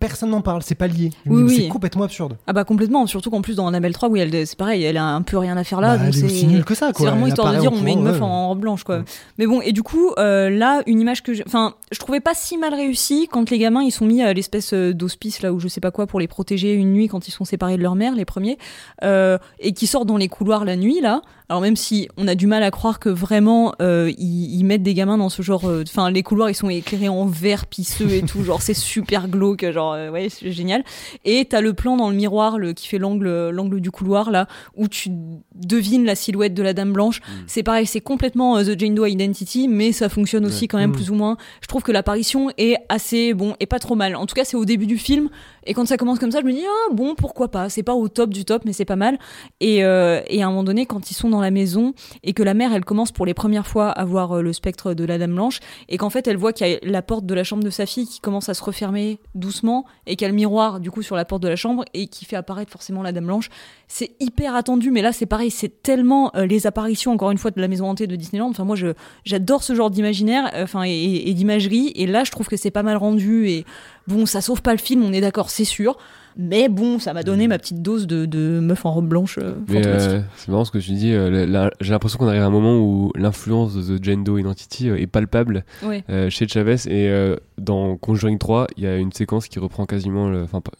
[0.00, 1.10] personne n'en parle, c'est pas lié.
[1.26, 1.56] Oui, oui.
[1.56, 2.36] C'est complètement absurde.
[2.46, 5.04] Ah bah complètement, surtout qu'en plus dans Annabelle 3 où elle c'est pareil, elle a
[5.04, 6.92] un peu rien à faire là, Bah, donc elle est aussi nulle que ça, c'est
[6.92, 7.06] quoi.
[7.10, 8.22] vraiment Elle histoire de dire on met une meuf ouais.
[8.22, 8.98] en robe blanche quoi.
[8.98, 9.04] Ouais.
[9.38, 12.34] Mais bon et du coup euh, là une image que je enfin je trouvais pas
[12.34, 15.58] si mal réussie quand les gamins ils sont mis à l'espèce euh, d'hospice là où
[15.60, 17.94] je sais pas quoi pour les protéger une nuit quand ils sont séparés de leur
[17.94, 18.58] mère les premiers
[19.04, 21.22] euh, et qui sortent dans les couloirs la nuit là.
[21.50, 24.82] Alors même si on a du mal à croire que vraiment euh, ils, ils mettent
[24.82, 28.10] des gamins dans ce genre, euh, enfin les couloirs ils sont éclairés en vert pisseux
[28.10, 30.84] et tout, genre c'est super glauque, genre euh, ouais c'est génial.
[31.24, 34.46] Et t'as le plan dans le miroir le, qui fait l'angle l'angle du couloir là
[34.76, 35.08] où tu
[35.54, 37.20] devines la silhouette de la dame blanche.
[37.46, 40.68] C'est pareil, c'est complètement euh, The Jane Doe Identity, mais ça fonctionne aussi Ouais.
[40.68, 40.94] quand même Mm.
[40.96, 41.36] plus ou moins.
[41.62, 44.16] Je trouve que l'apparition est assez bon et pas trop mal.
[44.16, 45.30] En tout cas c'est au début du film
[45.68, 47.68] et quand ça commence comme ça je me dis ah bon pourquoi pas.
[47.68, 49.18] C'est pas au top du top mais c'est pas mal.
[49.60, 51.92] Et, euh, à un moment donné, quand ils sont dans la maison
[52.22, 54.94] et que la mère, elle commence pour les premières fois à voir euh, le spectre
[54.94, 57.34] de la Dame Blanche et qu'en fait, elle voit qu'il y a la porte de
[57.34, 60.28] la chambre de sa fille qui commence à se refermer doucement et qu'il y a
[60.30, 63.02] le miroir du coup sur la porte de la chambre et qui fait apparaître forcément
[63.02, 63.50] la Dame Blanche.
[63.88, 67.50] C'est hyper attendu, mais là, c'est pareil, c'est tellement euh, les apparitions encore une fois
[67.50, 68.48] de la maison hantée de Disneyland.
[68.48, 68.76] Enfin, moi,
[69.24, 71.92] j'adore ce genre d'imaginaire, enfin et, et d'imagerie.
[71.94, 73.66] Et là, je trouve que c'est pas mal rendu et
[74.08, 75.96] bon, ça sauve pas le film, on est d'accord, c'est sûr.
[76.40, 79.54] Mais bon, ça m'a donné ma petite dose de, de meuf en robe blanche euh,
[79.70, 81.12] euh, c'est marrant ce que tu dis.
[81.12, 84.38] euh, la- la- J'ai l'impression qu'on arrive à un moment où l'influence de The Doe
[84.38, 86.04] Identity euh, est palpable Ouais.
[86.10, 86.76] euh, chez Chavez.
[86.86, 90.42] Et euh, dans Conjuring 3, il y a une séquence qui reprend quasiment le.
[90.44, 90.70] Enfin, pas,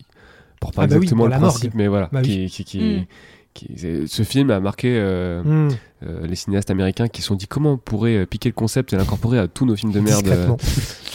[0.60, 1.76] pour pas Ah bah exactement le principe, morgue.
[1.76, 2.08] mais voilà.
[2.12, 2.50] Bah qui, oui.
[2.50, 3.04] qui, qui, Mm.
[3.54, 5.68] qui- c'est- ce film a marqué euh, Mm.
[6.06, 8.96] euh, les cinéastes américains qui se sont dit comment on pourrait piquer le concept et
[8.96, 10.28] l'incorporer à tous nos films de merde.
[10.28, 10.50] euh,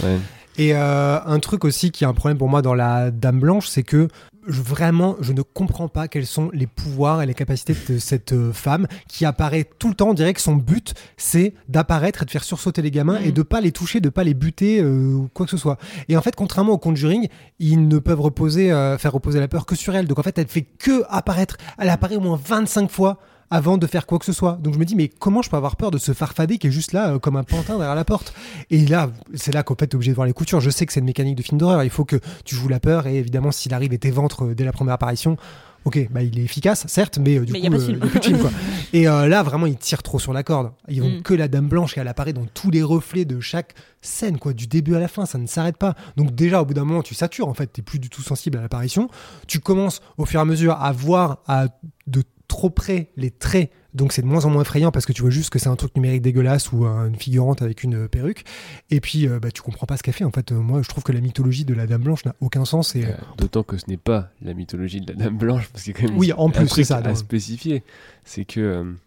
[0.03, 0.17] ouais.
[0.57, 3.67] Et euh, un truc aussi qui est un problème pour moi dans la Dame Blanche,
[3.67, 4.07] c'est que
[4.47, 8.33] je- vraiment, je ne comprends pas quels sont les pouvoirs et les capacités de cette
[8.33, 10.09] euh, femme qui apparaît tout le temps.
[10.09, 13.25] On dirait que son but, c'est d'apparaître et de faire sursauter les gamins Mm.
[13.25, 15.77] et de pas les toucher, de pas les buter euh, ou quoi que ce soit.
[16.09, 17.29] Et en fait, contrairement au Conjuring,
[17.59, 20.07] ils ne peuvent reposer, euh, faire reposer la peur que sur elle.
[20.07, 21.55] Donc en fait, elle fait que apparaître.
[21.79, 23.19] Elle apparaît au moins 25 fois
[23.53, 24.53] avant de faire quoi que ce soit.
[24.61, 26.71] Donc je me dis, mais comment je peux avoir peur de ce farfadet qui est
[26.71, 28.33] juste là, euh, comme un pantin derrière la porte?
[28.71, 30.59] Et là, c'est là qu'en fait, tu es obligé de voir les coutures.
[30.59, 31.83] Je sais que c'est une mécanique de film d'horreur.
[31.83, 34.55] Il faut que tu joues la peur, et évidemment, s'il arrive et tes ventres euh,
[34.55, 35.37] dès la première apparition,
[35.85, 38.07] ok, bah, il est efficace, certes, mais euh, du Mais coup, a euh, il a
[38.07, 38.51] plus de film, quoi.
[38.93, 40.71] Et euh, là, vraiment, ils tirent trop sur la corde.
[40.87, 41.21] Ils vont Mm.
[41.21, 44.53] que la Dame Blanche et elle apparaît dans tous les reflets de chaque scène, quoi,
[44.53, 45.93] du début à la fin, ça ne s'arrête pas.
[46.15, 48.57] Donc déjà, au bout d'un moment, tu satures, en fait, t'es plus du tout sensible
[48.57, 49.09] à l'apparition.
[49.47, 51.67] Tu commences au fur et à mesure à voir à
[52.07, 52.23] de
[52.53, 53.71] trop près les traits.
[53.95, 55.75] Donc c'est de moins en moins effrayant parce que tu vois juste que c'est un
[55.75, 58.43] truc numérique dégueulasse ou euh, une figurante avec une euh, perruque.
[58.89, 60.23] Et puis euh, bah, tu comprends pas ce qu'elle fait.
[60.23, 62.65] En fait, Euh, moi je trouve que la mythologie de la Dame Blanche n'a aucun
[62.65, 62.95] sens.
[62.95, 65.93] Et, Euh, D'autant que ce n'est pas la mythologie de la Dame Blanche, parce qu'il
[65.93, 67.83] y a quand même Oui, en un plus, truc c'est ça, à spécifier.
[68.25, 68.59] C'est que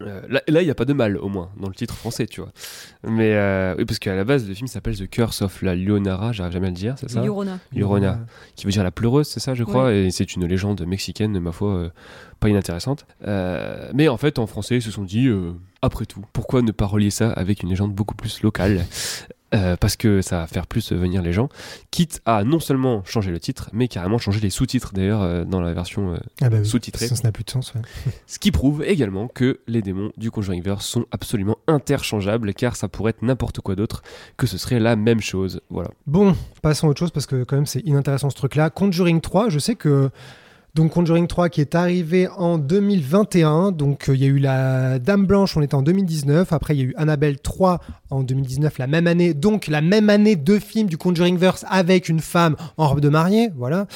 [0.03, 2.41] euh, là, il n'y a pas de mal, au moins, dans le titre français, tu
[2.41, 2.53] vois.
[3.07, 6.33] Mais euh, oui, parce qu'à la base, le film s'appelle The Curse of la Leonara,
[6.33, 7.25] j'arrive jamais à le dire, c'est ça?
[7.25, 7.59] Llorona.
[7.75, 8.21] Llorona.
[8.57, 11.53] qui veut dire la pleureuse, c'est ça, je crois, et c'est une légende mexicaine, ma
[11.53, 11.91] foi, euh,
[12.41, 13.07] pas inintéressante.
[13.27, 15.53] Euh, mais en fait, en français, ils se sont dit, euh,
[15.83, 18.85] après tout, pourquoi ne pas relier ça avec une légende beaucoup plus locale?
[19.57, 21.48] Euh, parce que ça va faire plus venir les gens,
[21.90, 25.61] quitte à non seulement changer le titre, mais carrément changer les sous-titres d'ailleurs euh, dans
[25.61, 26.66] la version euh, Ah bah oui.
[26.66, 27.09] sous-titrée.
[27.09, 27.72] Ça, ça n'a plus de sens.
[27.74, 27.80] ouais.
[28.26, 33.11] Ce qui prouve également que les démons du Conjuringverse sont absolument interchangeables, car ça pourrait
[33.11, 34.02] être n'importe quoi d'autre,
[34.36, 35.61] que ce serait la même chose.
[35.70, 35.90] Voilà.
[36.07, 38.70] Bon, passons à autre chose parce que quand même c'est inintéressant ce truc-là.
[38.70, 40.11] Conjuring 3, je sais que
[40.77, 43.72] donc Conjuring 3 qui est arrivé en 2021.
[43.72, 46.53] Donc euh, il y a eu la Dame Blanche, on était en 2019.
[46.53, 49.33] Après il y a eu Annabelle 3 en 2019, la même année.
[49.33, 53.49] Donc la même année, deux films du Conjuringverse avec une femme en robe de mariée,
[53.57, 53.87] voilà.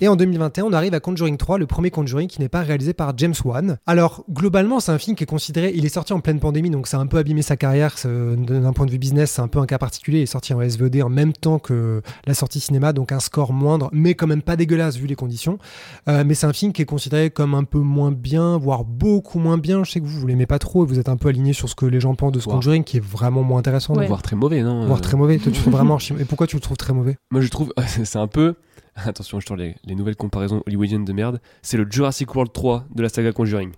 [0.00, 2.94] Et en 2021, on arrive à Conjuring 3, le premier Conjuring qui n'est pas réalisé
[2.94, 3.76] par James Wan.
[3.86, 6.86] Alors globalement, c'est un film qui est considéré, il est sorti en pleine pandémie, donc
[6.86, 9.32] ça a un peu abîmé sa carrière c'est- d'un point de vue business.
[9.32, 10.20] C'est un peu un cas particulier.
[10.20, 13.52] Il est sorti en SVD en même temps que la sortie cinéma, donc un score
[13.52, 15.58] moindre, mais quand même pas dégueulasse vu les conditions.
[16.08, 19.40] Euh, mais c'est un film qui est considéré comme un peu moins bien, voire beaucoup
[19.40, 19.82] moins bien.
[19.82, 21.68] Je sais que vous, vous l'aimez pas trop et vous êtes un peu aligné sur
[21.68, 22.54] ce que les gens pensent de ce Wow.
[22.54, 24.06] Conjuring, qui est vraiment moins intéressant, Ouais.
[24.06, 25.38] Voire très mauvais, non voire Euh, très mauvais.
[25.38, 27.16] Toi, tu trouves vraiment archi- Et pourquoi tu le trouves très mauvais?
[27.32, 27.72] Moi, je trouve,
[28.04, 28.54] c'est un peu.
[28.94, 31.40] Attention, je tourne les, les nouvelles comparaisons hollywoodiennes de merde.
[31.62, 33.72] C'est le Jurassic World 3 de la saga Conjuring.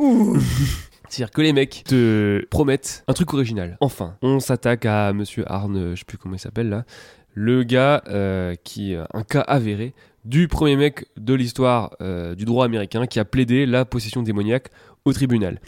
[1.09, 3.77] C'est-à-dire que les mecs te promettent un truc original.
[3.81, 6.85] Enfin, on s'attaque à Monsieur Arne, je sais plus comment il s'appelle là,
[7.35, 9.95] le gars euh, qui, euh, un cas avéré
[10.25, 14.69] du premier mec de l'histoire euh, du droit américain qui a plaidé la possession démoniaque
[15.05, 15.61] au tribunal.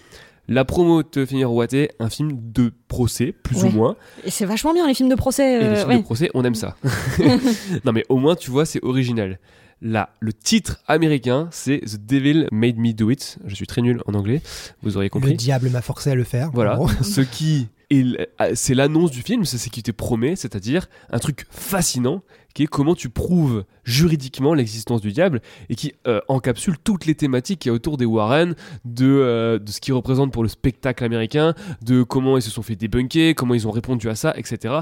[0.47, 3.71] La promo te fait miroiter un film de procès, plus Ouais.
[3.71, 3.97] ou moins.
[4.25, 5.55] Et c'est vachement bien les films de procès.
[5.55, 5.99] Et les euh, films ouais.
[5.99, 6.77] de procès, on aime ça.
[7.85, 9.39] non mais au moins, tu vois, c'est original.
[9.81, 13.39] Là, le titre américain, c'est The Devil Made Me Do It.
[13.45, 14.41] Je suis très nul en anglais,
[14.83, 15.35] vous auriez Le compris.
[15.35, 16.51] diable m'a forcé à le faire.
[16.53, 20.37] Voilà, ce qui est l- ah, c'est l'annonce du film, c'est ce qui te promet,
[20.37, 22.23] c'est-à-dire un truc fascinant
[22.55, 27.15] qui est comment tu prouves juridiquement l'existence du diable et qui euh, encapsule toutes les
[27.17, 28.55] thématiques qu'il y autour des Warren,
[28.85, 32.63] de, euh, de ce qu'ils représentent pour le spectacle américain, de comment ils se sont
[32.63, 34.75] fait débunker, comment ils ont répondu à ça, etc.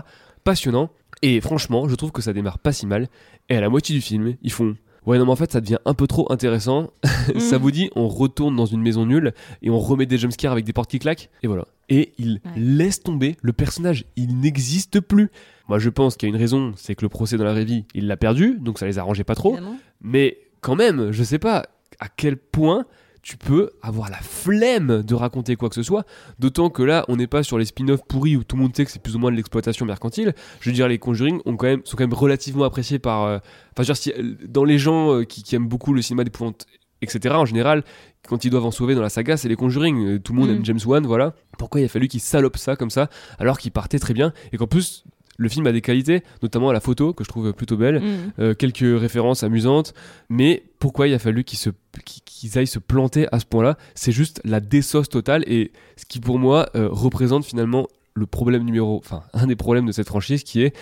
[0.44, 0.90] Passionnant.
[1.22, 3.08] Et franchement, je trouve que ça démarre pas si mal.
[3.48, 4.76] Et à la moitié du film, ils font
[5.06, 6.90] Ouais, non, mais en fait, ça devient un peu trop intéressant.
[7.38, 9.32] ça vous dit, on retourne dans une maison nulle
[9.62, 11.28] et on remet des jumpscares avec des portes qui claquent.
[11.42, 11.66] Et voilà.
[11.88, 12.52] Et il Ouais.
[12.56, 14.04] laisse tomber le personnage.
[14.16, 15.30] Il n'existe plus.
[15.68, 17.64] Moi, je pense qu'il y a une raison, c'est que le procès dans la vraie
[17.64, 19.52] vie, il l'a perdu, donc ça les arrangeait pas trop.
[19.54, 19.76] Évidemment.
[20.00, 21.66] Mais quand même, je sais pas
[22.00, 22.86] à quel point
[23.22, 26.04] tu peux avoir la flemme de raconter quoi que ce soit.
[26.40, 28.84] D'autant que là, on n'est pas sur les spin-offs pourris où tout le monde sait
[28.84, 30.34] que c'est plus ou moins de l'exploitation mercantile.
[30.60, 33.22] Je veux dire, les Conjuring ont quand même, sont quand même relativement appréciés par.
[33.24, 33.44] euh, Enfin,
[33.78, 36.24] je veux dire, si- euh, dans les gens euh, qui, qui aiment beaucoup le cinéma
[36.24, 36.66] d'épouvante,
[37.00, 37.84] etc., en général,
[38.28, 40.18] quand ils doivent en sauver dans la saga, c'est les Conjuring.
[40.20, 40.54] Tout le monde Mm.
[40.56, 41.34] aime James Wan, voilà.
[41.58, 43.08] Pourquoi il a fallu qu'ils salopent ça comme ça,
[43.38, 45.04] alors qu'il partait très bien et qu'en plus.
[45.38, 48.32] Le film a des qualités, notamment à la photo, que je trouve plutôt belle Mm.
[48.38, 49.94] euh, quelques références amusantes,
[50.28, 51.70] mais pourquoi il a fallu qu'ils se
[52.04, 53.76] qu'ils- qu'ils aillent se planter à ce point-là?
[53.94, 58.64] C'est juste la désauce totale et ce qui pour moi euh, représente finalement le problème
[58.64, 60.74] numéro, enfin un des problèmes de cette franchise qui est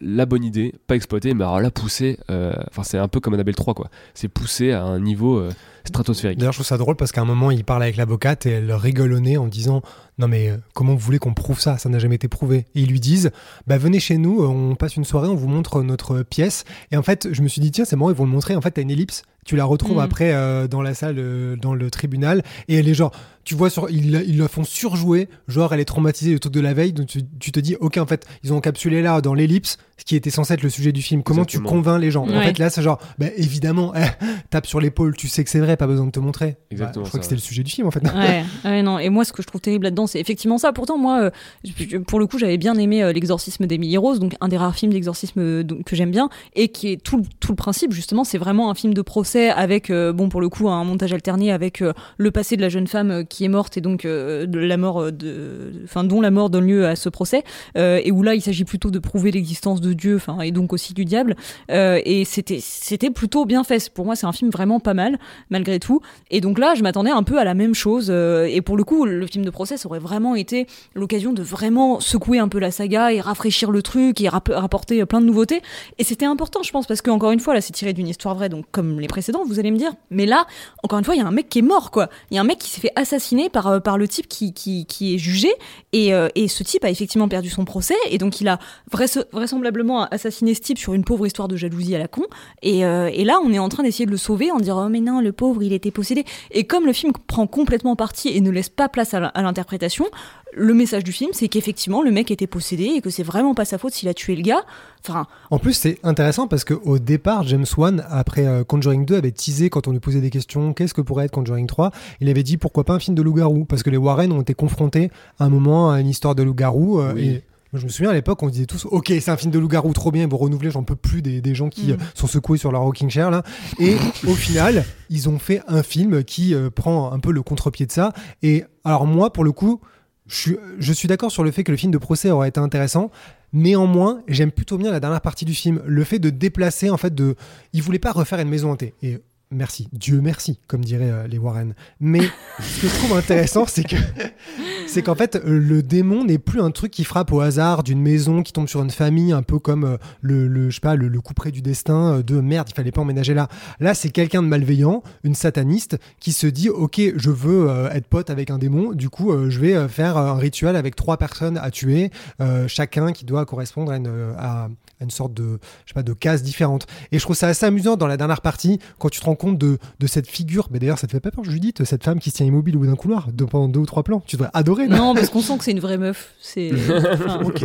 [0.00, 3.34] la bonne idée, pas exploitée, mais alors là poussée, euh, enfin c'est un peu comme
[3.34, 5.40] Annabelle 3 quoi, c'est poussé à un niveau
[5.84, 6.38] stratosphérique.
[6.38, 8.72] D'ailleurs, je trouve ça drôle parce qu'à un moment, il parle avec l'avocate et elle
[8.72, 9.82] rigole au nez en disant
[10.18, 11.78] Non, mais euh, comment vous voulez qu'on prouve ça?
[11.78, 12.66] Ça n'a jamais été prouvé.
[12.74, 13.30] Et ils lui disent
[13.66, 16.64] Bah, venez chez nous, euh, on passe une soirée, on vous montre notre pièce.
[16.92, 18.54] Et en fait, je me suis dit Tiens, c'est marrant, ils vont le montrer.
[18.56, 19.22] En fait, t'as une ellipse.
[19.44, 20.00] Tu la retrouves Mm.
[20.00, 22.42] après euh, dans la salle, euh, dans le tribunal.
[22.68, 23.12] Et elle est genre,
[23.44, 25.28] tu vois, sur, ils, la- ils la font surjouer.
[25.48, 26.92] Genre, elle est traumatisée du truc de la veille.
[26.92, 30.04] Donc, tu, tu te dis Ok, en fait, ils ont encapsulé là dans l'ellipse ce
[30.04, 31.22] qui était censé être le sujet du film.
[31.22, 32.24] Comment tu convaincs les gens?
[32.28, 34.06] En fait, là, c'est genre, bah, évidemment, eh,
[34.50, 36.56] tape sur l'épaule, tu sais que c'est vrai, pas besoin de te montrer.
[36.70, 38.02] Exactement Bah, je crois que c'était le sujet du film en fait.
[38.04, 38.98] ouais, ouais, non.
[38.98, 40.72] Et moi, ce que je trouve terrible là-dedans, c'est effectivement ça.
[40.72, 41.30] Pourtant, moi, euh,
[41.64, 44.74] je- pour le coup, j'avais bien aimé euh, l'exorcisme d'Emily Rose, donc un des rares
[44.74, 48.24] films d'exorcisme euh, que j'aime bien, et qui est tout, le- tout le principe, justement,
[48.24, 51.52] c'est vraiment un film de procès avec, euh, bon, pour le coup, un montage alterné
[51.52, 54.46] avec euh, le passé de la jeune femme euh, qui est morte et donc euh,
[54.46, 57.44] de la mort de, enfin, dont la mort donne lieu à ce procès,
[57.76, 60.72] euh, et où là, il s'agit plutôt de prouver l'existence de Dieu, enfin, et donc
[60.72, 61.36] aussi du diable.
[61.70, 63.88] Euh, et c'était, c'était plutôt bien fait.
[63.90, 65.18] Pour moi, c'est un film vraiment pas mal,
[65.58, 66.00] malgré tout.
[66.30, 68.08] Et donc là, je m'attendais un peu à la même chose.
[68.10, 71.98] euh, et pour le coup, le film de procès aurait vraiment été l'occasion de vraiment
[72.00, 75.60] secouer un peu la saga et rafraîchir le truc et rap- rapporter plein de nouveautés.
[75.98, 78.34] Et c'était important, je pense, parce que encore une fois, là, c'est tiré d'une histoire
[78.36, 79.92] vraie, donc comme les précédents, vous allez me dire.
[80.10, 80.46] Mais là,
[80.84, 82.08] encore une fois, il y a un mec qui est mort, quoi.
[82.30, 84.52] Il y a un mec qui s'est fait assassiner par, euh, par le type qui,
[84.52, 85.50] qui, est jugé.
[85.92, 87.96] Et, euh, et ce type a effectivement perdu son procès.
[88.10, 88.58] Et donc, il a
[88.92, 92.22] vraise- vraisemblablement assassiné ce type sur une pauvre histoire de jalousie à la con.
[92.62, 95.00] Et, et là, on est en train d'essayer de le sauver en disant, oh, mais
[95.00, 96.24] non, le pauvre, il était possédé.
[96.50, 100.06] Et comme le film prend complètement parti et ne laisse pas place à l'interprétation,
[100.54, 103.64] le message du film, c'est qu'effectivement, le mec était possédé et que c'est vraiment pas
[103.64, 104.62] sa faute s'il a tué le gars.
[105.06, 109.30] Enfin, En plus, c'est intéressant parce qu'au départ, James Wan, après euh, Conjuring 2, avait
[109.30, 111.90] teasé quand on lui posait des questions qu'est-ce que pourrait être Conjuring 3
[112.20, 113.64] Il avait dit pourquoi pas un film de loup-garou?
[113.66, 117.00] Parce que les Warren ont été confrontés à un moment à une histoire de loup-garou.
[117.00, 117.28] euh, Oui.
[117.28, 117.42] et
[117.72, 119.92] moi, je me souviens à l'époque, on disait tous Ok, c'est un film de loup-garou,
[119.92, 121.92] trop bien, ils vont renouveler, j'en peux plus des, des gens qui Mm.
[121.92, 123.42] euh, sont secoués sur leur rocking chair là.
[123.78, 123.96] Et
[124.26, 127.92] au final, ils ont fait un film qui euh, prend un peu le contre-pied de
[127.92, 128.12] ça.
[128.42, 129.80] Et alors, moi, pour le coup,
[130.26, 132.60] je suis, je suis d'accord sur le fait que le film de procès aurait été
[132.60, 133.10] intéressant.
[133.54, 137.14] Néanmoins, j'aime plutôt bien la dernière partie du film, le fait de déplacer en fait
[137.14, 137.34] de,
[137.72, 138.92] il voulait pas refaire une maison hantée.
[139.02, 139.18] Et
[139.50, 141.74] merci, Dieu merci, comme diraient euh, les Warren.
[142.00, 142.22] Mais
[142.60, 143.96] ce que je trouve intéressant, c'est que
[144.86, 148.00] c'est qu'en fait euh, le démon n'est plus un truc qui frappe au hasard d'une
[148.00, 150.96] maison qui tombe sur une famille, un peu comme euh, le, le je sais pas
[150.96, 153.48] le, le coup près du destin de merde, il fallait pas emménager là.
[153.80, 158.30] Là, c'est quelqu'un de malveillant, une sataniste qui se dit ok, je veux être pote
[158.30, 162.10] avec un démon, du coup je vais faire un rituel avec trois personnes à tuer,
[162.40, 164.68] euh, chacun qui doit correspondre à une, à,
[165.00, 166.86] à une sorte de je sais pas de case différente.
[167.12, 169.58] Et je trouve ça assez amusant dans la dernière partie quand tu te rends compte
[169.58, 170.68] de, de cette figure.
[170.70, 172.80] Mais d'ailleurs, ça te fait pas peur, Judith, cette femme qui se tient immobile au
[172.80, 174.22] bout d'un couloir de, pendant deux ou trois plans.
[174.26, 174.86] Tu devrais adorer.
[174.88, 174.96] là.
[174.96, 176.32] non, parce qu'on sent que c'est une vraie meuf.
[176.40, 176.70] C'est.
[177.14, 177.64] enfin, Ok.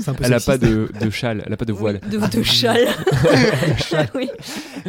[0.00, 0.46] C'est un peu Elle a sexiste.
[0.46, 2.00] pas de, de châle, elle a pas de voile.
[2.10, 2.86] de, de châle.
[4.14, 4.28] oui.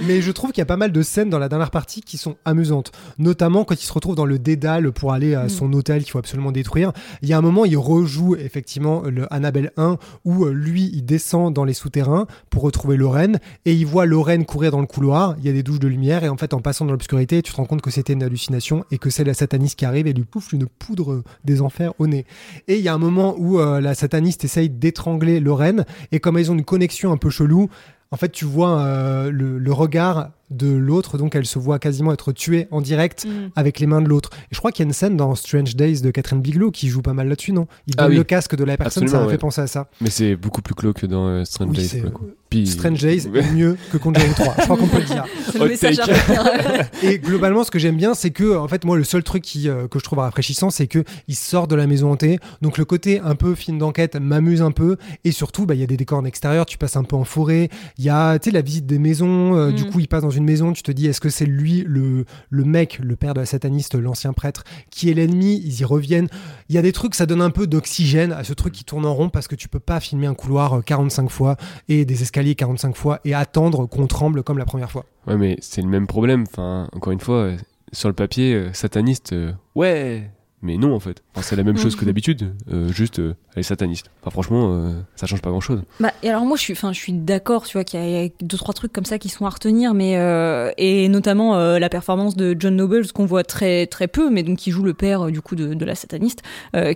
[0.06, 2.18] Mais je trouve qu'il y a pas mal de scènes dans la dernière partie qui
[2.18, 2.92] sont amusantes.
[3.18, 5.50] Notamment quand il se retrouve dans le dédale pour aller à Mm.
[5.50, 6.92] son hôtel qu'il faut absolument détruire.
[7.22, 11.04] Il y a un moment, il rejoue effectivement le Annabelle 1 où euh, lui, il
[11.06, 15.36] descend dans les souterrains pour retrouver Lorraine et il voit Lorraine courir dans le couloir.
[15.40, 17.52] Il y a des douches de lumière et en fait, en passant dans l'obscurité, tu
[17.52, 20.14] te rends compte que c'était une hallucination et que c'est la sataniste qui arrive et
[20.14, 22.26] lui pouffe une poudre des enfers au nez.
[22.68, 26.38] Et il y a un moment où euh, la sataniste essaye d'étrangler Lorraine et comme
[26.38, 27.70] ils ont une connexion un peu chelou,
[28.12, 32.14] en fait, tu vois euh, le, le regard de l'autre, donc elle se voit quasiment
[32.14, 33.50] être tuée en direct Mm.
[33.56, 34.30] avec les mains de l'autre.
[34.44, 36.88] Et je crois qu'il y a une scène dans Strange Days de Catherine Bigelow qui
[36.88, 37.68] joue pas mal là-dessus, non?
[37.88, 38.18] Il Ah donne oui.
[38.18, 39.90] le casque de la personne, ça m'a fait penser à ça.
[40.02, 42.02] Mais c'est beaucoup plus clos que dans euh, Strange Oui, Days.
[42.12, 42.28] coup.
[42.50, 44.56] Puis- Strange Days est mieux que Conjuring 3.
[44.60, 45.26] Je crois qu'on peut le dire.
[45.52, 46.14] C'est le Hot message à take.
[46.38, 46.88] retenir.
[47.04, 49.68] Et globalement, ce que j'aime bien, c'est que, en fait, moi, le seul truc qui,
[49.68, 52.40] euh, que je trouve rafraîchissant, c'est que il sort de la maison hantée.
[52.62, 54.96] Donc, le côté un peu film d'enquête m'amuse un peu.
[55.26, 56.66] Et surtout, bah, il y a des décors en extérieur.
[56.66, 57.70] Tu passes un peu en forêt.
[57.98, 59.56] Il y a, tu sais, la visite des maisons.
[59.58, 59.90] euh, Du Mm.
[59.92, 60.74] coup, il passe dans une maison.
[60.74, 63.96] Tu te dis, est-ce que c'est lui, le, le mec, le père de la sataniste,
[63.96, 65.62] l'ancien prêtre, qui est l'ennemi?
[65.64, 66.28] Ils y reviennent.
[66.70, 69.06] Il y a des trucs, ça donne un peu d'oxygène à ce truc qui tourne
[69.06, 71.58] en rond parce que tu peux pas filmer un couloir euh, 45 fois
[71.90, 75.06] et des escaliers 45 fois et attendre qu'on tremble comme la première fois.
[75.28, 76.46] Ouais, mais c'est le même problème.
[76.48, 77.58] Enfin, encore une fois, euh,
[77.92, 80.30] sur le papier, euh, sataniste, euh, ouais,
[80.62, 81.22] mais non en fait.
[81.34, 84.10] Enfin, c'est la même chose que d'habitude, euh, juste euh, elle est sataniste.
[84.22, 85.84] Enfin, franchement, euh, ça change pas grand chose.
[86.00, 88.24] Bah, et alors moi je suis, je suis d'accord, tu vois qu'il y, a- il
[88.24, 91.56] y a deux trois trucs comme ça qui sont à retenir, mais euh, et notamment
[91.58, 94.84] euh, la performance de John Nobles qu'on voit très très peu, mais donc qui joue
[94.84, 96.42] le père du coup de, de la sataniste,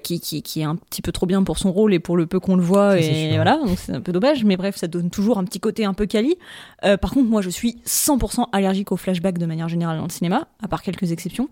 [0.03, 2.25] qui, qui qui est un petit peu trop bien pour son rôle et pour le
[2.25, 5.09] peu qu'on le voit et voilà, donc c'est un peu dommage, mais bref ça donne
[5.09, 6.35] toujours un petit côté un peu quali.
[6.83, 10.09] Euh, par contre moi je suis 100% allergique aux flashbacks de manière générale dans le
[10.09, 11.47] cinéma, à part quelques exceptions.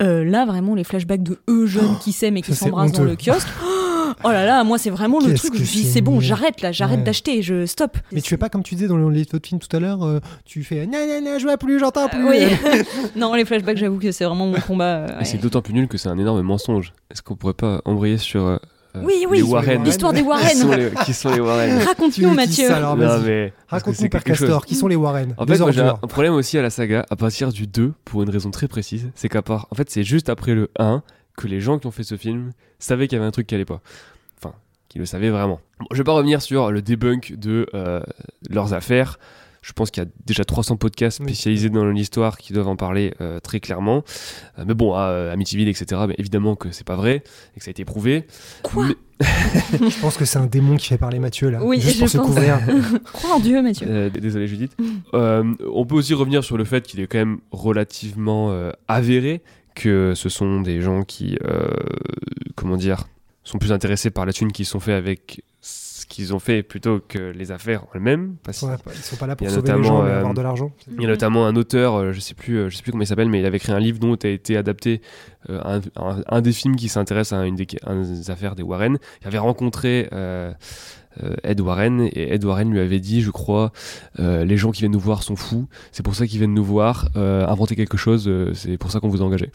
[0.00, 3.16] Euh, là vraiment les flashbacks de eux jeunes qui s'aiment et qui s'embrassent dans le
[3.16, 3.48] kiosque.
[4.24, 6.98] Oh là là, moi c'est vraiment le truc je dis c'est bon, j'arrête là, j'arrête
[7.00, 7.04] Ouais.
[7.04, 7.96] d'acheter, je stop.
[8.12, 10.02] Mais tu fais pas comme tu disais dans le- les autres films tout à l'heure,
[10.04, 12.26] euh, tu fais non, non, non, je vois plus, j'entends plus.
[12.26, 12.82] Euh, oui.
[13.16, 14.84] non, les flashbacks, j'avoue que c'est vraiment mon combat.
[14.84, 15.24] euh, Et ouais.
[15.24, 16.92] c'est d'autant plus nul que c'est un énorme mensonge.
[17.10, 18.56] Est-ce qu'on pourrait pas embrayer sur euh,
[18.94, 20.78] Oui, oui, Warren l'histoire des qui sont, Warren.
[20.78, 22.68] les, qui sont les Warren Raconte-nous, Mathieu.
[22.96, 24.24] mais Raconte-nous, Père.
[24.24, 25.34] Castor, qui sont les Warren?
[25.36, 28.22] En fait, moi j'ai un problème aussi à la saga à partir du 2 pour
[28.22, 29.10] une raison très précise.
[29.14, 31.02] C'est qu'à part, en fait, c'est juste après le 1
[31.36, 33.54] que les gens qui ont fait ce film savaient qu'il y avait un truc qui
[33.54, 33.80] allait pas.
[34.38, 34.54] Enfin,
[34.88, 35.60] qui le savaient vraiment.
[35.78, 38.00] Bon, je vais pas revenir sur le debunk de euh,
[38.50, 39.18] leurs affaires.
[39.62, 41.26] Je pense qu'il y a déjà 300 podcasts Oui.
[41.26, 44.04] spécialisés dans l'histoire qui doivent en parler euh, très clairement.
[44.58, 47.22] Euh, mais bon, à Amityville, etc., mais évidemment que c'est pas vrai
[47.56, 48.24] et que ça a été prouvé.
[48.62, 48.94] Quoi Mais-
[49.90, 51.58] Je pense que c'est un démon qui fait parler Mathieu là.
[51.62, 52.26] Oui, juste je pour se pense.
[52.28, 52.60] couvrir.
[53.12, 53.86] Crois en Dieu, Mathieu.
[53.90, 54.76] Euh, désolé Judith.
[55.12, 59.42] Euh, on peut aussi revenir sur le fait qu'il est quand même relativement euh, avéré
[59.74, 61.68] que ce sont des gens qui, euh,
[62.54, 63.04] comment dire,
[63.44, 65.42] sont plus intéressés par la thune qu'ils sont fait avec
[66.08, 68.32] qu'ils ont fait plutôt que les affaires elles-mêmes.
[68.32, 70.72] Ils Parce ils sont pas là pour sauver les gens mais euh, avoir de l'argent.
[70.96, 73.04] il y a notamment un auteur, euh, je sais plus, euh, je sais plus comment
[73.04, 75.00] il s'appelle, mais il avait écrit un livre dont a été adapté
[75.48, 78.62] un, un- un des films qui s'intéresse à une des, à une des affaires des
[78.62, 78.98] Warren.
[79.22, 80.08] Il avait rencontré
[81.42, 83.72] Ed Warren et Ed Warren lui avait dit, je crois,
[84.20, 85.66] euh, les gens qui viennent nous voir sont fous.
[85.90, 87.08] C'est pour ça qu'ils viennent nous voir.
[87.16, 89.50] Euh, inventer quelque chose, euh, c'est pour ça qu'on vous a engagé.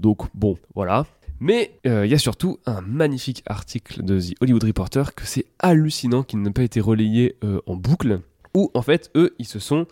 [0.00, 1.06] Donc bon, voilà.
[1.40, 5.46] Mais euh, il y a surtout un magnifique article de The Hollywood Reporter que c'est
[5.58, 8.20] hallucinant qu'il n'ait pas été relayé euh, en boucle
[8.54, 9.86] où en fait eux ils se sont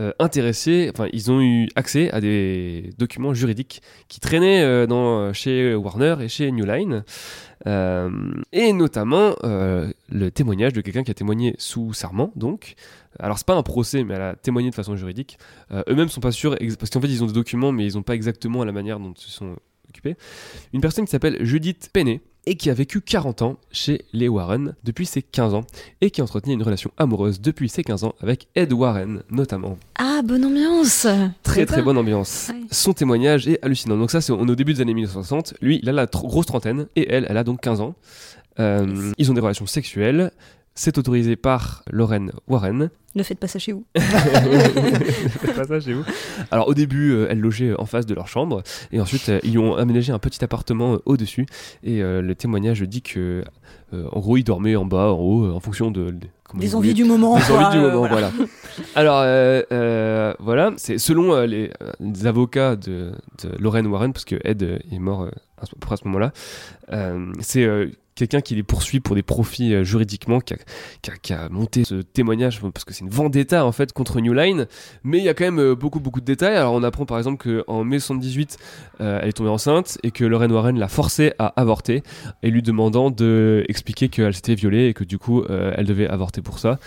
[0.00, 4.86] euh, intéressés, enfin ils ont eu accès à des documents juridiques qui traînaient
[5.32, 7.04] chez Warner et chez New Line.
[7.66, 12.74] Et notamment le témoignage de quelqu'un qui a témoigné sous serment, donc.
[13.18, 15.38] Alors c'est pas un procès, mais elle a témoigné de façon juridique.
[15.88, 18.14] Eux-mêmes sont pas sûrs, parce qu'en fait ils ont des documents, mais ils ont pas
[18.14, 19.56] exactement la manière dont ils sont
[20.72, 24.74] Une personne qui s'appelle Judith Penney et qui a vécu 40 ans chez les Warren
[24.84, 25.64] depuis ses 15 ans
[26.00, 29.78] et qui entretenait une relation amoureuse depuis ses 15 ans avec Ed Warren notamment.
[29.98, 31.06] Ah, bonne ambiance
[31.42, 32.50] Très très bonne ambiance.
[32.52, 32.60] Ouais.
[32.70, 33.96] Son témoignage est hallucinant.
[33.96, 35.54] Donc ça, c'est on est au début des années 1960.
[35.60, 37.94] Lui, il a la grosse trentaine et elle, elle a donc 15 ans.
[38.60, 40.30] Euh, ils ont des relations sexuelles.
[40.76, 42.90] C'est autorisé par Lorraine Warren.
[43.14, 43.84] Ne faites pas ça chez vous.
[43.98, 46.02] Faites pas ça chez vous.
[46.50, 49.56] Alors au début, euh, elle logeait en face de leur chambre et ensuite euh, ils
[49.58, 51.46] ont aménagé un petit appartement euh, au-dessus
[51.84, 53.44] et euh, le témoignage dit que
[53.92, 57.04] en gros ils dormaient en bas, en haut, en fonction de, de- Des envies du
[57.04, 57.36] moment.
[57.36, 58.32] Les quoi, envies du moment, voilà.
[58.96, 59.20] Alors,
[60.40, 61.70] voilà, c'est selon les,
[62.24, 63.12] avocats de,
[63.60, 65.28] Lorraine Warren, parce que Ed est mort
[65.58, 66.32] à ce- moment-là,
[67.40, 67.68] c'est
[68.14, 70.54] quelqu'un qui les poursuit pour des profits euh, juridiquement, qui
[71.32, 74.66] a, monté ce témoignage, parce que c'est une vendetta en fait contre New Line,
[75.02, 76.56] mais il y a quand même euh, beaucoup beaucoup de détails.
[76.56, 78.56] Alors on apprend par exemple qu'en mai 78,
[79.00, 82.02] euh, elle est tombée enceinte et que Lorraine Warren l'a forcée à avorter,
[82.42, 83.66] et lui demandant de
[84.10, 86.78] qu'elle s'était violée et que du coup elle devait avorter pour ça.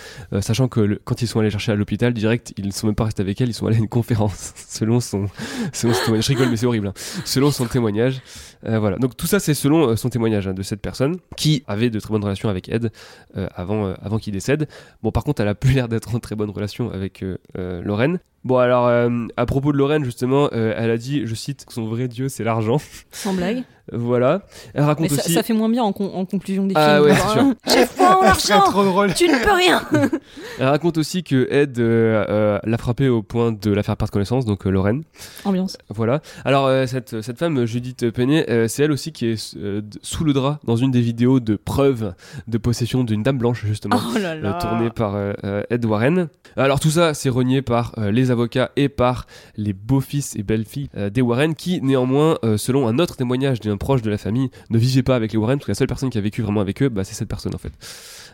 [0.42, 3.06] Sachant que quand ils sont allés chercher à l'hôpital direct, ils ne sont même pas
[3.06, 5.28] restés avec elle, ils sont allés à une conférence selon son,
[5.74, 6.26] témoignage.
[6.26, 6.88] Je rigole, mais c'est horrible.
[6.88, 6.94] hein.
[7.26, 8.22] Selon son témoignage,
[8.64, 8.98] voilà.
[8.98, 12.12] Donc tout ça, c'est selon son témoignage hein, de cette personne qui avait de très
[12.12, 12.92] bonnes relations avec Ed
[13.36, 14.68] euh, avant, euh, avant qu'il décède.
[15.04, 18.20] Bon, par contre, elle a plus l'air d'être en très bonne relation avec euh, Lorraine.
[18.44, 21.74] Bon, alors euh, à propos de Lorraine, justement, euh, elle a dit, je cite, que
[21.74, 22.78] son vrai dieu, c'est l'argent.
[23.12, 23.64] Sans blague.
[23.92, 24.42] voilà.
[24.74, 25.34] Elle raconte Mais ça, aussi.
[25.34, 27.06] ça fait moins bien en, con- en conclusion des Ah films.
[27.10, 27.42] ouais, genre, c'est sûr.
[27.42, 29.14] hein, J'ai foi en l'argent.
[29.16, 29.82] Tu ne peux rien
[30.60, 34.12] Elle raconte aussi que Ed euh, euh, l'a frappé au point de la faire perdre
[34.14, 35.04] connaissance, donc euh, Lorraine.
[35.44, 35.78] Ambiance.
[35.90, 36.22] Voilà.
[36.46, 40.24] Alors euh, cette, cette femme, Judith Penney, euh, c'est elle aussi qui est euh, sous
[40.24, 42.14] le drap dans une des vidéos de preuve
[42.48, 43.98] de possession d'une dame blanche justement.
[44.14, 44.54] Oh là euh, là.
[44.54, 46.28] tournée par euh, euh, Ed Warren.
[46.56, 48.37] Alors tout ça, c'est renié par euh, les avocats
[48.76, 53.16] et par les beaux-fils et belles-filles euh, des Warren, qui néanmoins, euh, selon un autre
[53.16, 55.76] témoignage d'un proche de la famille, ne vivaient pas avec les Warren, parce que la
[55.76, 57.72] seule personne qui a vécu vraiment avec eux, bah, c'est cette personne en fait.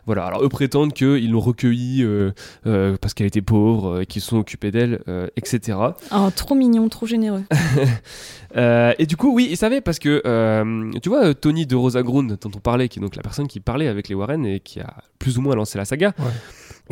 [0.05, 2.31] Voilà, alors eux prétendent qu'ils l'ont recueillie euh,
[2.67, 5.77] euh, parce qu'elle était pauvre, euh, qu'ils se sont occupés d'elle, euh, etc.
[6.13, 7.43] Oh, trop mignon, trop généreux.
[8.55, 12.03] Euh, et du coup, oui, il savait parce que euh, tu vois Tony de Rosa
[12.03, 14.59] Grund dont on parlait, qui est donc la personne qui parlait avec les Warren et
[14.59, 16.13] qui a plus ou moins lancé la saga.
[16.19, 16.25] Ouais.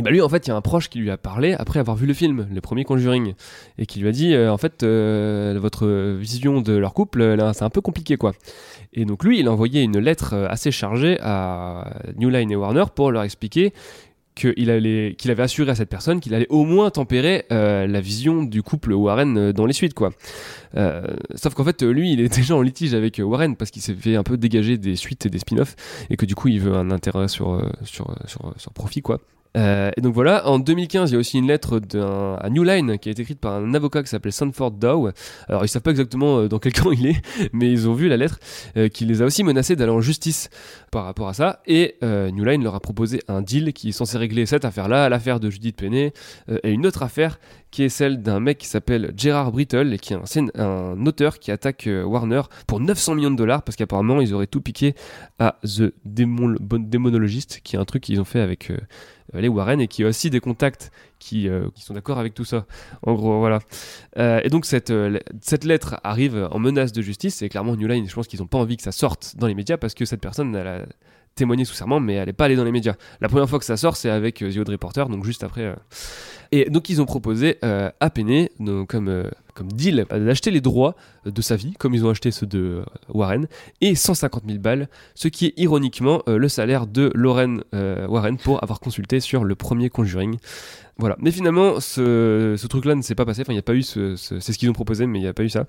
[0.01, 1.79] Et bah lui, en fait, il y a un proche qui lui a parlé après
[1.79, 3.35] avoir vu le film, le premier Conjuring,
[3.77, 7.53] et qui lui a dit, euh, en fait, euh, votre vision de leur couple, là,
[7.53, 8.31] c'est un peu compliqué, quoi.
[8.93, 12.55] Et donc lui, il a envoyé une lettre euh, assez chargée à New Line et
[12.55, 13.73] Warner pour leur expliquer
[14.33, 18.43] qu'il allait, qu'il avait assuré à cette personne qu'il allait au moins tempérer la vision
[18.43, 20.11] du couple Warren dans les suites, quoi.
[21.35, 24.15] Sauf qu'en fait, lui, il est déjà en litige avec Warren parce qu'il s'est fait
[24.15, 25.75] un peu dégager des suites et des spin-offs
[26.09, 29.19] et que du coup, il veut un intérêt sur, sur, sur, sur profit, quoi.
[29.57, 32.63] Euh, et donc voilà, en 2015, il y a aussi une lettre d'un, à New
[32.63, 35.09] Line qui a été écrite par un avocat qui s'appelle Sanford Dow.
[35.47, 37.21] Alors, ils savent pas exactement euh, dans quel camp il est,
[37.53, 38.39] mais ils ont vu la lettre
[38.77, 40.49] euh, qui les a aussi menacés d'aller en justice
[40.91, 41.61] par rapport à ça.
[41.65, 45.39] Et New Line leur a proposé un deal qui est censé régler cette affaire-là, l'affaire
[45.39, 46.13] de Judith Penney,
[46.63, 47.39] et une autre affaire
[47.71, 51.51] qui est celle d'un mec qui s'appelle Gerard Brittle et qui est un, auteur qui
[51.51, 54.93] attaque euh, Warner pour 900 millions de dollars parce qu'apparemment ils auraient tout piqué
[55.39, 58.77] à The Bon- Démonologist, qui est un truc qu'ils ont fait avec euh,
[59.33, 62.65] les Warren et qui a aussi des contacts qui, euh, sont d'accord avec tout ça.
[63.03, 63.59] En gros, voilà.
[64.17, 64.91] Et donc cette,
[65.41, 68.47] cette lettre arrive en menace de justice et clairement New Line, je pense qu'ils n'ont
[68.47, 70.85] pas envie que ça sorte dans les médias parce que cette personne, elle a
[71.35, 72.95] témoigné sous serment, mais elle n'est pas allée dans les médias.
[73.21, 75.73] La première fois que ça sort, c'est avec The Odd Reporter, donc juste après.
[76.53, 76.57] Euh.
[76.57, 80.51] Et donc ils ont proposé euh, à Penney, donc, comme, euh, comme deal, euh, d'acheter
[80.51, 80.95] les droits
[81.25, 83.47] de sa vie, comme ils ont acheté ceux de euh, Warren,
[83.79, 88.37] et 150 000 balles, ce qui est ironiquement euh, le salaire de Lauren euh, Warren
[88.37, 90.37] pour avoir consulté sur le premier Conjuring.
[91.01, 91.17] Voilà.
[91.19, 93.41] Mais finalement, ce, truc-là ne s'est pas passé.
[93.41, 95.23] Enfin, il n'y a pas eu ce, ce- c'est ce qu'ils ont proposé, mais il
[95.23, 95.65] n'y a pas eu ça.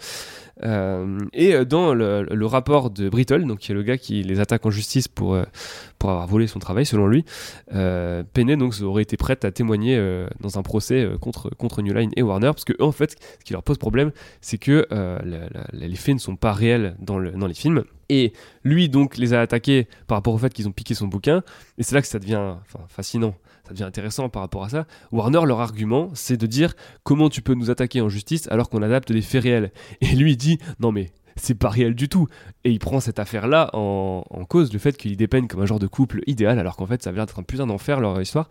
[0.62, 4.40] Euh, et euh, dans le, rapport de Brittle, donc qui est le gars qui les
[4.40, 5.44] attaque en justice pour euh,
[5.98, 7.24] pour avoir volé son travail, selon lui,
[7.74, 9.98] euh, donc aurait été prête à témoigner
[10.40, 13.44] dans un procès contre contre New Line et Warner, parce que eux, en fait, ce
[13.44, 14.10] qui leur pose problème,
[14.42, 14.86] c'est que
[15.72, 17.84] les faits ne sont pas réels dans le dans les films.
[18.08, 18.32] Et
[18.64, 21.42] lui donc les a attaqués par rapport au fait qu'ils ont piqué son bouquin.
[21.78, 22.56] Et c'est là que ça devient
[22.88, 23.34] fascinant,
[23.64, 24.86] ça devient intéressant par rapport à ça.
[25.10, 28.82] Warner, leur argument, c'est de dire comment tu peux nous attaquer en justice alors qu'on
[28.82, 29.72] adapte des faits réels.
[30.00, 32.28] Et lui il dit non mais c'est pas réel du tout.
[32.64, 35.66] Et il prend cette affaire-là en, en cause, le fait qu'il y dépeigne comme un
[35.66, 38.20] genre de couple idéal, alors qu'en fait ça a l'air d'être un putain d'enfer leur
[38.20, 38.48] histoire.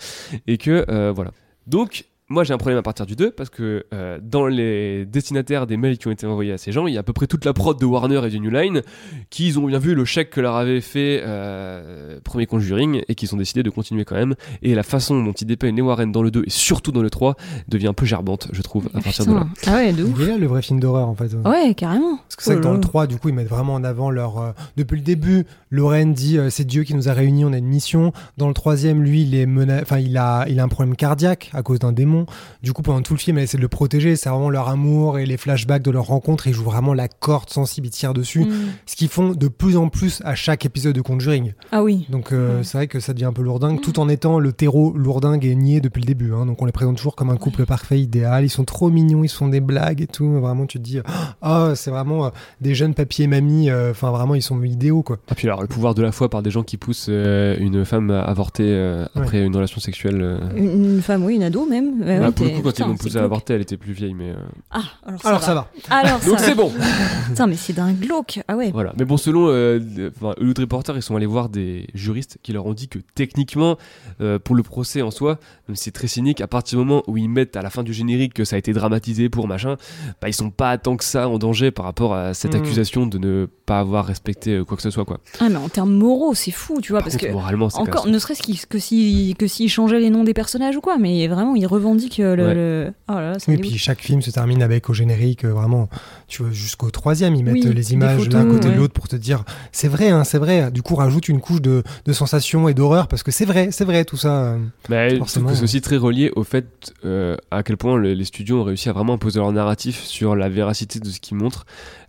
[0.48, 1.32] Et que, euh, voilà.
[1.68, 5.68] Donc, moi j'ai un problème à partir du 2 parce que euh, dans les destinataires
[5.68, 7.28] des mails qui ont été envoyés à ces gens, il y a à peu près
[7.28, 8.82] toute la prod de Warner et du New Line
[9.30, 13.32] qui ont bien vu le chèque que leur avait fait euh, premier Conjuring et qui
[13.34, 14.36] ont décidé de continuer quand même.
[14.62, 17.10] Et la façon dont ils dépeignent les Warren dans le 2 et surtout dans le
[17.10, 17.36] 3
[17.68, 19.48] devient un peu gerbante, je trouve, à partir de là.
[19.68, 20.12] Ah ouais, de ouf.
[20.18, 21.34] Il est là le vrai film d'horreur en fait.
[21.46, 22.18] Ouais, carrément.
[22.18, 22.88] Parce que c'est vrai que Oh dans le là.
[22.88, 24.38] 3, du coup, ils mettent vraiment en avant leur.
[24.40, 27.58] euh, depuis le début, Lorraine dit euh, c'est Dieu qui nous a réunis, on a
[27.58, 28.14] une mission.
[28.38, 31.50] Dans le troisième, lui, il est mena- enfin, il a, il a un problème cardiaque
[31.54, 32.21] à cause d'un démon.
[32.64, 34.16] Du coup, pendant tout le film, elle essaie de le protéger.
[34.16, 36.48] C'est vraiment leur amour et les flashbacks de leur rencontre.
[36.48, 38.42] Ils jouent vraiment la corde sensible, ils tirent dessus.
[38.46, 38.52] Mm.
[38.86, 41.54] Ce qu'ils font de plus en plus à chaque épisode de Conjuring.
[41.72, 42.06] Ah oui.
[42.10, 44.94] Donc, euh, c'est vrai que ça devient un peu lourdingue, tout en étant le terreau
[44.96, 46.34] lourdingue et niais depuis le début.
[46.34, 46.46] hein.
[46.46, 48.44] Donc, on les présente toujours comme un couple parfait, idéal.
[48.46, 50.30] Ils sont trop mignons, ils se font des blagues et tout.
[50.40, 51.00] Vraiment, tu te dis,
[51.42, 52.30] ah, c'est vraiment euh,
[52.62, 53.70] des jeunes papiers mamies.
[53.70, 55.18] euh, Enfin, vraiment, ils sont idéaux, quoi.
[55.32, 57.84] Et puis alors, le pouvoir de la foi par des gens qui poussent euh, une
[57.86, 59.22] femme à avorter euh, Ouais.
[59.24, 60.20] après une relation sexuelle.
[60.22, 60.40] euh.
[60.56, 62.02] Une, une femme, oui, une ado même.
[62.20, 64.14] Bah, pour le coup, quand putain, ils l'ont poussée à avorter, elle était plus vieille,
[64.14, 64.32] mais.
[64.32, 64.36] euh,
[64.72, 65.46] Ah, alors ça Alors, va.
[65.46, 65.68] ça va.
[65.90, 66.64] Alors Donc ça c'est va.
[66.64, 66.72] bon
[67.28, 68.40] Putain, mais c'est d'un glauque.
[68.48, 68.72] Ah ouais.
[68.72, 68.94] Voilà.
[68.98, 72.54] Mais bon, selon euh, de- enfin, Hollywood Reporter, ils sont allés voir des juristes qui
[72.54, 73.78] leur ont dit que techniquement,
[74.22, 77.04] euh, pour le procès en soi, même si c'est très cynique, à partir du moment
[77.08, 79.76] où ils mettent à la fin du générique que ça a été dramatisé pour machin,
[80.22, 82.58] bah, ils sont pas tant que ça en danger par rapport à cette Mm.
[82.58, 85.06] accusation de ne pas avoir respecté euh, quoi que ce soit.
[85.06, 85.20] Quoi.
[85.40, 87.32] Ah, mais en termes moraux, c'est fou, tu vois, Par parce contre, que.
[87.34, 88.14] moralement, c'est Encore, catastrophique.
[88.14, 91.28] ne serait-ce qu'il- que s'ils que s'ils changeaient les noms des personnages ou quoi, mais
[91.28, 92.46] vraiment, ils revendiquent euh, le.
[92.46, 92.54] Ouais.
[92.54, 95.90] le- Oh là là, puis chaque film se termine avec au générique, euh, vraiment,
[96.28, 98.78] tu vois, jusqu'au troisième, ils mettent Oui, les images l'un côté de ouais.
[98.78, 100.72] l'autre pour te dire, c'est vrai, hein, c'est vrai.
[100.72, 103.86] Du coup, rajoute une couche de, de sensation et d'horreur parce que c'est vrai, c'est
[103.86, 104.44] vrai tout ça.
[104.44, 104.58] euh.
[104.90, 107.98] Bah, je trouve Forcément, que c'est aussi très relié au fait euh, à quel point
[107.98, 111.20] le- les studios ont réussi à vraiment imposer leur narratif sur la véracité de ce
[111.20, 111.66] qu'ils montrent,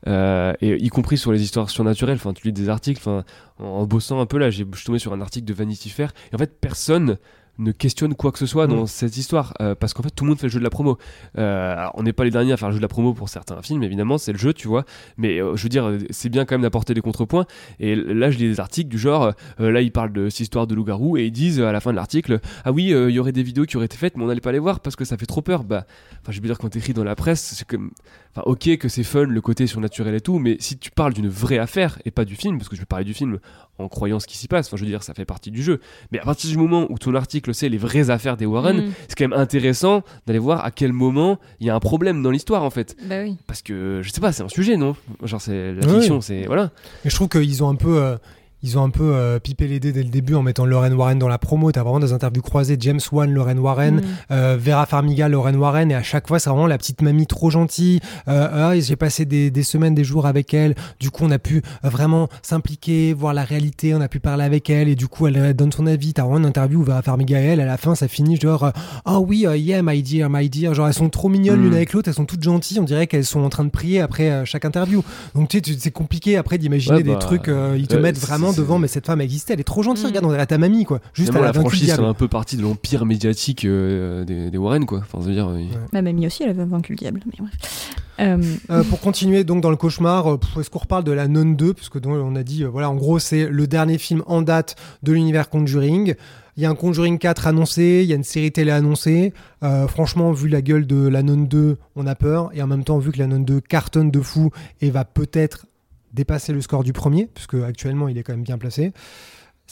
[0.06, 2.16] euh, et y compris sur les histoires surnaturelles.
[2.16, 3.24] Enfin, tu lis des articles, enfin,
[3.58, 5.90] en, en bossant un peu là, j'ai je suis tombé sur un article de Vanity
[5.90, 7.18] Fair, et en fait, personne
[7.58, 8.86] ne questionne quoi que ce soit dans Mm.
[8.86, 10.96] cette histoire euh, parce qu'en fait tout le monde fait le jeu de la promo.
[11.38, 13.28] Euh, alors, on n'est pas les derniers à faire le jeu de la promo pour
[13.28, 14.84] certains films évidemment c'est le jeu tu vois.
[15.18, 17.44] Mais euh, je veux dire c'est bien quand même d'apporter des contrepoints.
[17.78, 20.74] Et là je lis des articles du genre là ils parlent de cette histoire de
[20.74, 23.42] loup-garou et ils disent à la fin de l'article ah oui il y aurait des
[23.42, 25.26] vidéos qui auraient été faites mais on n'allait pas les voir parce que ça fait
[25.26, 25.86] trop peur bah
[26.22, 27.90] enfin je veux dire quand t'écris dans la presse c'est comme
[28.34, 31.28] enfin ok que c'est fun le côté surnaturel et tout mais si tu parles d'une
[31.28, 33.38] vraie affaire et pas du film parce que je vais parler du film
[33.78, 35.80] en croyant ce qui s'y passe enfin je veux dire ça fait partie du jeu
[36.12, 38.92] mais à partir du moment où ton article c'est les vraies affaires des Warren Mm.
[39.08, 42.30] c'est quand même intéressant d'aller voir à quel moment il y a un problème dans
[42.30, 43.36] l'histoire en fait Bah oui.
[43.46, 44.94] parce que je sais pas c'est un sujet non?
[45.22, 45.94] Genre c'est la Oui.
[45.94, 46.70] fiction c'est voilà
[47.04, 48.16] Et je trouve qu'ils ont un peu, euh,
[48.62, 51.18] ils ont un peu euh, pipé les dés dès le début en mettant Lorraine Warren
[51.18, 51.72] dans la promo.
[51.72, 54.02] T'as vraiment des interviews croisées, James Wan, Lorraine Warren, Mm.
[54.30, 57.50] euh, Vera Farmiga, Lorraine Warren, et à chaque fois c'est vraiment la petite mamie trop
[57.50, 58.00] gentille.
[58.28, 60.74] Euh, ah, j'ai passé des, des semaines, des jours avec elle.
[61.00, 63.94] Du coup, on a pu euh, vraiment s'impliquer, voir la réalité.
[63.94, 66.12] On a pu parler avec elle, et du coup, elle, elle donne son avis.
[66.12, 68.64] T'as vraiment une interview où Vera Farmiga et elle, à la fin, ça finit genre,
[68.64, 68.70] euh,
[69.04, 70.74] ah oui, euh, yeah, my dear, my dear.
[70.74, 71.64] Genre, elles sont trop mignonnes Mm.
[71.64, 72.08] l'une avec l'autre.
[72.08, 72.78] Elles sont toutes gentilles.
[72.80, 75.02] On dirait qu'elles sont en train de prier après euh, chaque interview.
[75.34, 77.48] Donc tu sais, tu- c'est compliqué après d'imaginer Ouais, des bah, trucs.
[77.48, 79.54] euh, ils te euh, mettent vraiment devant, mais cette femme existait.
[79.54, 80.04] Elle est trop gentille.
[80.04, 80.08] Mm.
[80.08, 81.00] Regarde, on dirait ta mamie, quoi.
[81.14, 84.58] Juste Finalement, à la franchise c'est un peu partie de l'empire médiatique euh, des, des
[84.58, 85.60] Warren quoi enfin dire euh,
[85.92, 87.20] Ma mamie aussi, elle avait vaincu le diable.
[87.26, 87.94] Mais bref.
[88.20, 91.74] Euh, Euh, pour continuer donc dans le cauchemar, est-ce qu'on reparle de la Nonne 2
[91.74, 94.42] Parce que donc, on a dit, euh, voilà, en gros, c'est le dernier film en
[94.42, 96.14] date de l'univers Conjuring.
[96.56, 99.32] Il y a un Conjuring 4 annoncé, il y a une série télé annoncée.
[99.62, 102.50] Euh, franchement, vu la gueule de la Nonne 2, on a peur.
[102.54, 104.50] Et en même temps, vu que la Nonne 2 cartonne de fou
[104.80, 105.66] et va peut-être
[106.12, 108.92] dépasser le score du premier, puisque actuellement il est quand même bien placé,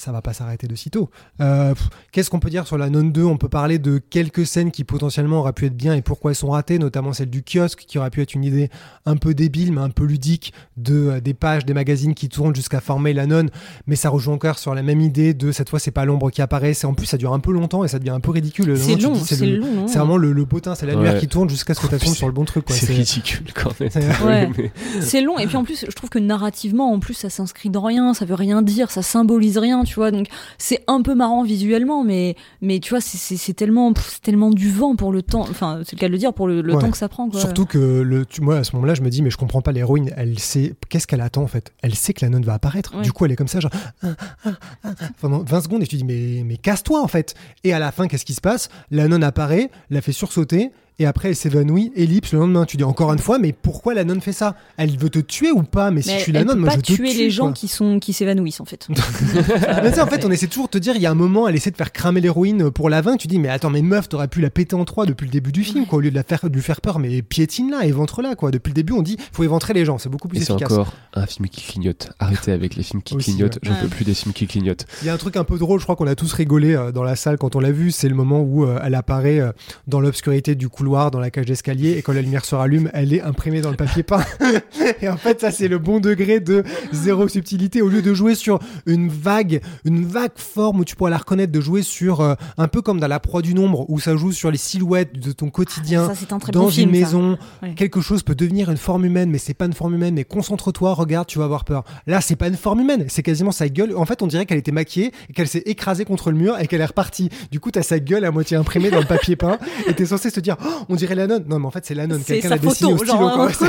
[0.01, 1.11] ça va pas s'arrêter de sitôt.
[1.41, 1.75] Euh,
[2.13, 4.83] Qu'est-ce qu'on peut dire sur la Nonne 2 On peut parler de quelques scènes qui
[4.85, 7.99] potentiellement auraient pu être bien et pourquoi elles sont ratées, notamment celle du kiosque qui
[7.99, 8.71] aurait pu être une idée
[9.05, 12.55] un peu débile mais un peu ludique de euh, des pages des magazines qui tournent
[12.55, 13.51] jusqu'à former la nonne,
[13.87, 16.41] mais ça rejoue encore sur la même idée de cette fois c'est pas l'ombre qui
[16.41, 18.77] apparaît, c'est en plus ça dure un peu longtemps et ça devient un peu ridicule.
[18.79, 19.67] c'est Non, long, c'est long.
[19.83, 19.87] hein.
[19.87, 21.21] C'est vraiment le, le potin, c'est la lumière Ouais.
[21.21, 22.65] qui tourne jusqu'à ce que tu tombes sur le bon truc.
[22.71, 24.49] c'est ridicule quand même c'est- Ouais.
[24.59, 27.69] Mais- C'est long et puis en plus je trouve que narrativement en plus ça s'inscrit
[27.71, 30.11] dans rien, ça veut rien dire, ça symbolise rien, tu vois.
[30.13, 34.71] Donc c'est un peu marrant visuellement mais mais tu vois c'est- tellement pff, tellement du
[34.71, 36.81] vent pour le temps enfin c'est le cas de le dire pour le, le Ouais.
[36.81, 37.41] temps que ça prend quoi.
[37.41, 39.73] Surtout que le, tu, moi à ce moment-là, je me dis mais je comprends pas
[39.73, 40.13] l'héroïne.
[40.17, 41.73] Elle sait qu'est-ce qu'elle attend en fait?
[41.83, 42.95] Elle sait que la nonne va apparaître.
[42.97, 43.03] Ouais.
[43.03, 43.73] Du coup, elle est comme ça genre
[44.03, 44.09] ah,
[44.45, 44.51] ah,
[44.85, 44.89] ah,
[45.21, 47.35] pendant 20 secondes et tu dis mais mais casse-toi en fait.
[47.65, 48.69] Et à la fin, qu'est-ce qui se passe?
[48.91, 50.71] La nonne apparaît, la fait sursauter
[51.01, 52.65] et après elle s'évanouit, ellipse le lendemain.
[52.65, 54.55] Tu dis encore une fois, mais pourquoi la nonne fait ça?
[54.77, 55.91] Elle veut te tuer ou pas?
[55.91, 57.31] Mais si Mais je suis elle, la nonne, moi pas je te tuer tue, les
[57.31, 57.53] gens quoi.
[57.55, 58.87] qui sont qui s'évanouissent en fait.
[59.83, 61.15] Mais tu sais, en fait, on essaie toujours de te dire, il y a un
[61.15, 63.19] moment, elle essaie de faire cramer l'héroïne pour la vaincre.
[63.19, 65.53] Tu dis, mais attends, mais meuf, t'aurais pu la péter en trois depuis le début
[65.53, 67.85] du film, quoi, au lieu de, la faire, de lui faire peur, mais piétine là,
[67.87, 68.51] éventre là, quoi.
[68.51, 70.73] Depuis le début, on dit, faut éventrer les gens, c'est beaucoup plus Et c'est efficace.
[70.73, 72.11] encore un film qui clignote.
[72.19, 73.55] Arrêtez avec les films qui Aussi, clignotent.
[73.55, 73.61] ouais.
[73.63, 73.89] J'en peux Ouais.
[73.89, 74.85] plus des films qui clignotent.
[75.03, 76.93] Il y a un truc un peu drôle, je crois qu'on a tous rigolé euh,
[76.93, 79.53] dans la salle quand on l'a vu, c'est le moment où euh, elle apparaît euh,
[79.87, 83.13] dans l'obscurité du couloir, dans la cage d'escalier, et quand la lumière se rallume, elle
[83.15, 84.25] est imprimée dans le papier peint.
[85.03, 87.81] et en fait, ça c'est le bon degré de zéro subtilité.
[87.83, 91.53] Au lieu de jouer sur une vague, une vague forme où tu pourrais la reconnaître,
[91.53, 94.33] de jouer sur euh, un peu comme dans la proie du nombre, où ça joue
[94.33, 96.07] sur les silhouettes de ton quotidien.
[96.09, 96.95] ça c'est un très dans bon une film.
[96.95, 97.01] ça.
[97.01, 97.75] maison, Ouais.
[97.75, 100.15] quelque chose peut devenir une forme humaine, mais c'est pas une forme humaine.
[100.15, 101.85] Mais concentre-toi, regarde, tu vas avoir peur.
[102.07, 103.95] Là, c'est pas une forme humaine, c'est quasiment sa gueule.
[103.97, 106.67] En fait, on dirait qu'elle était maquillée et qu'elle s'est écrasée contre le mur et
[106.67, 107.29] qu'elle est repartie.
[107.51, 110.31] Du coup, t'as sa gueule à moitié imprimée dans le papier peint et t'es censé
[110.31, 111.45] se dire, Oh, on dirait la nonne.
[111.47, 112.23] Non, mais en fait, c'est la nonne.
[112.27, 113.51] C'est Quelqu'un l'a dessiné au stylo, quoi.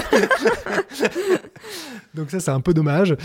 [2.15, 3.15] Donc ça, c'est un peu dommage.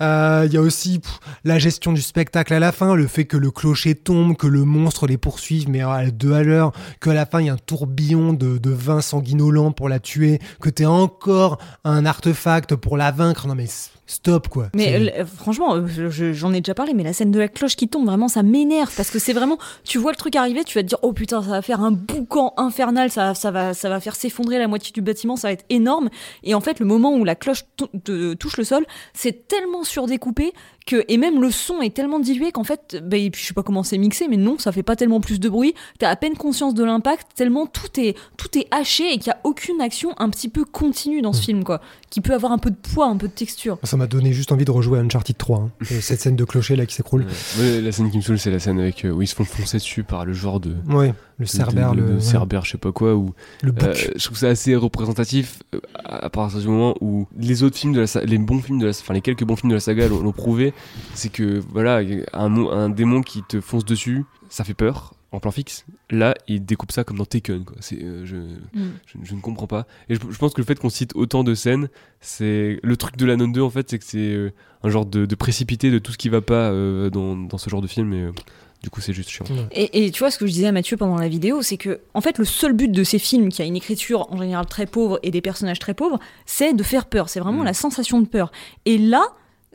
[0.00, 3.24] Euh, Il y a aussi pff, la gestion du spectacle à la fin, le fait
[3.24, 7.14] que le clocher tombe, que le monstre les poursuive, mais à deux à l'heure, qu'à
[7.14, 10.70] la fin, il y a un tourbillon de, de vin sanguinolent pour la tuer, que
[10.70, 13.46] t'es encore un artefact pour la vaincre.
[13.48, 13.66] Non mais
[14.08, 14.68] stop, quoi.
[14.72, 17.48] Mais euh, franchement, euh, je- je- j'en ai déjà parlé, mais la scène de la
[17.48, 20.62] cloche qui tombe, vraiment, ça m'énerve parce que c'est vraiment, tu vois le truc arriver,
[20.62, 23.74] tu vas te dire, oh putain, ça va faire un boucan infernal, ça, ça va,
[23.74, 26.08] ça va faire s'effondrer la moitié du bâtiment, ça va être énorme.
[26.44, 27.64] Et en fait, le moment où la cloche
[28.04, 28.84] te- touche le sol,
[29.14, 30.52] c'est tellement surdécoupé
[30.86, 33.82] que, et même le son est tellement dilué qu'en fait, bah, je sais pas comment
[33.82, 35.74] c'est mixé, mais non, ça fait pas tellement plus de bruit.
[35.98, 39.30] T'as à peine conscience de l'impact, tellement tout est, tout est haché et qu'il y
[39.30, 41.80] a aucune action un petit peu continue dans ce film, quoi,
[42.10, 43.78] qui peut avoir un peu de poids, un peu de texture.
[43.82, 45.58] Ça m'a donné juste envie de rejouer à Uncharted 3.
[45.58, 45.70] hein.
[45.90, 47.26] Et cette scène de clocher là qui s'écroule.
[47.58, 49.44] Ouais, la scène qui me saoule, c'est la scène avec euh, où ils se font
[49.44, 50.76] foncer dessus par le genre de.
[50.88, 53.72] Ouais, le cerbère, de- le, ouais, cerbère, je sais pas quoi, où le.
[53.82, 57.76] Euh, je trouve ça assez représentatif euh, à à partir du moment où les autres
[57.76, 59.80] films de la les bons films de la enfin les quelques bons films de la
[59.80, 60.72] saga l'ont prouvé
[61.14, 62.00] c'est que voilà
[62.32, 66.34] un, mo- un démon qui te fonce dessus ça fait peur en plan fixe là
[66.48, 68.90] il découpe ça comme dans Taken quoi c'est euh, je, Mm.
[69.06, 71.44] je, je ne comprends pas et je, je pense que le fait qu'on cite autant
[71.44, 71.88] de scènes
[72.20, 74.52] c'est le truc de la non 2 en fait c'est que c'est euh,
[74.82, 77.68] un genre de, de précipité de tout ce qui va pas euh, dans, dans ce
[77.70, 78.32] genre de film et euh,
[78.82, 80.96] du coup c'est juste chiant Et, et tu vois ce que je disais à Mathieu
[80.96, 83.64] pendant la vidéo, c'est que en fait le seul but de ces films qui a
[83.64, 87.28] une écriture en général très pauvre et des personnages très pauvres, c'est de faire peur.
[87.28, 87.66] C'est vraiment Mm.
[87.66, 88.52] la sensation de peur.
[88.84, 89.24] Et là,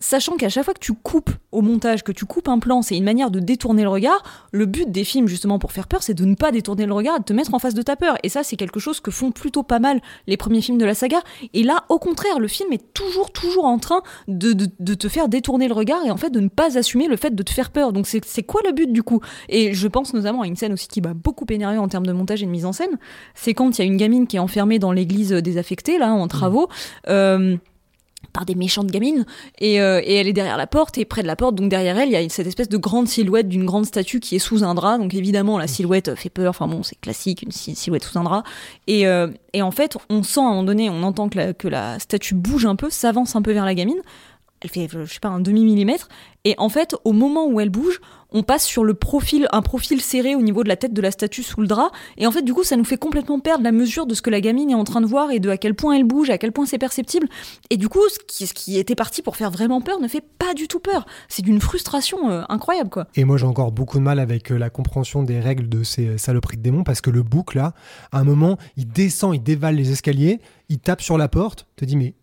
[0.02, 2.98] sachant qu'à chaque fois que tu coupes au montage, que tu coupes un plan, c'est
[2.98, 4.22] une manière de détourner le regard.
[4.52, 7.20] Le but des films justement pour faire peur, c'est de ne pas détourner le regard
[7.20, 8.18] de te mettre en face de ta peur.
[8.24, 10.96] Et ça, c'est quelque chose que font plutôt pas mal les premiers films de la
[10.96, 11.22] saga.
[11.54, 14.54] Et là, au contraire, le film est toujours, toujours en train de,
[14.96, 17.44] te faire détourner le regard et en fait de ne pas assumer le fait de
[17.44, 17.94] te faire peur.
[17.94, 19.22] Donc c'est c'est quoi le but du coup?
[19.50, 22.14] Et je pense notamment à une scène aussi qui m'a beaucoup énervé en termes de
[22.14, 22.98] montage et de mise en scène.
[23.36, 26.28] C'est quand il y a une gamine qui est enfermée dans l'église désaffectée, là, en
[26.28, 26.70] travaux.
[27.08, 27.58] Euh,
[28.34, 29.26] par des méchantes gamines
[29.60, 31.98] et, euh, et elle est derrière la porte et près de la porte donc derrière
[31.98, 34.64] elle il y a cette espèce de grande silhouette d'une grande statue qui est sous
[34.64, 34.98] un drap.
[34.98, 38.24] Donc évidemment la silhouette fait peur enfin bon c'est classique une si- silhouette sous un
[38.24, 38.44] drap.
[38.88, 41.54] Et, euh, et en fait on sent à un moment donné on entend que la,
[41.54, 44.02] que la statue bouge un peu s'avance un peu vers la gamine.
[44.62, 46.08] Elle fait je sais pas un demi millimètre
[46.46, 48.00] et en fait au moment où elle bouge
[48.32, 51.12] on passe sur le profil un profil serré au niveau de la tête de la
[51.12, 51.92] statue sous le drap.
[52.18, 54.30] Et en fait du coup ça nous fait complètement perdre la mesure de ce que
[54.30, 56.38] la gamine est en train de voir et de à quel point elle bouge à
[56.38, 57.28] quel point c'est perceptible.
[57.70, 60.68] Et du coup ce qui, était parti pour faire vraiment peur ne fait pas du
[60.68, 61.06] tout peur.
[61.28, 63.08] C'est d'une frustration euh, incroyable quoi.
[63.16, 66.08] Et moi, j'ai encore beaucoup de mal avec euh, la compréhension des règles de ces
[66.08, 67.74] euh, saloperies de démons parce que le bouc, là,
[68.12, 70.40] à un moment, il descend, il dévale les escaliers,
[70.70, 72.16] il tape sur la porte, te dit, mais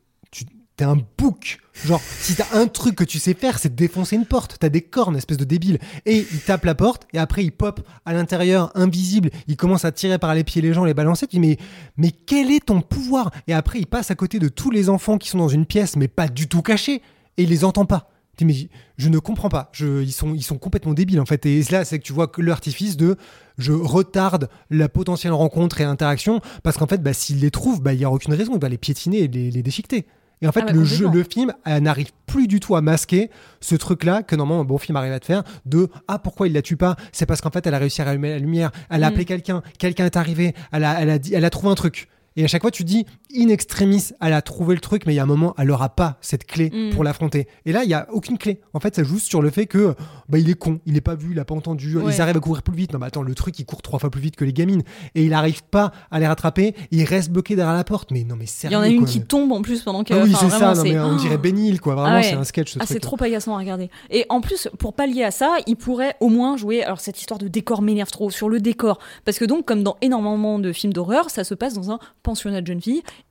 [0.79, 1.59] t'es un bouc.
[1.85, 4.57] Genre, si t'as un truc que tu sais faire, c'est défoncer une porte.
[4.59, 5.79] T'as des cornes, espèce de débile.
[6.07, 9.31] Et il tape la porte, et après, il pop à l'intérieur, invisible.
[9.49, 11.27] Il commence à tirer par les pieds les gens, les balancer.
[11.27, 11.59] Tu dis, mais,
[11.97, 13.31] mais quel est ton pouvoir?
[13.49, 15.97] Et après, il passe à côté de tous les enfants qui sont dans une pièce,
[15.97, 17.03] mais pas du tout cachés,
[17.37, 18.11] et il les entend pas.
[18.37, 19.73] Tu dis, mais je ne comprends pas.
[19.81, 21.45] Ils, sont, ils sont complètement débiles en fait.
[21.45, 23.17] Et là, c'est que tu vois que l'artifice de
[23.59, 27.95] je retarde la potentielle rencontre et interaction parce qu'en fait, bah, s'il les trouve, bah,
[27.95, 28.53] il n'y a aucune raison.
[28.55, 30.07] Il va les piétiner et les déchiqueter.
[30.41, 33.31] Et en fait, Ah bah, le, jeu, le film n'arrive plus du tout à masquer
[33.61, 36.53] ce truc-là que normalement un bon film arrive à te faire de ah pourquoi il
[36.53, 36.95] la tue pas?
[37.13, 39.13] C'est parce qu'en fait elle a réussi à rallumer la lumière elle a Mm.
[39.13, 42.09] appelé quelqu'un quelqu'un est arrivé elle a, elle a dit elle a trouvé un truc
[42.39, 43.05] Et à chaque fois, tu dis,
[43.37, 45.89] in extremis, elle a trouvé le truc, mais il y a un moment, elle aura
[45.89, 46.91] pas cette clé Mm.
[46.95, 47.49] pour l'affronter.
[47.67, 48.61] Et là, il y a aucune clé.
[48.75, 49.97] En fait, ça joue sur le fait que
[50.29, 52.15] bah, il est con, il est pas vu, il a pas entendu, Ouais.
[52.15, 52.93] ils arrivent à courir plus vite.
[52.93, 54.83] Non, mais attends, le truc, il court trois fois plus vite que les gamines.
[55.17, 58.13] Et il arrive pas à les rattraper, il reste bloqué derrière la porte.
[58.13, 58.75] Mais non, mais Il sérieux.
[58.77, 59.09] y en a une quoi.
[59.09, 60.15] qui tombe en plus pendant que.
[60.15, 61.97] Ah oui, c'est ça, non, mais on dirait Benil, quoi.
[61.97, 62.23] Vraiment, Ah ouais.
[62.23, 63.91] c'est un sketch, ce Ah, c'est trop agaçant à regarder.
[64.11, 66.85] Et en plus, pour pallier à ça, il pourrait au moins jouer.
[66.85, 69.01] Alors, cette histoire de décor m'énerve trop sur le décor.
[69.25, 71.99] Parce que, donc, comme dans énormément de films d'horreur, ça se passe dans un
[72.29, 72.79] pensionnat de jeunes.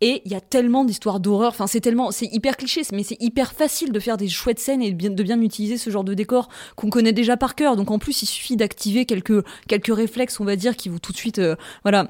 [0.01, 1.49] Et il y a tellement d'histoires d'horreur.
[1.49, 2.11] Enfin, c'est tellement.
[2.11, 5.11] C'est hyper cliché, mais c'est hyper facile de faire des chouettes scènes et de bien,
[5.11, 7.75] de bien utiliser ce genre de décor qu'on connaît déjà par cœur.
[7.75, 11.11] Donc, en plus, il suffit d'activer quelques, quelques réflexes, on va dire, qui vous tout
[11.11, 11.39] de suite.
[11.39, 12.07] euh, voilà.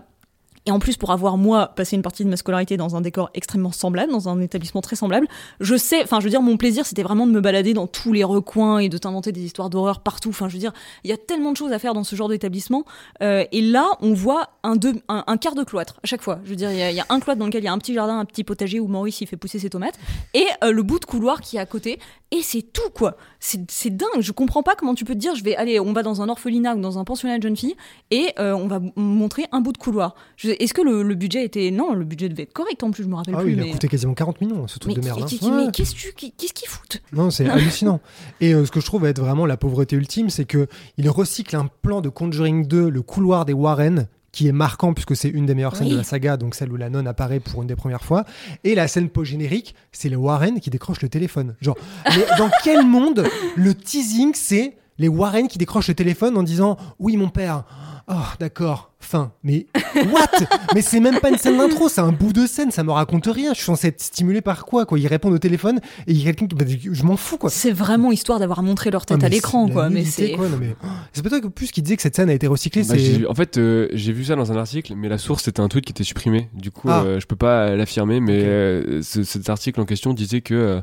[0.68, 3.30] Et en plus, pour avoir, moi, passé une partie de ma scolarité dans un décor
[3.34, 5.28] extrêmement semblable, dans un établissement très semblable,
[5.62, 8.12] je sais, enfin, je veux dire, mon plaisir, c'était vraiment de me balader dans tous
[8.12, 10.30] les recoins et de t'inventer des histoires d'horreur partout.
[10.30, 10.74] Enfin, je veux dire,
[11.06, 12.84] il y a tellement de choses à faire dans ce genre d'établissement.
[13.22, 16.40] Euh, et là, on voit un, deux- un, quart de cloître, à chaque fois.
[16.44, 17.94] Je veux dire, il y, a- un cloître dans lequel il y a un petit
[17.94, 19.98] jardin, un petit potager où Maurice, il fait pousser ses tomates,
[20.34, 22.00] et euh, le bout de couloir qui est à côté.
[22.32, 23.16] Et c'est tout, quoi.
[23.40, 24.20] C'est dingue.
[24.20, 26.28] Je comprends pas comment tu peux te dire, je vais aller, on va dans un
[26.28, 27.78] orphelinat ou dans un pensionnat de jeunes filles,
[28.12, 30.14] et euh, on va montrer un bout de couloir.
[30.60, 31.72] Est-ce que le, le budget était.
[31.72, 33.48] Non, le budget devait être correct en plus, je me rappelle Ah plus.
[33.48, 33.70] oui, il mais...
[33.70, 35.22] a coûté quasiment 40 millions, ce truc Mais, de merde.
[35.22, 35.26] hein.
[35.26, 35.66] qui- qui- Ouais.
[35.66, 37.02] mais qu'est-ce que tu- qu'est-ce qu'ils foutent?
[37.14, 38.00] Non, c'est hallucinant.
[38.42, 40.68] Et euh, ce que je trouve être vraiment la pauvreté ultime, c'est que
[40.98, 45.16] il recycle un plan de Conjuring 2, le couloir des Warren, qui est marquant puisque
[45.16, 45.94] c'est une des meilleures scènes Oui.
[45.94, 48.24] de la saga, donc celle où la nonne apparaît pour une des premières fois.
[48.64, 51.56] Et la scène post-générique, c'est les Warren qui décrochent le téléphone.
[51.62, 51.78] Genre,
[52.16, 53.26] mais dans quel monde
[53.56, 57.64] le teasing, c'est les Warren qui décrochent le téléphone en disant Oui, mon père.
[58.10, 59.34] Oh, d'accord, fin.
[59.44, 60.28] Mais what?
[60.74, 63.26] Mais c'est même pas une scène d'intro, c'est un bout de scène, ça me raconte
[63.28, 63.50] rien.
[63.52, 64.98] Je suis censé être stimulé par quoi quoi?
[64.98, 66.56] Ils répondent au téléphone et il y a quelqu'un qui.
[66.56, 66.64] bah,
[66.94, 67.50] je m'en fous quoi.
[67.50, 69.90] C'est vraiment histoire d'avoir montré leur tête Ah, à l'écran, quoi.
[69.90, 70.32] Mais c'est.
[70.32, 70.74] quoi, non, mais-
[71.12, 73.00] C'est peut-être que plus qui disait que cette scène a été recyclée, Bah, c'est.
[73.00, 75.68] j'ai- en fait, euh, j'ai vu ça dans un article, mais la source c'était un
[75.68, 76.50] tweet qui était supprimé.
[76.54, 77.04] Du coup, Ah.
[77.06, 80.82] euh, je peux pas l'affirmer, mais euh, ce- cet article en question disait que, euh,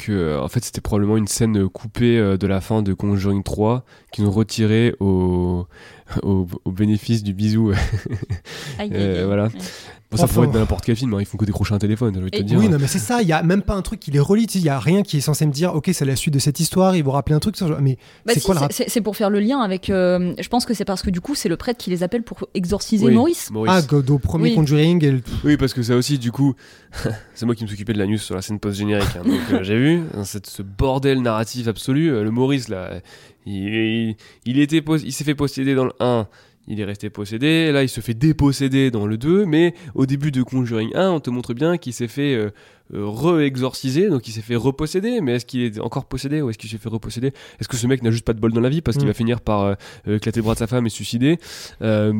[0.00, 3.42] que euh, en fait, c'était probablement une scène coupée euh, de la fin de Conjuring
[3.42, 5.66] 3 qu'ils ont retirée au,
[6.22, 7.72] au, au bénéfice du bisou.
[8.80, 9.44] Euh, voilà.
[9.44, 9.50] Ouais.
[10.10, 10.34] Bon, ça Enfin.
[10.34, 12.36] pourrait être n'importe quel film, hein, ils font que décrocher un téléphone, j'ai envie de
[12.36, 12.58] te Et- dire.
[12.58, 13.22] Oui, non, mais c'est ça.
[13.22, 14.42] Il y a même pas un truc qui les relie.
[14.56, 16.58] Il y a rien qui est censé me dire, ok, c'est la suite de cette
[16.58, 16.96] histoire.
[16.96, 17.54] Ils vont rappeler un truc.
[17.80, 17.96] Mais
[18.26, 18.72] Bah c'est si, quoi le c'est- rap?
[18.72, 19.88] c'est c'est pour faire le lien avec.
[19.88, 22.24] euh, je pense que c'est parce que du coup, c'est le prêtre qui les appelle
[22.24, 23.50] pour exorciser Oui, Maurice.
[23.68, 24.54] Ah, God, au premier Oui.
[24.56, 25.04] Conjuring.
[25.04, 26.54] et le- Oui, parce que ça aussi, du coup,
[27.34, 29.16] c'est moi qui me suis occupé de la news sur la scène post-générique.
[29.16, 29.22] hein.
[29.24, 32.10] donc euh, j'ai vu hein, cette- ce bordel narratif absolu.
[32.10, 33.00] Euh, le Maurice, là,
[33.46, 36.26] il, il, il était il s'est fait posséder dans le 1.
[36.72, 40.30] Il est resté possédé, là il se fait déposséder dans le 2, mais au début
[40.30, 42.50] de Conjuring 1, on te montre bien qu'il s'est fait euh,
[42.94, 46.58] euh, re-exorciser, donc il s'est fait reposséder, mais est-ce qu'il est encore possédé ou est-ce
[46.58, 47.32] qu'il s'est fait reposséder?
[47.60, 49.10] Est-ce que ce mec n'a juste pas de bol dans la vie parce qu'il Mm.
[49.10, 49.74] va finir par euh,
[50.08, 51.38] euh, éclater le bras de sa femme et se suicider?
[51.82, 52.12] Euh,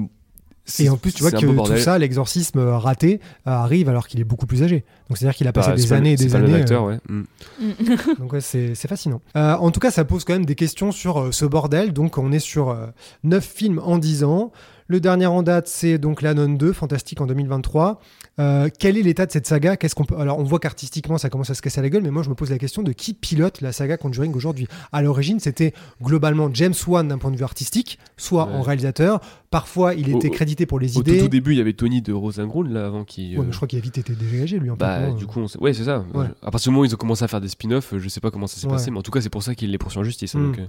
[0.79, 4.21] Et en plus, tu vois c'est que tout ça, l'exorcisme raté, euh, arrive alors qu'il
[4.21, 4.85] est beaucoup plus âgé.
[5.09, 6.63] Donc c'est-à-dire qu'il a passé Bah, des années et des pas le même années.
[6.63, 6.99] acteur, euh, ouais.
[7.09, 7.97] Mm.
[8.19, 9.21] Donc ouais, c'est c'est fascinant.
[9.37, 11.93] Euh, en tout cas, ça pose quand même des questions sur euh, ce bordel.
[11.93, 12.77] Donc on est sur
[13.25, 14.53] 9 films en 10 ans.
[14.91, 18.01] Le dernier en date, c'est donc La Nonne 2, fantastique en 2023.
[18.41, 19.77] Euh, quel est l'état de cette saga?
[19.77, 20.17] Qu'est-ce qu'on peut...
[20.19, 22.35] Alors on voit qu'artistiquement ça commence à se casser la gueule, mais moi je me
[22.35, 24.67] pose la question de qui pilote la saga Conjuring aujourd'hui?
[24.91, 28.53] À l'origine, c'était globalement James Wan d'un point de vue artistique, soit Ouais.
[28.53, 29.21] en réalisateur.
[29.53, 31.21] Parfois, il était au- crédité pour les Au tout, idées.
[31.21, 33.37] tout début, il y avait Tony de Rosengrund là avant qui.
[33.37, 34.75] Ouais, mais je crois qu'il a vite été dégagé lui en.
[34.77, 35.27] Bah, du euh.
[35.29, 36.05] coup, on sait- ouais, c'est ça.
[36.15, 36.27] Ouais.
[36.43, 38.33] À partir du moment où ils ont commencé à faire des spin-offs, je sais pas
[38.33, 40.05] comment ça s'est passé, mais en tout cas, c'est pour ça qu'ils les poursuivent en
[40.05, 40.35] justice.
[40.35, 40.47] hein, Mm.
[40.47, 40.67] donc, euh,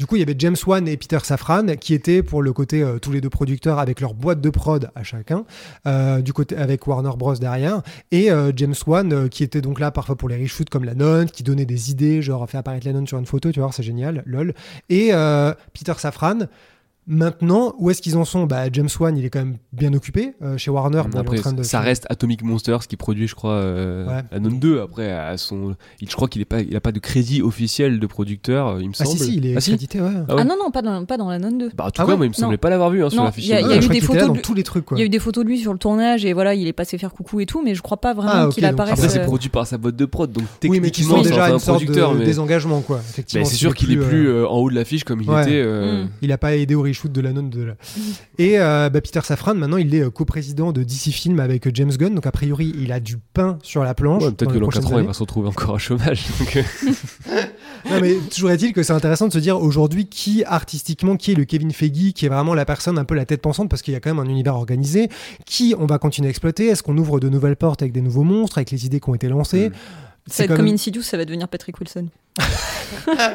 [0.00, 2.82] Du coup, il y avait James Wan et Peter Safran qui étaient pour le côté
[2.82, 5.44] euh, tous les deux producteurs avec leur boîte de prod à chacun,
[5.86, 9.90] euh, du côté avec Warner Bros derrière, et euh, James Wan qui était donc là
[9.90, 12.94] parfois pour les reshoots comme la nonne, qui donnait des idées, genre fait apparaître la
[12.94, 14.54] nonne sur une photo, tu vois, c'est génial, lol.
[14.88, 15.10] Et
[15.74, 16.46] Peter Safran.
[17.06, 20.34] Maintenant, où est-ce qu'ils en sont bah, James Wan, il est quand même bien occupé
[20.42, 21.02] euh, chez Warner.
[21.02, 23.54] Bon, il est en Après, train de ça reste Atomic Monsters qui produit, je crois,
[23.54, 24.22] euh, Ouais.
[24.30, 24.80] la Non 2.
[24.80, 27.98] Après, à son, il, je crois qu'il est pas, il a pas de crédit officiel
[27.98, 29.18] de producteur, il me Ah semble.
[29.18, 30.08] si, si, il est Ah, si crédité, ouais.
[30.28, 30.40] Ah ouais.
[30.42, 31.70] Ah non, non, pas dans, pas dans la nonne 2.
[31.74, 32.58] Bah, en tout Ah cas, ouais moi, il me semblait Non.
[32.60, 33.44] pas l'avoir vu hein, sur l'affiche.
[33.46, 34.96] il y a- y eu des photos de- tous les trucs, quoi.
[34.96, 36.72] Il y a eu des photos de lui sur le tournage et voilà, il est
[36.72, 38.92] passé faire coucou et tout, mais je crois pas vraiment Ah, qu'il apparaisse.
[38.98, 41.22] Après, c'est euh, produit par sa boîte de prod, donc Oui, mais qui techniquement, sont
[41.24, 42.12] c'est déjà un une sorte producteur.
[42.14, 43.00] de mais désengagement, quoi.
[43.08, 45.60] Effectivement, c'est sûr qu'il est plus euh, en haut de l'affiche comme il était.
[45.64, 46.08] euh, Mm.
[46.22, 46.74] Il a pas aidé
[47.04, 47.74] au de la nonne de la...
[48.38, 51.70] Et euh, bah, Peter Safran, maintenant, il est euh, coprésident de DC Film avec euh,
[51.74, 52.14] James Gunn.
[52.14, 54.22] Donc, a priori, il a du pain sur la planche.
[54.22, 56.26] ouais, Peut-être que dans prochaines 4 ans, il va se retrouver encore à chômage.
[56.38, 56.64] donc,
[57.90, 61.34] Non, mais toujours est-il que c'est intéressant de se dire aujourd'hui qui, artistiquement, qui est
[61.34, 63.94] le Kevin Feige, qui est vraiment la personne un peu la tête pensante parce qu'il
[63.94, 65.08] y a quand même un univers organisé.
[65.46, 66.66] Qui on va continuer à exploiter?
[66.66, 69.14] Est-ce qu'on ouvre de nouvelles portes avec des nouveaux monstres, avec les idées qui ont
[69.14, 69.70] été lancées?
[69.70, 69.72] Mm.
[70.26, 72.06] Ça va C'est être comme même- Insidious, ça va devenir Patrick Wilson.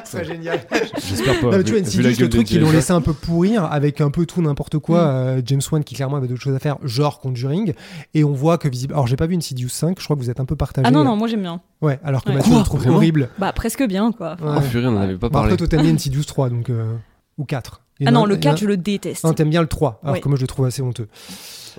[0.06, 0.62] Ce serait génial.
[1.10, 1.48] J'espère pas.
[1.52, 4.10] Non, mais tu vois, Insidious, le truc, ils l'ont laissé un peu pourrir avec un
[4.12, 5.06] peu tout n'importe quoi.
[5.06, 5.10] Mm.
[5.10, 7.74] Euh, James Wan qui clairement avait d'autres choses à faire, genre Conjuring.
[8.14, 8.94] Et on voit que visible.
[8.94, 10.86] Alors, j'ai pas vu Insidious 5, je crois que vous êtes un peu partagé.
[10.88, 11.62] Ah non, non, moi j'aime bien.
[11.82, 12.36] Ouais, alors que Ouais.
[12.36, 13.30] Mathieu le trouve horrible.
[13.38, 14.38] Bah, presque bien, quoi.
[14.42, 14.58] Ouais.
[14.58, 15.48] Oh purée, on en avait pas parlé.
[15.54, 16.70] après, toi, t'aimes bien Insidious 3, donc.
[16.70, 16.96] euh,
[17.38, 17.82] Ou 4.
[18.00, 19.24] Et Ah non, le et 4, je le déteste.
[19.24, 20.22] Non, t'aimes bien le 3, alors Ouais.
[20.22, 21.08] que moi, je le trouve assez honteux.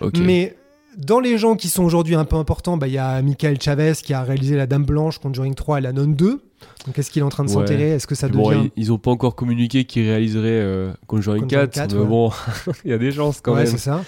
[0.01, 0.19] Ok.
[0.19, 0.57] Mais
[0.97, 3.93] dans les gens qui sont aujourd'hui un peu importants, bah, il y a Michael Chavez
[4.03, 6.41] qui a réalisé La Dame Blanche, Conjuring 3 et La Nonne 2.
[6.87, 7.55] Donc est-ce qu'il est en train de Ouais.
[7.55, 7.91] s'enterrer?
[7.91, 8.39] Est-ce que ça devient.
[8.39, 12.01] Bon, ils, ils ont pas encore communiqué qu'ils réaliseraient euh, Conjuring, Conjuring 4, 4, mais
[12.01, 12.07] ouais.
[12.07, 12.31] bon,
[12.85, 13.67] il y a des chances quand ouais, même.
[13.67, 14.03] c'est ça.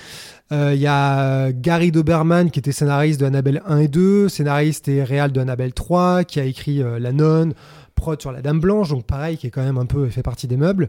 [0.51, 4.89] Euh, Il y a Gary Doberman qui était scénariste de Annabelle 1 et 2, scénariste
[4.89, 7.53] et réal de Annabelle 3, qui a écrit euh, La Nonne,
[7.95, 10.47] prod sur La Dame Blanche, donc pareil, qui est quand même un peu fait partie
[10.47, 10.89] des meubles.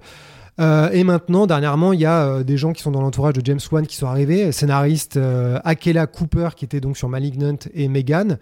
[0.59, 3.41] Euh, et maintenant, dernièrement, il y a euh, des gens qui sont dans l'entourage de
[3.45, 4.51] James Wan qui sont arrivés.
[4.51, 8.37] Scénariste euh, Akela Cooper qui était donc sur Malignant et Megan.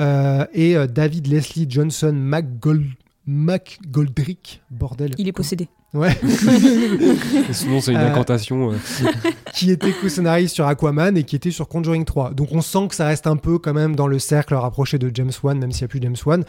[0.00, 2.86] Euh, et euh, David Leslie Johnson McGold...
[3.26, 5.14] McGoldrick, bordel.
[5.18, 5.68] Il est possédé.
[5.92, 6.16] Ouais.
[7.48, 8.72] Et Sinon, c'est une incantation.
[8.72, 8.76] euh.
[9.54, 12.32] qui était co-scénariste sur Aquaman et qui était sur Conjuring 3.
[12.32, 15.10] Donc on sent que ça reste un peu quand même dans le cercle rapproché de
[15.14, 16.44] James Wan, même s'il n'y a plus James Wan.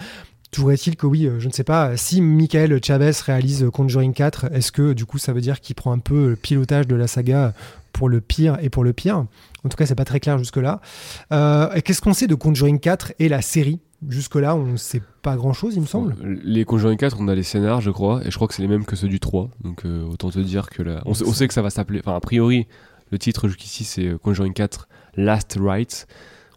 [0.51, 4.51] Toujours est-il que oui, euh, je ne sais pas, si Michael Chavez réalise Conjuring 4,
[4.53, 7.07] est-ce que du coup ça veut dire qu'il prend un peu le pilotage de la
[7.07, 7.53] saga
[7.93, 9.25] pour le pire et pour le pire?
[9.63, 10.81] En tout cas, c'est pas très clair jusque-là.
[11.31, 13.79] Euh, Qu'est-ce qu'on sait de Conjuring 4 et la série?
[14.09, 16.15] Jusque-là, on ne sait pas grand-chose, il me semble.
[16.43, 18.67] Les Conjuring 4, on a les scénars, je crois, et je crois que c'est les
[18.67, 19.49] mêmes que ceux du 3.
[19.63, 21.01] Donc euh, autant te dire que là.
[21.05, 21.99] On, sait, on sait que ça va s'appeler.
[22.03, 22.67] Enfin, a priori,
[23.11, 26.07] le titre jusqu'ici, c'est Conjuring 4 Last Rites,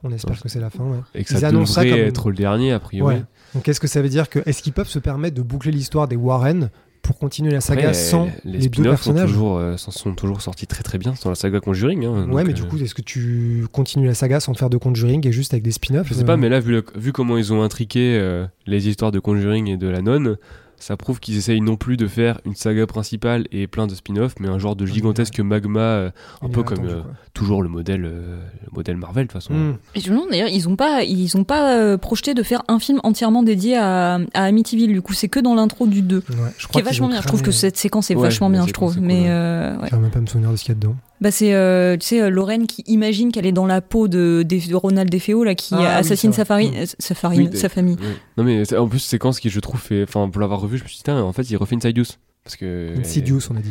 [0.02, 0.84] On espère que c'est la fin.
[0.84, 0.98] ouais.
[1.14, 3.16] et que ça devrait comme- être le dernier, a priori.
[3.16, 3.22] Ouais.
[3.54, 6.08] Donc est-ce que ça veut dire que est-ce qu'ils peuvent se permettre de boucler l'histoire
[6.08, 6.70] des Warren
[7.02, 9.30] pour continuer la saga Après, sans les, les, les deux spin-offs sont personnages?
[9.30, 12.04] toujours, euh, sont, sont toujours sortis très très bien dans la saga Conjuring.
[12.06, 14.78] hein, Ouais, mais euh, du coup, est-ce que tu continues la saga sans faire de
[14.78, 16.08] Conjuring et juste avec des spin-offs?
[16.08, 18.88] Je sais euh, pas, mais là, vu, le- vu comment ils ont intriqué euh, les
[18.88, 20.36] histoires de Conjuring et de la nonne,
[20.84, 24.34] ça prouve qu'ils essayent non plus de faire une saga principale et plein de spin-offs,
[24.38, 26.10] mais un genre de gigantesque magma, euh,
[26.42, 27.00] un peu comme attendu, euh,
[27.32, 28.36] toujours le modèle, euh,
[28.66, 29.54] le modèle Marvel de toute façon.
[29.54, 29.76] Hmm.
[29.94, 32.64] Et je me demande d'ailleurs, ils ont pas, ils ont pas euh, projeté de faire
[32.68, 34.92] un film entièrement dédié à, à Amityville.
[34.92, 36.16] Du coup, c'est que dans l'intro du 2.
[36.18, 36.22] Ouais,
[36.58, 37.22] je Qui est vachement bien.
[37.22, 39.00] Je trouve que cette séquence est Ouais, vachement bien, je trouve.
[39.00, 39.30] Mais cool, ouais.
[39.30, 39.88] euh, ouais.
[39.90, 40.96] Je vais même pas me souvenir de ce qu'il y a dedans.
[41.20, 44.44] Bah c'est, euh, tu sais, euh, Lorraine qui imagine qu'elle est dans la peau de,
[44.46, 46.76] de, de Ronald DeFeo là, qui Ah assassine sa, farine, Mm.
[46.82, 47.96] euh, sa, farine, Oui, sa famille.
[48.36, 50.88] Non mais en plus séquence qui je trouve fait, enfin pour l'avoir revu, je me
[50.88, 52.06] suis dit tiens, en fait il refait Insidious
[52.42, 53.70] parce que Insidious, on a dit.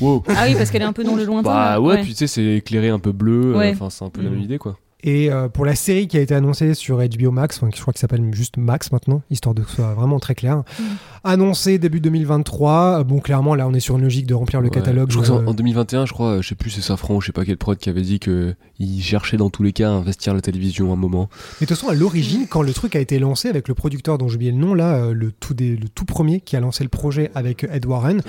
[0.00, 0.24] Wow.
[0.28, 1.48] Ah oui, parce qu'elle est un peu dans le lointain.
[1.50, 1.80] Bah là.
[1.80, 3.70] ouais, puis tu sais c'est éclairé un peu bleu, Ouais.
[3.72, 4.32] enfin c'est un peu la Mm.
[4.32, 4.76] même idée quoi.
[5.04, 7.92] Et euh, pour la série qui a été annoncée sur HBO Max, enfin, je crois
[7.92, 10.82] qu'il s'appelle juste Max maintenant, histoire de que ce soit vraiment très clair, Mm.
[11.24, 12.98] annoncée début 2023.
[13.00, 14.74] euh, Bon, clairement, là, on est sur une logique de remplir le Ouais.
[14.74, 15.10] catalogue.
[15.10, 17.20] Je crois en- euh, en 2021, je crois, euh, je sais plus c'est Safran ou
[17.20, 19.88] je sais pas quel prod qui avait dit que il cherchait dans tous les cas
[19.88, 21.28] à investir la télévision à un moment.
[21.60, 24.18] Mais de toute façon, à l'origine, quand le truc a été lancé avec le producteur
[24.18, 26.60] dont j'ai oublié le nom, là, euh, le tout, des- le tout premier qui a
[26.60, 28.20] lancé le projet avec Ed Warren,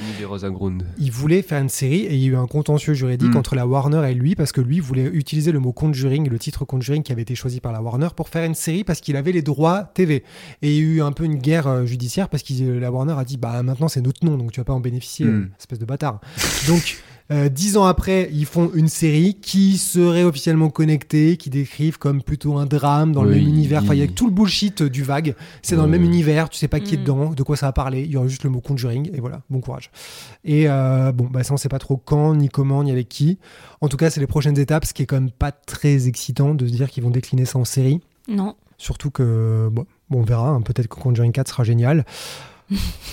[0.99, 3.37] il voulait faire une série et il y a eu un contentieux juridique Mm.
[3.37, 6.58] entre la Warner et lui parce que lui voulait utiliser le mot Conjuring, le titre
[6.65, 9.31] Conjuring qui avait été choisi par la Warner pour faire une série parce qu'il avait
[9.31, 10.23] les droits TV.
[10.61, 13.13] Et il y a eu un peu une guerre euh, judiciaire parce que la Warner
[13.17, 15.29] a dit bah maintenant c'est notre nom donc tu vas pas en bénéficier, Mm.
[15.43, 16.19] euh, espèce de bâtard.
[16.67, 16.97] donc
[17.31, 22.23] euh, dix ans après, ils font une série qui serait officiellement connectée, qui décrivent comme
[22.23, 23.83] plutôt un drame dans le même univers.
[23.83, 25.35] Enfin, il y a tout le bullshit du vague.
[25.61, 27.01] C'est dans le même univers, tu sais pas qui est Mm.
[27.01, 28.01] dedans, de quoi ça va parler.
[28.01, 29.91] Il y aura juste le mot Conjuring et voilà, bon courage.
[30.43, 33.37] Et euh, bon, bah ça on sait pas trop quand, ni comment, ni avec qui.
[33.81, 36.55] En tout cas, c'est les prochaines étapes, ce qui est quand même pas très excitant
[36.55, 38.01] de se dire qu'ils vont décliner ça en série.
[38.27, 38.55] Non.
[38.77, 42.05] Surtout que, bon, bon, on verra, hein, peut-être que Conjuring 4 sera génial.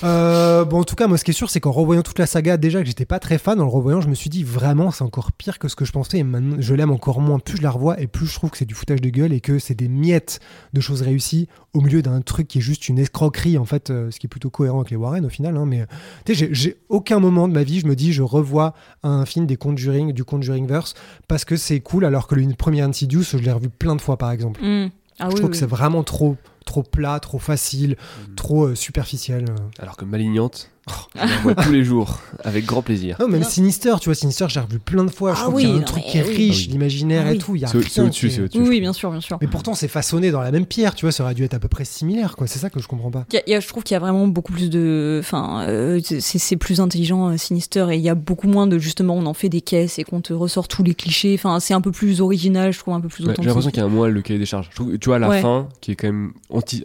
[0.05, 2.27] Euh, bon, en tout cas, moi, ce qui est sûr, c'est qu'en revoyant toute la
[2.27, 4.91] saga, déjà que j'étais pas très fan, en le revoyant, je me suis dit vraiment,
[4.91, 6.19] c'est encore pire que ce que je pensais.
[6.19, 7.39] Et maintenant, je l'aime encore moins.
[7.39, 9.41] Plus je la revois, et plus je trouve que c'est du foutage de gueule et
[9.41, 10.41] que c'est des miettes
[10.73, 14.11] de choses réussies au milieu d'un truc qui est juste une escroquerie, en fait, euh,
[14.11, 15.57] ce qui est plutôt cohérent avec les Warren au final.
[15.57, 15.87] hein, mais euh,
[16.25, 19.47] tu sais, j'ai- aucun moment de ma vie, je me dis, je revois un film
[19.47, 20.95] des Conjuring, du Conjuringverse,
[21.29, 24.17] parce que c'est cool, alors que le premier Insidious, je l'ai revu plein de fois,
[24.19, 24.61] par exemple.
[24.63, 24.91] Mm.
[25.19, 25.51] Ah je oui, trouve oui.
[25.53, 27.97] que c'est vraiment trop, trop plat, trop facile,
[28.37, 29.47] trop euh, superficiel.
[29.51, 29.55] euh.
[29.79, 30.71] Alors que Malignante,
[31.17, 33.17] je vois tous les jours avec grand plaisir.
[33.19, 35.35] Non, même Sinister, tu vois, Sinister, j'ai revu plein de fois.
[35.35, 36.37] Je Ah trouve qu'il y a oui, un non, truc qui est oui.
[36.37, 36.73] riche, Ah oui.
[36.73, 37.39] l'imaginaire Ah et oui.
[37.39, 37.57] tout.
[37.57, 38.59] Il y a C'est au-dessus, qui est- c'est au-dessus.
[38.61, 39.39] Oui, oui, bien sûr, bien sûr.
[39.41, 41.59] Mais pourtant, c'est façonné dans la même pierre, tu vois, ça aurait dû être à
[41.59, 42.47] peu près similaire, quoi.
[42.47, 43.27] C'est ça que je comprends pas.
[43.33, 45.19] Y a- y a- je trouve qu'il y a vraiment beaucoup plus de.
[45.21, 49.15] Enfin, euh, c'est plus intelligent, euh, Sinister, et il y a beaucoup moins de justement,
[49.17, 51.35] on en fait des caisses et qu'on te ressort tous les clichés.
[51.35, 53.43] Enfin, c'est un peu plus original, je trouve, un peu plus Ouais, authentique.
[53.43, 54.69] J'ai l'impression qu'il y a un moelle le cahier des charges.
[54.71, 55.41] Je trouve, tu vois, à la Ouais.
[55.43, 56.85] fin, qui est quand même anti.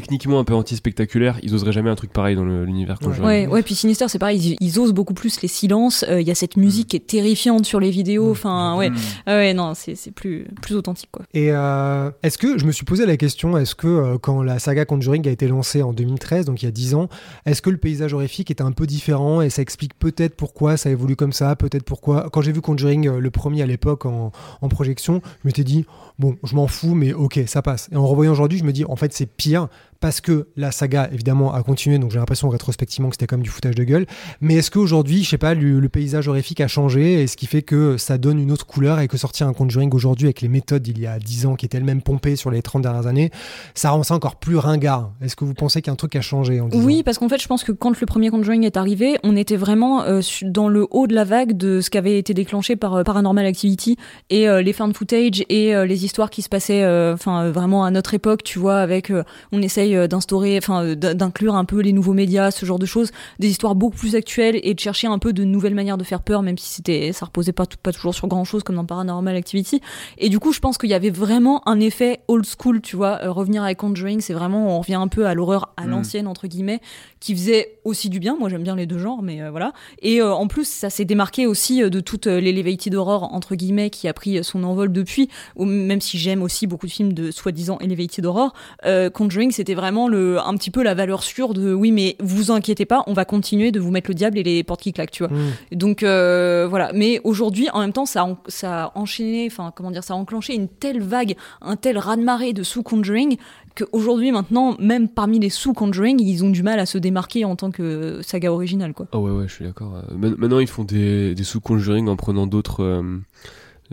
[0.00, 3.24] Techniquement un peu anti-spectaculaire, ils oseraient jamais un truc pareil dans l'univers Conjuring.
[3.26, 6.04] Ouais, ouais, puis Sinister, c'est pareil, ils, ils osent beaucoup plus les silences.
[6.08, 8.30] euh, Il y a cette musique qui est terrifiante sur les vidéos.
[8.30, 8.90] Enfin, ouais,
[9.24, 11.24] Ah ouais, non, c'est c'est plus, plus authentique, quoi.
[11.32, 14.58] Et euh, est-ce que, je me suis posé la question, est-ce que euh, quand la
[14.58, 17.08] saga Conjuring a été lancée en 2013, donc il y a 10 ans,
[17.46, 20.90] est-ce que le paysage horrifique était un peu différent et ça explique peut-être pourquoi ça
[20.90, 22.28] évolue comme ça, peut-être pourquoi.
[22.30, 25.86] Quand j'ai vu Conjuring, euh, le premier à l'époque en, en projection, je m'étais dit,
[26.18, 27.88] bon, je m'en fous, mais ok, ça passe.
[27.92, 29.68] Et en revoyant aujourd'hui, je me dis, en fait, c'est pire
[30.00, 33.50] parce que la saga, évidemment, a continué, donc j'ai l'impression rétrospectivement que c'était comme du
[33.50, 34.06] foutage de gueule.
[34.40, 37.62] Mais est-ce qu'aujourd'hui, je sais pas, le, paysage horrifique a changé et ce qui fait
[37.62, 40.82] que ça donne une autre couleur et que sortir un Conjuring aujourd'hui avec les méthodes
[40.82, 43.30] d'il y a 10 ans qui étaient elles-mêmes pompées sur les 30 dernières années,
[43.74, 46.68] ça rend ça encore plus ringard Est-ce que vous pensez qu'un truc a changé en
[46.68, 46.82] 10 ans?
[46.84, 49.56] Oui, parce qu'en fait, je pense que quand le premier Conjuring est arrivé, on était
[49.56, 52.94] vraiment euh, dans le haut de la vague de ce qui avait été déclenché par
[52.94, 53.96] euh, Paranormal Activity
[54.30, 58.14] et euh, les found footage et les histoires qui se passaient, enfin vraiment à notre
[58.14, 59.12] époque, tu vois, avec
[59.52, 62.86] on essaye euh, d'instaurer, enfin euh, d'inclure un peu les nouveaux médias, ce genre de
[62.86, 66.04] choses, des histoires beaucoup plus actuelles et de chercher un peu de nouvelles manières de
[66.04, 68.76] faire peur, même si c'était, ça reposait pas tout- pas toujours sur grand chose comme
[68.76, 69.80] dans Paranormal Activity.
[70.18, 73.20] Et du coup, je pense qu'il y avait vraiment un effet old school, tu vois.
[73.22, 75.90] Euh, revenir avec Conjuring, c'est vraiment, on revient un peu à l'horreur à Mm.
[75.90, 76.80] l'ancienne, entre guillemets,
[77.20, 78.36] qui faisait aussi du bien.
[78.38, 79.72] Moi, j'aime bien les deux genres, mais euh, voilà.
[80.02, 84.08] Et euh, en plus, ça s'est démarqué aussi de toute l'elevated horror, entre guillemets, qui
[84.08, 85.28] a pris son envol depuis.
[85.56, 88.52] Ou même si j'aime aussi beaucoup de films de soi-disant elevated horror,
[88.84, 92.50] euh, Conjuring, c'était vraiment le, un petit peu la valeur sûre de oui, mais vous
[92.50, 95.12] inquiétez pas, on va continuer de vous mettre le diable et les portes qui claquent,
[95.12, 95.32] tu vois.
[95.36, 95.76] Mm.
[95.76, 99.92] Donc euh, voilà, mais aujourd'hui, en même temps, ça en- ça a enchaîné, enfin comment
[99.92, 103.36] dire, ça a enclenché une telle vague, un tel raz-de-marée de sous Conjuring
[103.76, 107.56] qu'aujourd'hui, maintenant, même parmi les sous Conjuring, ils ont du mal à se démarquer en
[107.56, 109.06] tant que saga originale, quoi.
[109.12, 109.92] Ah ouais, ouais, je suis d'accord.
[109.96, 113.02] Euh, Maintenant, ils font des, des sous-conjuring en prenant d'autres euh,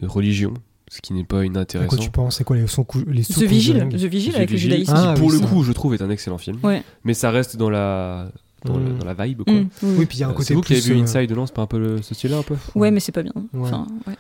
[0.02, 0.54] religions,
[0.96, 1.98] ce qui n'est pas À quoi inintéressant.
[1.98, 4.58] tu penses C'est quoi les, sous les sous The Vigil, The Vigil The avec le
[4.58, 4.94] judaïsme.
[4.94, 5.48] qui, Ah, pour oui, le ça.
[5.48, 6.58] coup, je trouve, est un excellent film.
[6.64, 6.84] Ouais.
[7.04, 8.28] Mais ça reste dans la,
[8.66, 8.98] dans, le- Mm.
[9.00, 9.54] dans la vibe, quoi.
[9.54, 10.06] Mm, oui.
[10.06, 11.46] Puis il y a un Euh, côté c'est vous qui avez vu euh, Inside, non
[11.48, 13.34] C'est pas un peu le, ce style-là, un peu Ouais, mais c'est pas bien.
[13.54, 13.62] Ouais.
[13.62, 14.14] Enfin, ouais.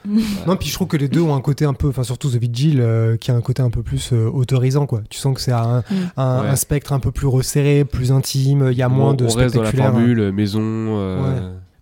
[0.47, 2.35] Non, puis je trouve que les deux ont un côté un peu, enfin surtout The
[2.37, 5.01] Vigil, euh, qui a un côté un peu plus euh, autorisant, quoi.
[5.09, 5.93] Tu sens que c'est un, Mm.
[6.17, 6.47] un, Ouais.
[6.49, 9.27] un spectre un peu plus resserré, plus intime, il y a moins on, de on
[9.27, 9.91] reste dans la spectaculaire.
[9.91, 10.61] formule euh, maison.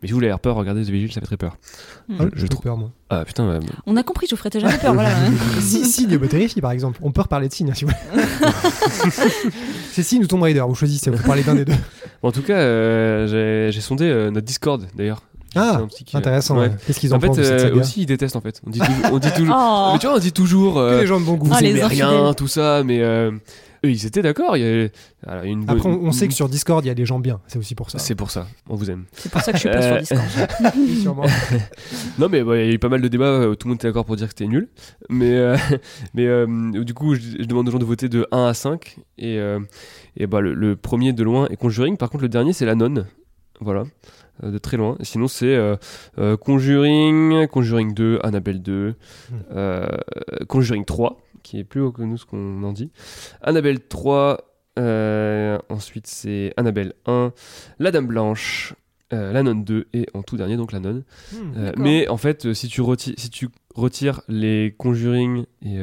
[0.01, 0.03] Euh.
[0.03, 1.57] Mais si vous voulez avoir peur, regardez The Vigil, ça fait très peur.
[2.09, 2.15] Mm.
[2.19, 2.89] Ah, je j'ai trouve- peur, moi.
[3.09, 5.09] Ah putain, euh, On a compris, Geoffrey, t'as jamais peur, voilà.
[5.61, 6.99] si, si, Dieu me terrifie, par exemple.
[7.03, 8.23] On peut reparler de Signe, si vous voulez.
[9.91, 11.73] c'est Signe ou Tomb Raider, vous choisissez, vous parlez d'un des deux.
[12.21, 15.21] bon, en tout cas, euh, j'ai sondé euh, notre Discord d'ailleurs.
[15.53, 16.57] Ah, C'est un petit qui- intéressant.
[16.57, 16.71] ouais.
[16.87, 18.61] Qu'est-ce qu'ils en En fait, pensent de cette euh, saga aussi, ils détestent en fait.
[18.65, 19.55] On dit, tou- on dit toujours.
[19.59, 19.89] Oh.
[19.93, 20.75] Mais tu vois, on dit toujours.
[20.75, 21.47] Que euh, les gens de bon goût.
[21.47, 23.31] vous Ah, les aimez rien, tout ça, mais euh,
[23.85, 24.55] eux, ils étaient d'accord.
[24.57, 24.65] Il y
[25.27, 27.19] a une bonne- Après, on, on sait que sur Discord, il y a des gens
[27.19, 27.39] bien.
[27.47, 27.99] C'est aussi pour ça.
[27.99, 29.05] C'est pour ça, on vous aime.
[29.13, 30.73] C'est pour ça que je suis pas sur Euh, Discord.
[30.77, 31.25] Oui, sûrement.
[32.19, 33.77] Non, mais bah, il y a eu pas mal de débats, euh, tout le monde
[33.79, 34.67] était d'accord pour dire que c'était nul.
[35.09, 35.57] Mais, euh,
[36.13, 36.45] mais euh,
[36.83, 38.97] du coup, je, je demande aux gens de voter de 1 à 5.
[39.17, 39.59] Et, euh,
[40.17, 41.97] et bah, le, le premier de loin est Conjuring.
[41.97, 43.07] Par contre, le dernier, c'est La Nonne.
[43.59, 43.83] Voilà.
[44.41, 44.97] De très loin.
[45.01, 45.75] Sinon, c'est euh,
[46.17, 48.95] euh, Conjuring, Conjuring 2, Annabelle 2,
[49.55, 49.87] euh,
[50.47, 52.91] Conjuring 3, qui est plus haut que nous ce qu'on en dit.
[53.41, 54.37] Annabelle 3,
[54.79, 57.33] euh, ensuite c'est Annabelle 1,
[57.79, 58.73] La Dame Blanche,
[59.13, 61.03] euh, La Nonne 2 et en tout dernier donc La Nonne.
[61.33, 61.51] Hmm.
[61.57, 65.77] Euh, mais en fait, si tu, reti- si tu retires les Conjuring et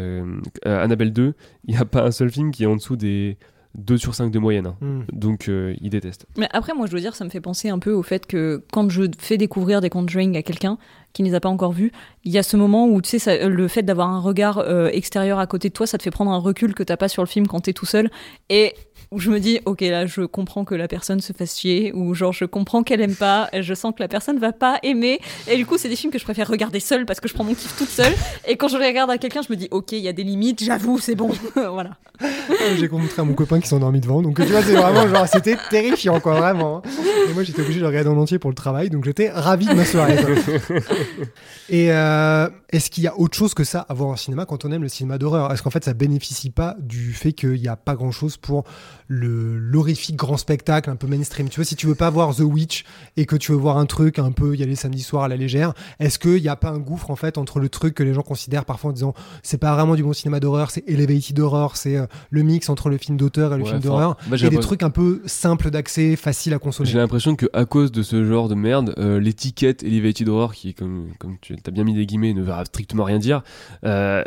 [0.65, 1.35] Annabelle 2,
[1.67, 3.37] il n'y a pas un seul film qui est en dessous des
[3.79, 4.67] 2 sur 5 de moyenne.
[4.67, 4.77] hein.
[4.81, 5.01] Hmm.
[5.13, 6.27] Donc euh, ils détestent.
[6.37, 8.63] Mais après, moi, je dois dire, ça me fait penser un peu au fait que
[8.73, 10.79] quand je fais découvrir des Conjuring à quelqu'un
[11.15, 11.91] qui ne les a pas encore vus,
[12.25, 14.89] il y a ce moment où, tu sais, ça- le fait d'avoir un regard euh,
[14.93, 17.23] extérieur à côté de toi, ça te fait prendre un recul que t'as pas sur
[17.23, 18.11] le film quand t'es tout seul.
[18.51, 18.75] Et
[19.11, 22.15] où je me dis, ok, là, je comprends que la personne se fasse chier, ou
[22.15, 25.19] genre, je comprends qu'elle aime pas, je sens que la personne va pas aimer.
[25.51, 27.45] Et du coup, c'est des films que je préfère regarder seule parce que je prends
[27.45, 28.13] mon kiff toute seule.
[28.47, 30.25] Et quand je les regarde à quelqu'un, je me dis, ok, il y a des
[30.25, 31.31] limites, j'avoue, c'est bon.
[31.55, 31.97] voilà.
[32.77, 34.21] J'ai montré à mon copain qui s'est endormi devant.
[34.21, 36.83] Donc, tu vois, c'est vraiment genre, c'était terrifiant, quoi, vraiment.
[37.29, 38.91] Et moi, j'étais obligé de le regarder en entier pour le travail.
[38.91, 40.17] Donc, j'étais ravi de ma soirée.
[41.71, 44.65] Et euh, est-ce qu'il y a autre chose que ça à voir au cinéma quand
[44.65, 45.53] on aime le cinéma d'horreur?
[45.53, 48.65] Est-ce qu'en fait, ça bénéficie pas du fait qu'il n'y a pas grand-chose pour
[49.09, 52.41] le l'horrifique grand spectacle un peu mainstream Tu vois, si tu veux pas voir The
[52.41, 52.85] Witch
[53.17, 55.37] et que tu veux voir un truc un peu y aller samedi soir à la
[55.37, 58.13] légère, est-ce qu'il n'y a pas un gouffre en fait entre le truc que les
[58.13, 61.77] gens considèrent parfois en disant c'est pas vraiment du bon cinéma d'horreur, c'est elevated horror,
[61.77, 64.51] c'est euh, le mix entre le film d'auteur et le Ouais, film d'horreur, j'ai et
[64.51, 66.89] des trucs un peu simples d'accès, faciles à consommer?
[66.89, 70.75] J'ai l'impression que à cause de ce genre de merde, euh, l'étiquette Elevated Horror, qui
[70.75, 73.43] comme comme tu as bien mis des guillemets, ne veut strictement rien dire,
[73.85, 74.23] euh,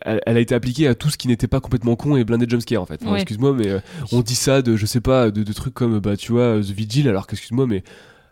[0.00, 2.46] elle, elle a été appliquée à tout ce qui n'était pas complètement con et blindé
[2.46, 3.00] de jumpscare en fait.
[3.02, 3.20] Enfin, Ouais.
[3.20, 3.80] Excuse-moi, mais euh,
[4.22, 6.70] on dit ça de je sais pas de, de trucs comme bah tu vois The
[6.70, 7.82] Vigil, alors qu'excuse-moi mais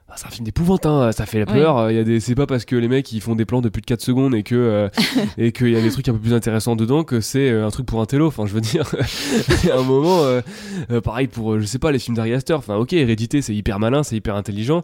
[0.09, 1.89] ah, c'est un film d'épouvante, hein, ça fait la peur.
[1.89, 3.69] Il y a des, c'est pas parce que les mecs ils font des plans de
[3.69, 4.89] plus de 4 secondes et que euh,
[5.39, 7.71] et qu'il y a des trucs un peu plus intéressants dedans que c'est euh, un
[7.71, 8.27] truc pour un télo.
[8.27, 8.93] Enfin, je veux dire,
[9.73, 12.55] a un moment, euh, pareil pour, je sais pas, les films d'Ari Aster.
[12.55, 14.83] Enfin, ok, Hérédité, c'est hyper malin, c'est hyper intelligent,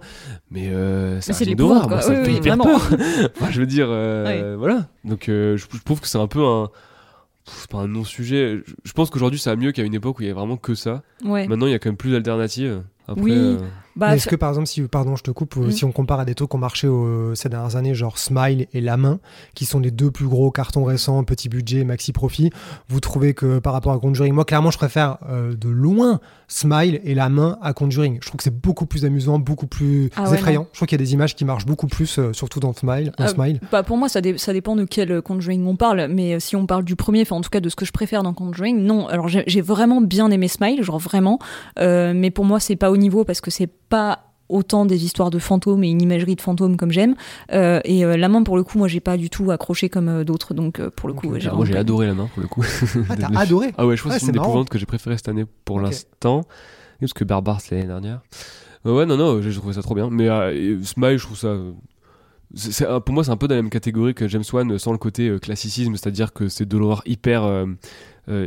[0.50, 0.70] mais
[1.20, 2.88] c'est un film d'horreur, ça fait hyper peur.
[3.40, 3.88] enfin, je veux dire,
[4.58, 4.86] voilà.
[5.04, 6.70] Donc, je, je, trouve que c'est un peu un
[7.46, 8.62] c'est pas un non-sujet.
[8.84, 10.74] Je pense qu'aujourd'hui ça va mieux qu'à une époque où il y avait vraiment que
[10.74, 11.02] ça.
[11.48, 12.82] Maintenant il y a quand même plus d'alternatives.
[13.16, 13.32] Oui.
[13.32, 13.58] Euh,
[13.96, 15.70] bah, Est-ce que par exemple, si, pardon, je te coupe, mm.
[15.70, 16.88] si on compare à des trucs qui ont marché
[17.34, 19.18] ces dernières années, genre Smile et La Main,
[19.54, 22.50] qui sont les deux plus gros cartons récents, petit budget, maxi profit,
[22.88, 27.00] vous trouvez que par rapport à Conjuring, moi clairement je préfère euh, de loin Smile
[27.04, 28.18] et La Main à Conjuring.
[28.20, 30.66] Je trouve que c'est beaucoup plus amusant, beaucoup plus ah effrayant.
[30.72, 33.12] Je trouve qu'il y a des images qui marchent beaucoup plus, euh, surtout dans Smile.
[33.18, 33.60] Dans Smile.
[33.72, 36.84] Bah pour moi, ça, ça dépend de quel Conjuring on parle, mais si on parle
[36.84, 39.08] du premier, enfin en tout cas de ce que je préfère dans Conjuring, non.
[39.08, 41.38] Alors j'ai vraiment bien aimé Smile, genre vraiment,
[41.78, 45.38] mais pour moi c'est pas au niveau parce que c'est pas autant des histoires de
[45.38, 47.14] fantômes et une imagerie de fantômes comme j'aime.
[47.52, 50.08] Euh, et euh, la main, pour le coup, moi, j'ai pas du tout accroché comme
[50.08, 50.54] euh, d'autres.
[50.54, 52.64] Donc, pour le coup, j'ai moi, j'ai adoré la main, pour le coup.
[53.08, 55.28] Ah, t'as adoré Ah ouais, je pense que c'est une d'épouvante que j'ai préféré cette
[55.28, 56.44] année pour l'instant.
[57.00, 58.22] Parce que Barbare, c'est l'année dernière.
[58.84, 60.08] ouais, non, non, j'ai trouvé ça trop bien.
[60.10, 60.28] Mais
[60.82, 61.56] Smile, je trouve ça.
[63.00, 65.36] pour moi, c'est un peu dans la même catégorie que James Wan sans le côté
[65.40, 67.66] classicisme, c'est-à-dire que c'est de l'horreur hyper,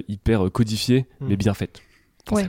[0.08, 1.28] hyper codifié, hmm.
[1.28, 1.82] mais bien faite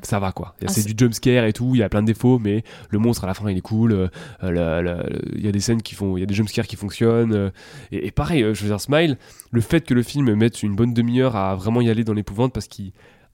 [0.02, 0.54] ça, va quoi.
[0.62, 2.98] Ah, c'est du jump scare et tout, il y a plein de défauts, mais le
[2.98, 3.92] monstre à la fin il est cool.
[3.92, 4.08] Euh,
[4.42, 5.02] euh,
[5.34, 7.34] il y a des scènes qui font, il y a des jump scares qui fonctionnent.
[7.34, 7.50] Euh,
[7.92, 9.16] et, pareil, je veux dire, Smile,
[9.50, 12.52] le fait que le film mette une bonne demi-heure à vraiment y aller dans l'épouvante
[12.52, 12.92] parce qu'il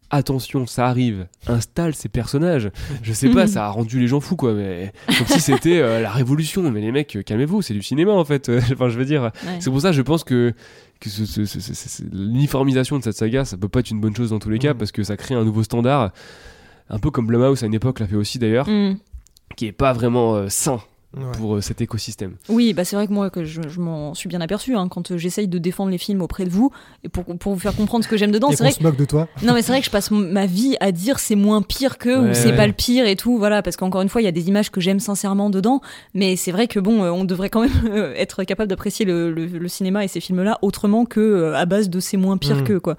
[0.09, 2.71] attention, ça arrive, installe ces personnages.
[3.03, 4.55] Je sais pas, ça a rendu les gens fous, quoi.
[4.55, 6.71] Mais comme si c'était la révolution.
[6.71, 8.49] Mais les mecs, calmez-vous, c'est du cinéma en fait.
[8.73, 10.55] enfin, je veux dire, c'est pour ça, je pense que
[11.01, 11.09] que
[12.13, 14.75] l'uniformisation de cette saga, ça peut pas être une bonne chose dans tous les cas
[14.75, 14.79] mm.
[14.79, 16.13] parce que ça crée un nouveau standard,
[16.89, 18.99] un peu comme Blumhouse à une époque l'a fait aussi d'ailleurs, mm.
[19.57, 20.81] qui est pas vraiment euh, sain
[21.39, 22.37] pour euh, cet écosystème.
[22.49, 25.19] Oui, bah c'est vrai que moi que je, m'en suis bien aperçu hein, quand euh,
[25.19, 26.71] j'essaye de défendre les films auprès de vous
[27.05, 28.51] et pour, pour vous faire comprendre ce que j'aime dedans.
[28.51, 29.29] C'est vrai se moque de toi.
[29.43, 32.31] Non mais c'est vrai que je passe ma vie à dire c'est moins pire que
[32.31, 34.33] ou c'est pas le pire et tout voilà parce qu'encore une fois il y a
[34.33, 35.81] des images que j'aime sincèrement dedans
[36.15, 39.69] mais c'est vrai que bon euh, on devrait quand même être capable d'apprécier le, le,
[39.69, 42.65] cinéma et ces films là autrement que à base de c'est moins pire mm.
[42.65, 42.97] que quoi.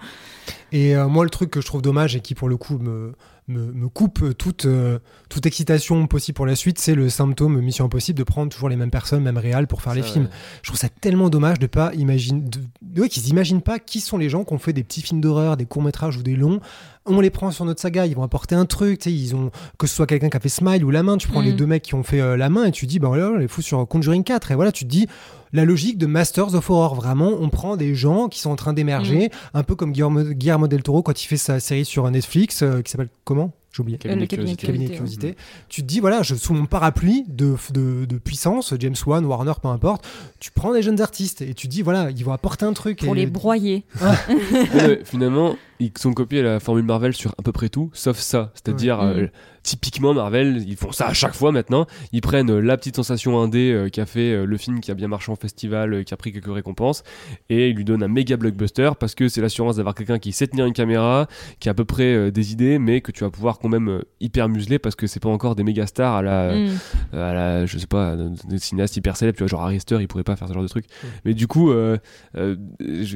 [0.72, 3.14] Et moi le truc que je trouve dommage et qui pour le coup me
[3.48, 5.00] me, coupe toute, euh,
[5.30, 8.76] toute excitation possible pour la suite, c'est le symptôme Mission Impossible de prendre toujours les
[8.76, 10.30] mêmes personnes, même réels pour faire les films.
[10.62, 12.44] Je trouve ça tellement dommage de pas imaginer,
[12.82, 15.58] de, qu'ils imaginent pas qui sont les gens qui ont fait des petits films d'horreur,
[15.58, 16.60] des courts métrages ou des longs.
[17.08, 19.96] On les prend sur notre saga, ils vont apporter un truc, ils ont que ce
[19.96, 21.56] soit quelqu'un qui a fait Smile ou La Main, tu prends les mm.
[21.56, 23.48] deux mecs qui ont fait euh, La Main et tu dis ben voilà, on les
[23.48, 25.08] fout sur Conjuring 4 et voilà, tu te dis
[25.54, 26.96] la logique de Masters of Horror.
[26.96, 29.58] Vraiment, on prend des gens qui sont en train d'émerger, mm.
[29.58, 32.92] un peu comme Guillermo, del Toro quand il fait sa série sur Netflix euh, qui
[32.92, 33.54] s'appelle comment?
[33.78, 33.98] J'ai oublié.
[34.00, 35.36] Cabinet, le cabinet, cabinet curiosité.
[35.70, 39.54] Tu te dis, voilà, je, sous mon parapluie de, de, de, puissance, James Wan, Warner,
[39.62, 40.08] peu importe,
[40.40, 43.00] tu prends des jeunes artistes et tu te dis, voilà, ils vont apporter un truc.
[43.04, 43.84] Pour les broyer.
[44.02, 44.16] Ah.
[45.04, 48.52] finalement, ils sont copiés la formule Marvel sur à peu près tout, sauf ça.
[48.54, 49.28] C'est-à-dire, euh,
[49.68, 51.88] typiquement Marvel, ils font ça à chaque fois maintenant.
[52.14, 54.92] Ils prennent euh, la petite sensation indé euh, qui a fait euh, le film qui
[54.92, 57.04] a bien marché en festival, qui a pris quelques récompenses,
[57.50, 60.48] et ils lui donnent un méga blockbuster parce que c'est l'assurance d'avoir quelqu'un qui sait
[60.48, 61.28] tenir une caméra,
[61.60, 64.48] qui a à peu près des idées, mais que tu vas pouvoir quand même hyper
[64.48, 66.70] museler parce que c'est pas encore des méga stars à la, mm.
[67.14, 68.16] à la je sais pas,
[68.48, 70.70] des cinéastes hyper célèbres, tu vois, genre Harry il pourrait pas faire ce genre de
[70.70, 70.86] truc.
[70.86, 71.08] Mm.
[71.26, 71.74] Mais du coup,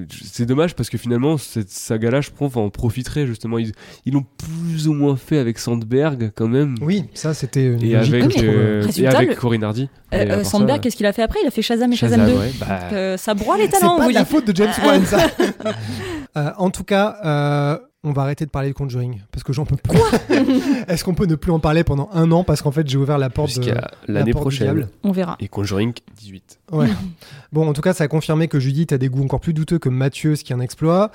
[0.09, 3.57] c'est dommage parce que finalement, cette saga-là, je pense, en profiterait justement.
[3.57, 3.71] Ils,
[4.05, 6.75] ils l'ont plus ou moins fait avec Sandberg même.
[6.81, 7.75] Oui, ça c'était.
[7.81, 9.89] Et, avec, euh, et avec Corinne Hardy.
[10.13, 11.39] Euh, euh, Sandberg, qu'est-ce qu'il a fait après?
[11.43, 12.33] Il a fait Shazam et Shazam, 2.
[12.59, 13.17] Bah...
[13.17, 13.97] ça broie les talents.
[13.99, 15.27] C'est pas la faute de James Wan, ça.
[16.57, 19.99] en tout cas on va arrêter de parler de Conjuring parce que j'en peux plus.
[20.87, 23.17] Est-ce qu'on peut ne plus en parler pendant un an parce qu'en fait j'ai ouvert
[23.17, 24.87] la porte jusqu'à l'année prochaine.
[25.03, 25.37] On verra.
[25.39, 26.59] Et Conjuring 18.
[26.71, 26.87] Ouais.
[27.51, 29.77] bon, en tout cas, ça a confirmé que Judith a des goûts encore plus douteux
[29.77, 31.11] que Mathieu, ce qui est un exploit.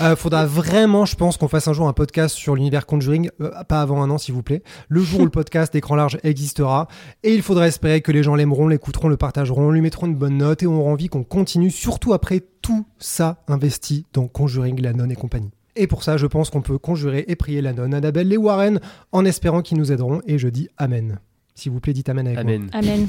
[0.00, 3.50] Euh, faudra vraiment, je pense, qu'on fasse un jour un podcast sur l'univers Conjuring, euh,
[3.64, 4.62] pas avant un an, s'il vous plaît.
[4.88, 6.88] Le jour où le podcast écran large existera,
[7.22, 10.38] et il faudra espérer que les gens l'aimeront, l'écouteront, le partageront, lui mettront une bonne
[10.38, 15.12] note et auront envie qu'on continue, surtout après tout ça investi dans Conjuring, la nonne
[15.12, 15.50] et compagnie.
[15.76, 18.80] Et pour ça, je pense qu'on peut conjurer et prier la nonne, Annabelle, les Warren,
[19.12, 20.20] en espérant qu'ils nous aideront.
[20.26, 21.18] Et je dis Amen.
[21.54, 22.62] S'il vous plaît, dites Amen avec Amen.
[22.62, 22.70] moi.
[22.74, 23.08] Amen.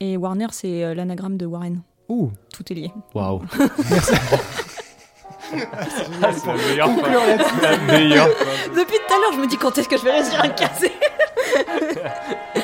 [0.00, 1.80] Et Warner, c'est euh, l'anagramme de Warren.
[2.08, 2.30] Ouh.
[2.52, 2.90] Tout est lié.
[3.14, 3.42] Waouh.
[3.90, 4.12] Merci.
[6.22, 6.88] Ah, c'est la meilleure
[7.62, 8.28] La meilleure
[8.74, 10.90] Depuis tout à l'heure, je me dis quand est-ce que je vais réussir à casser.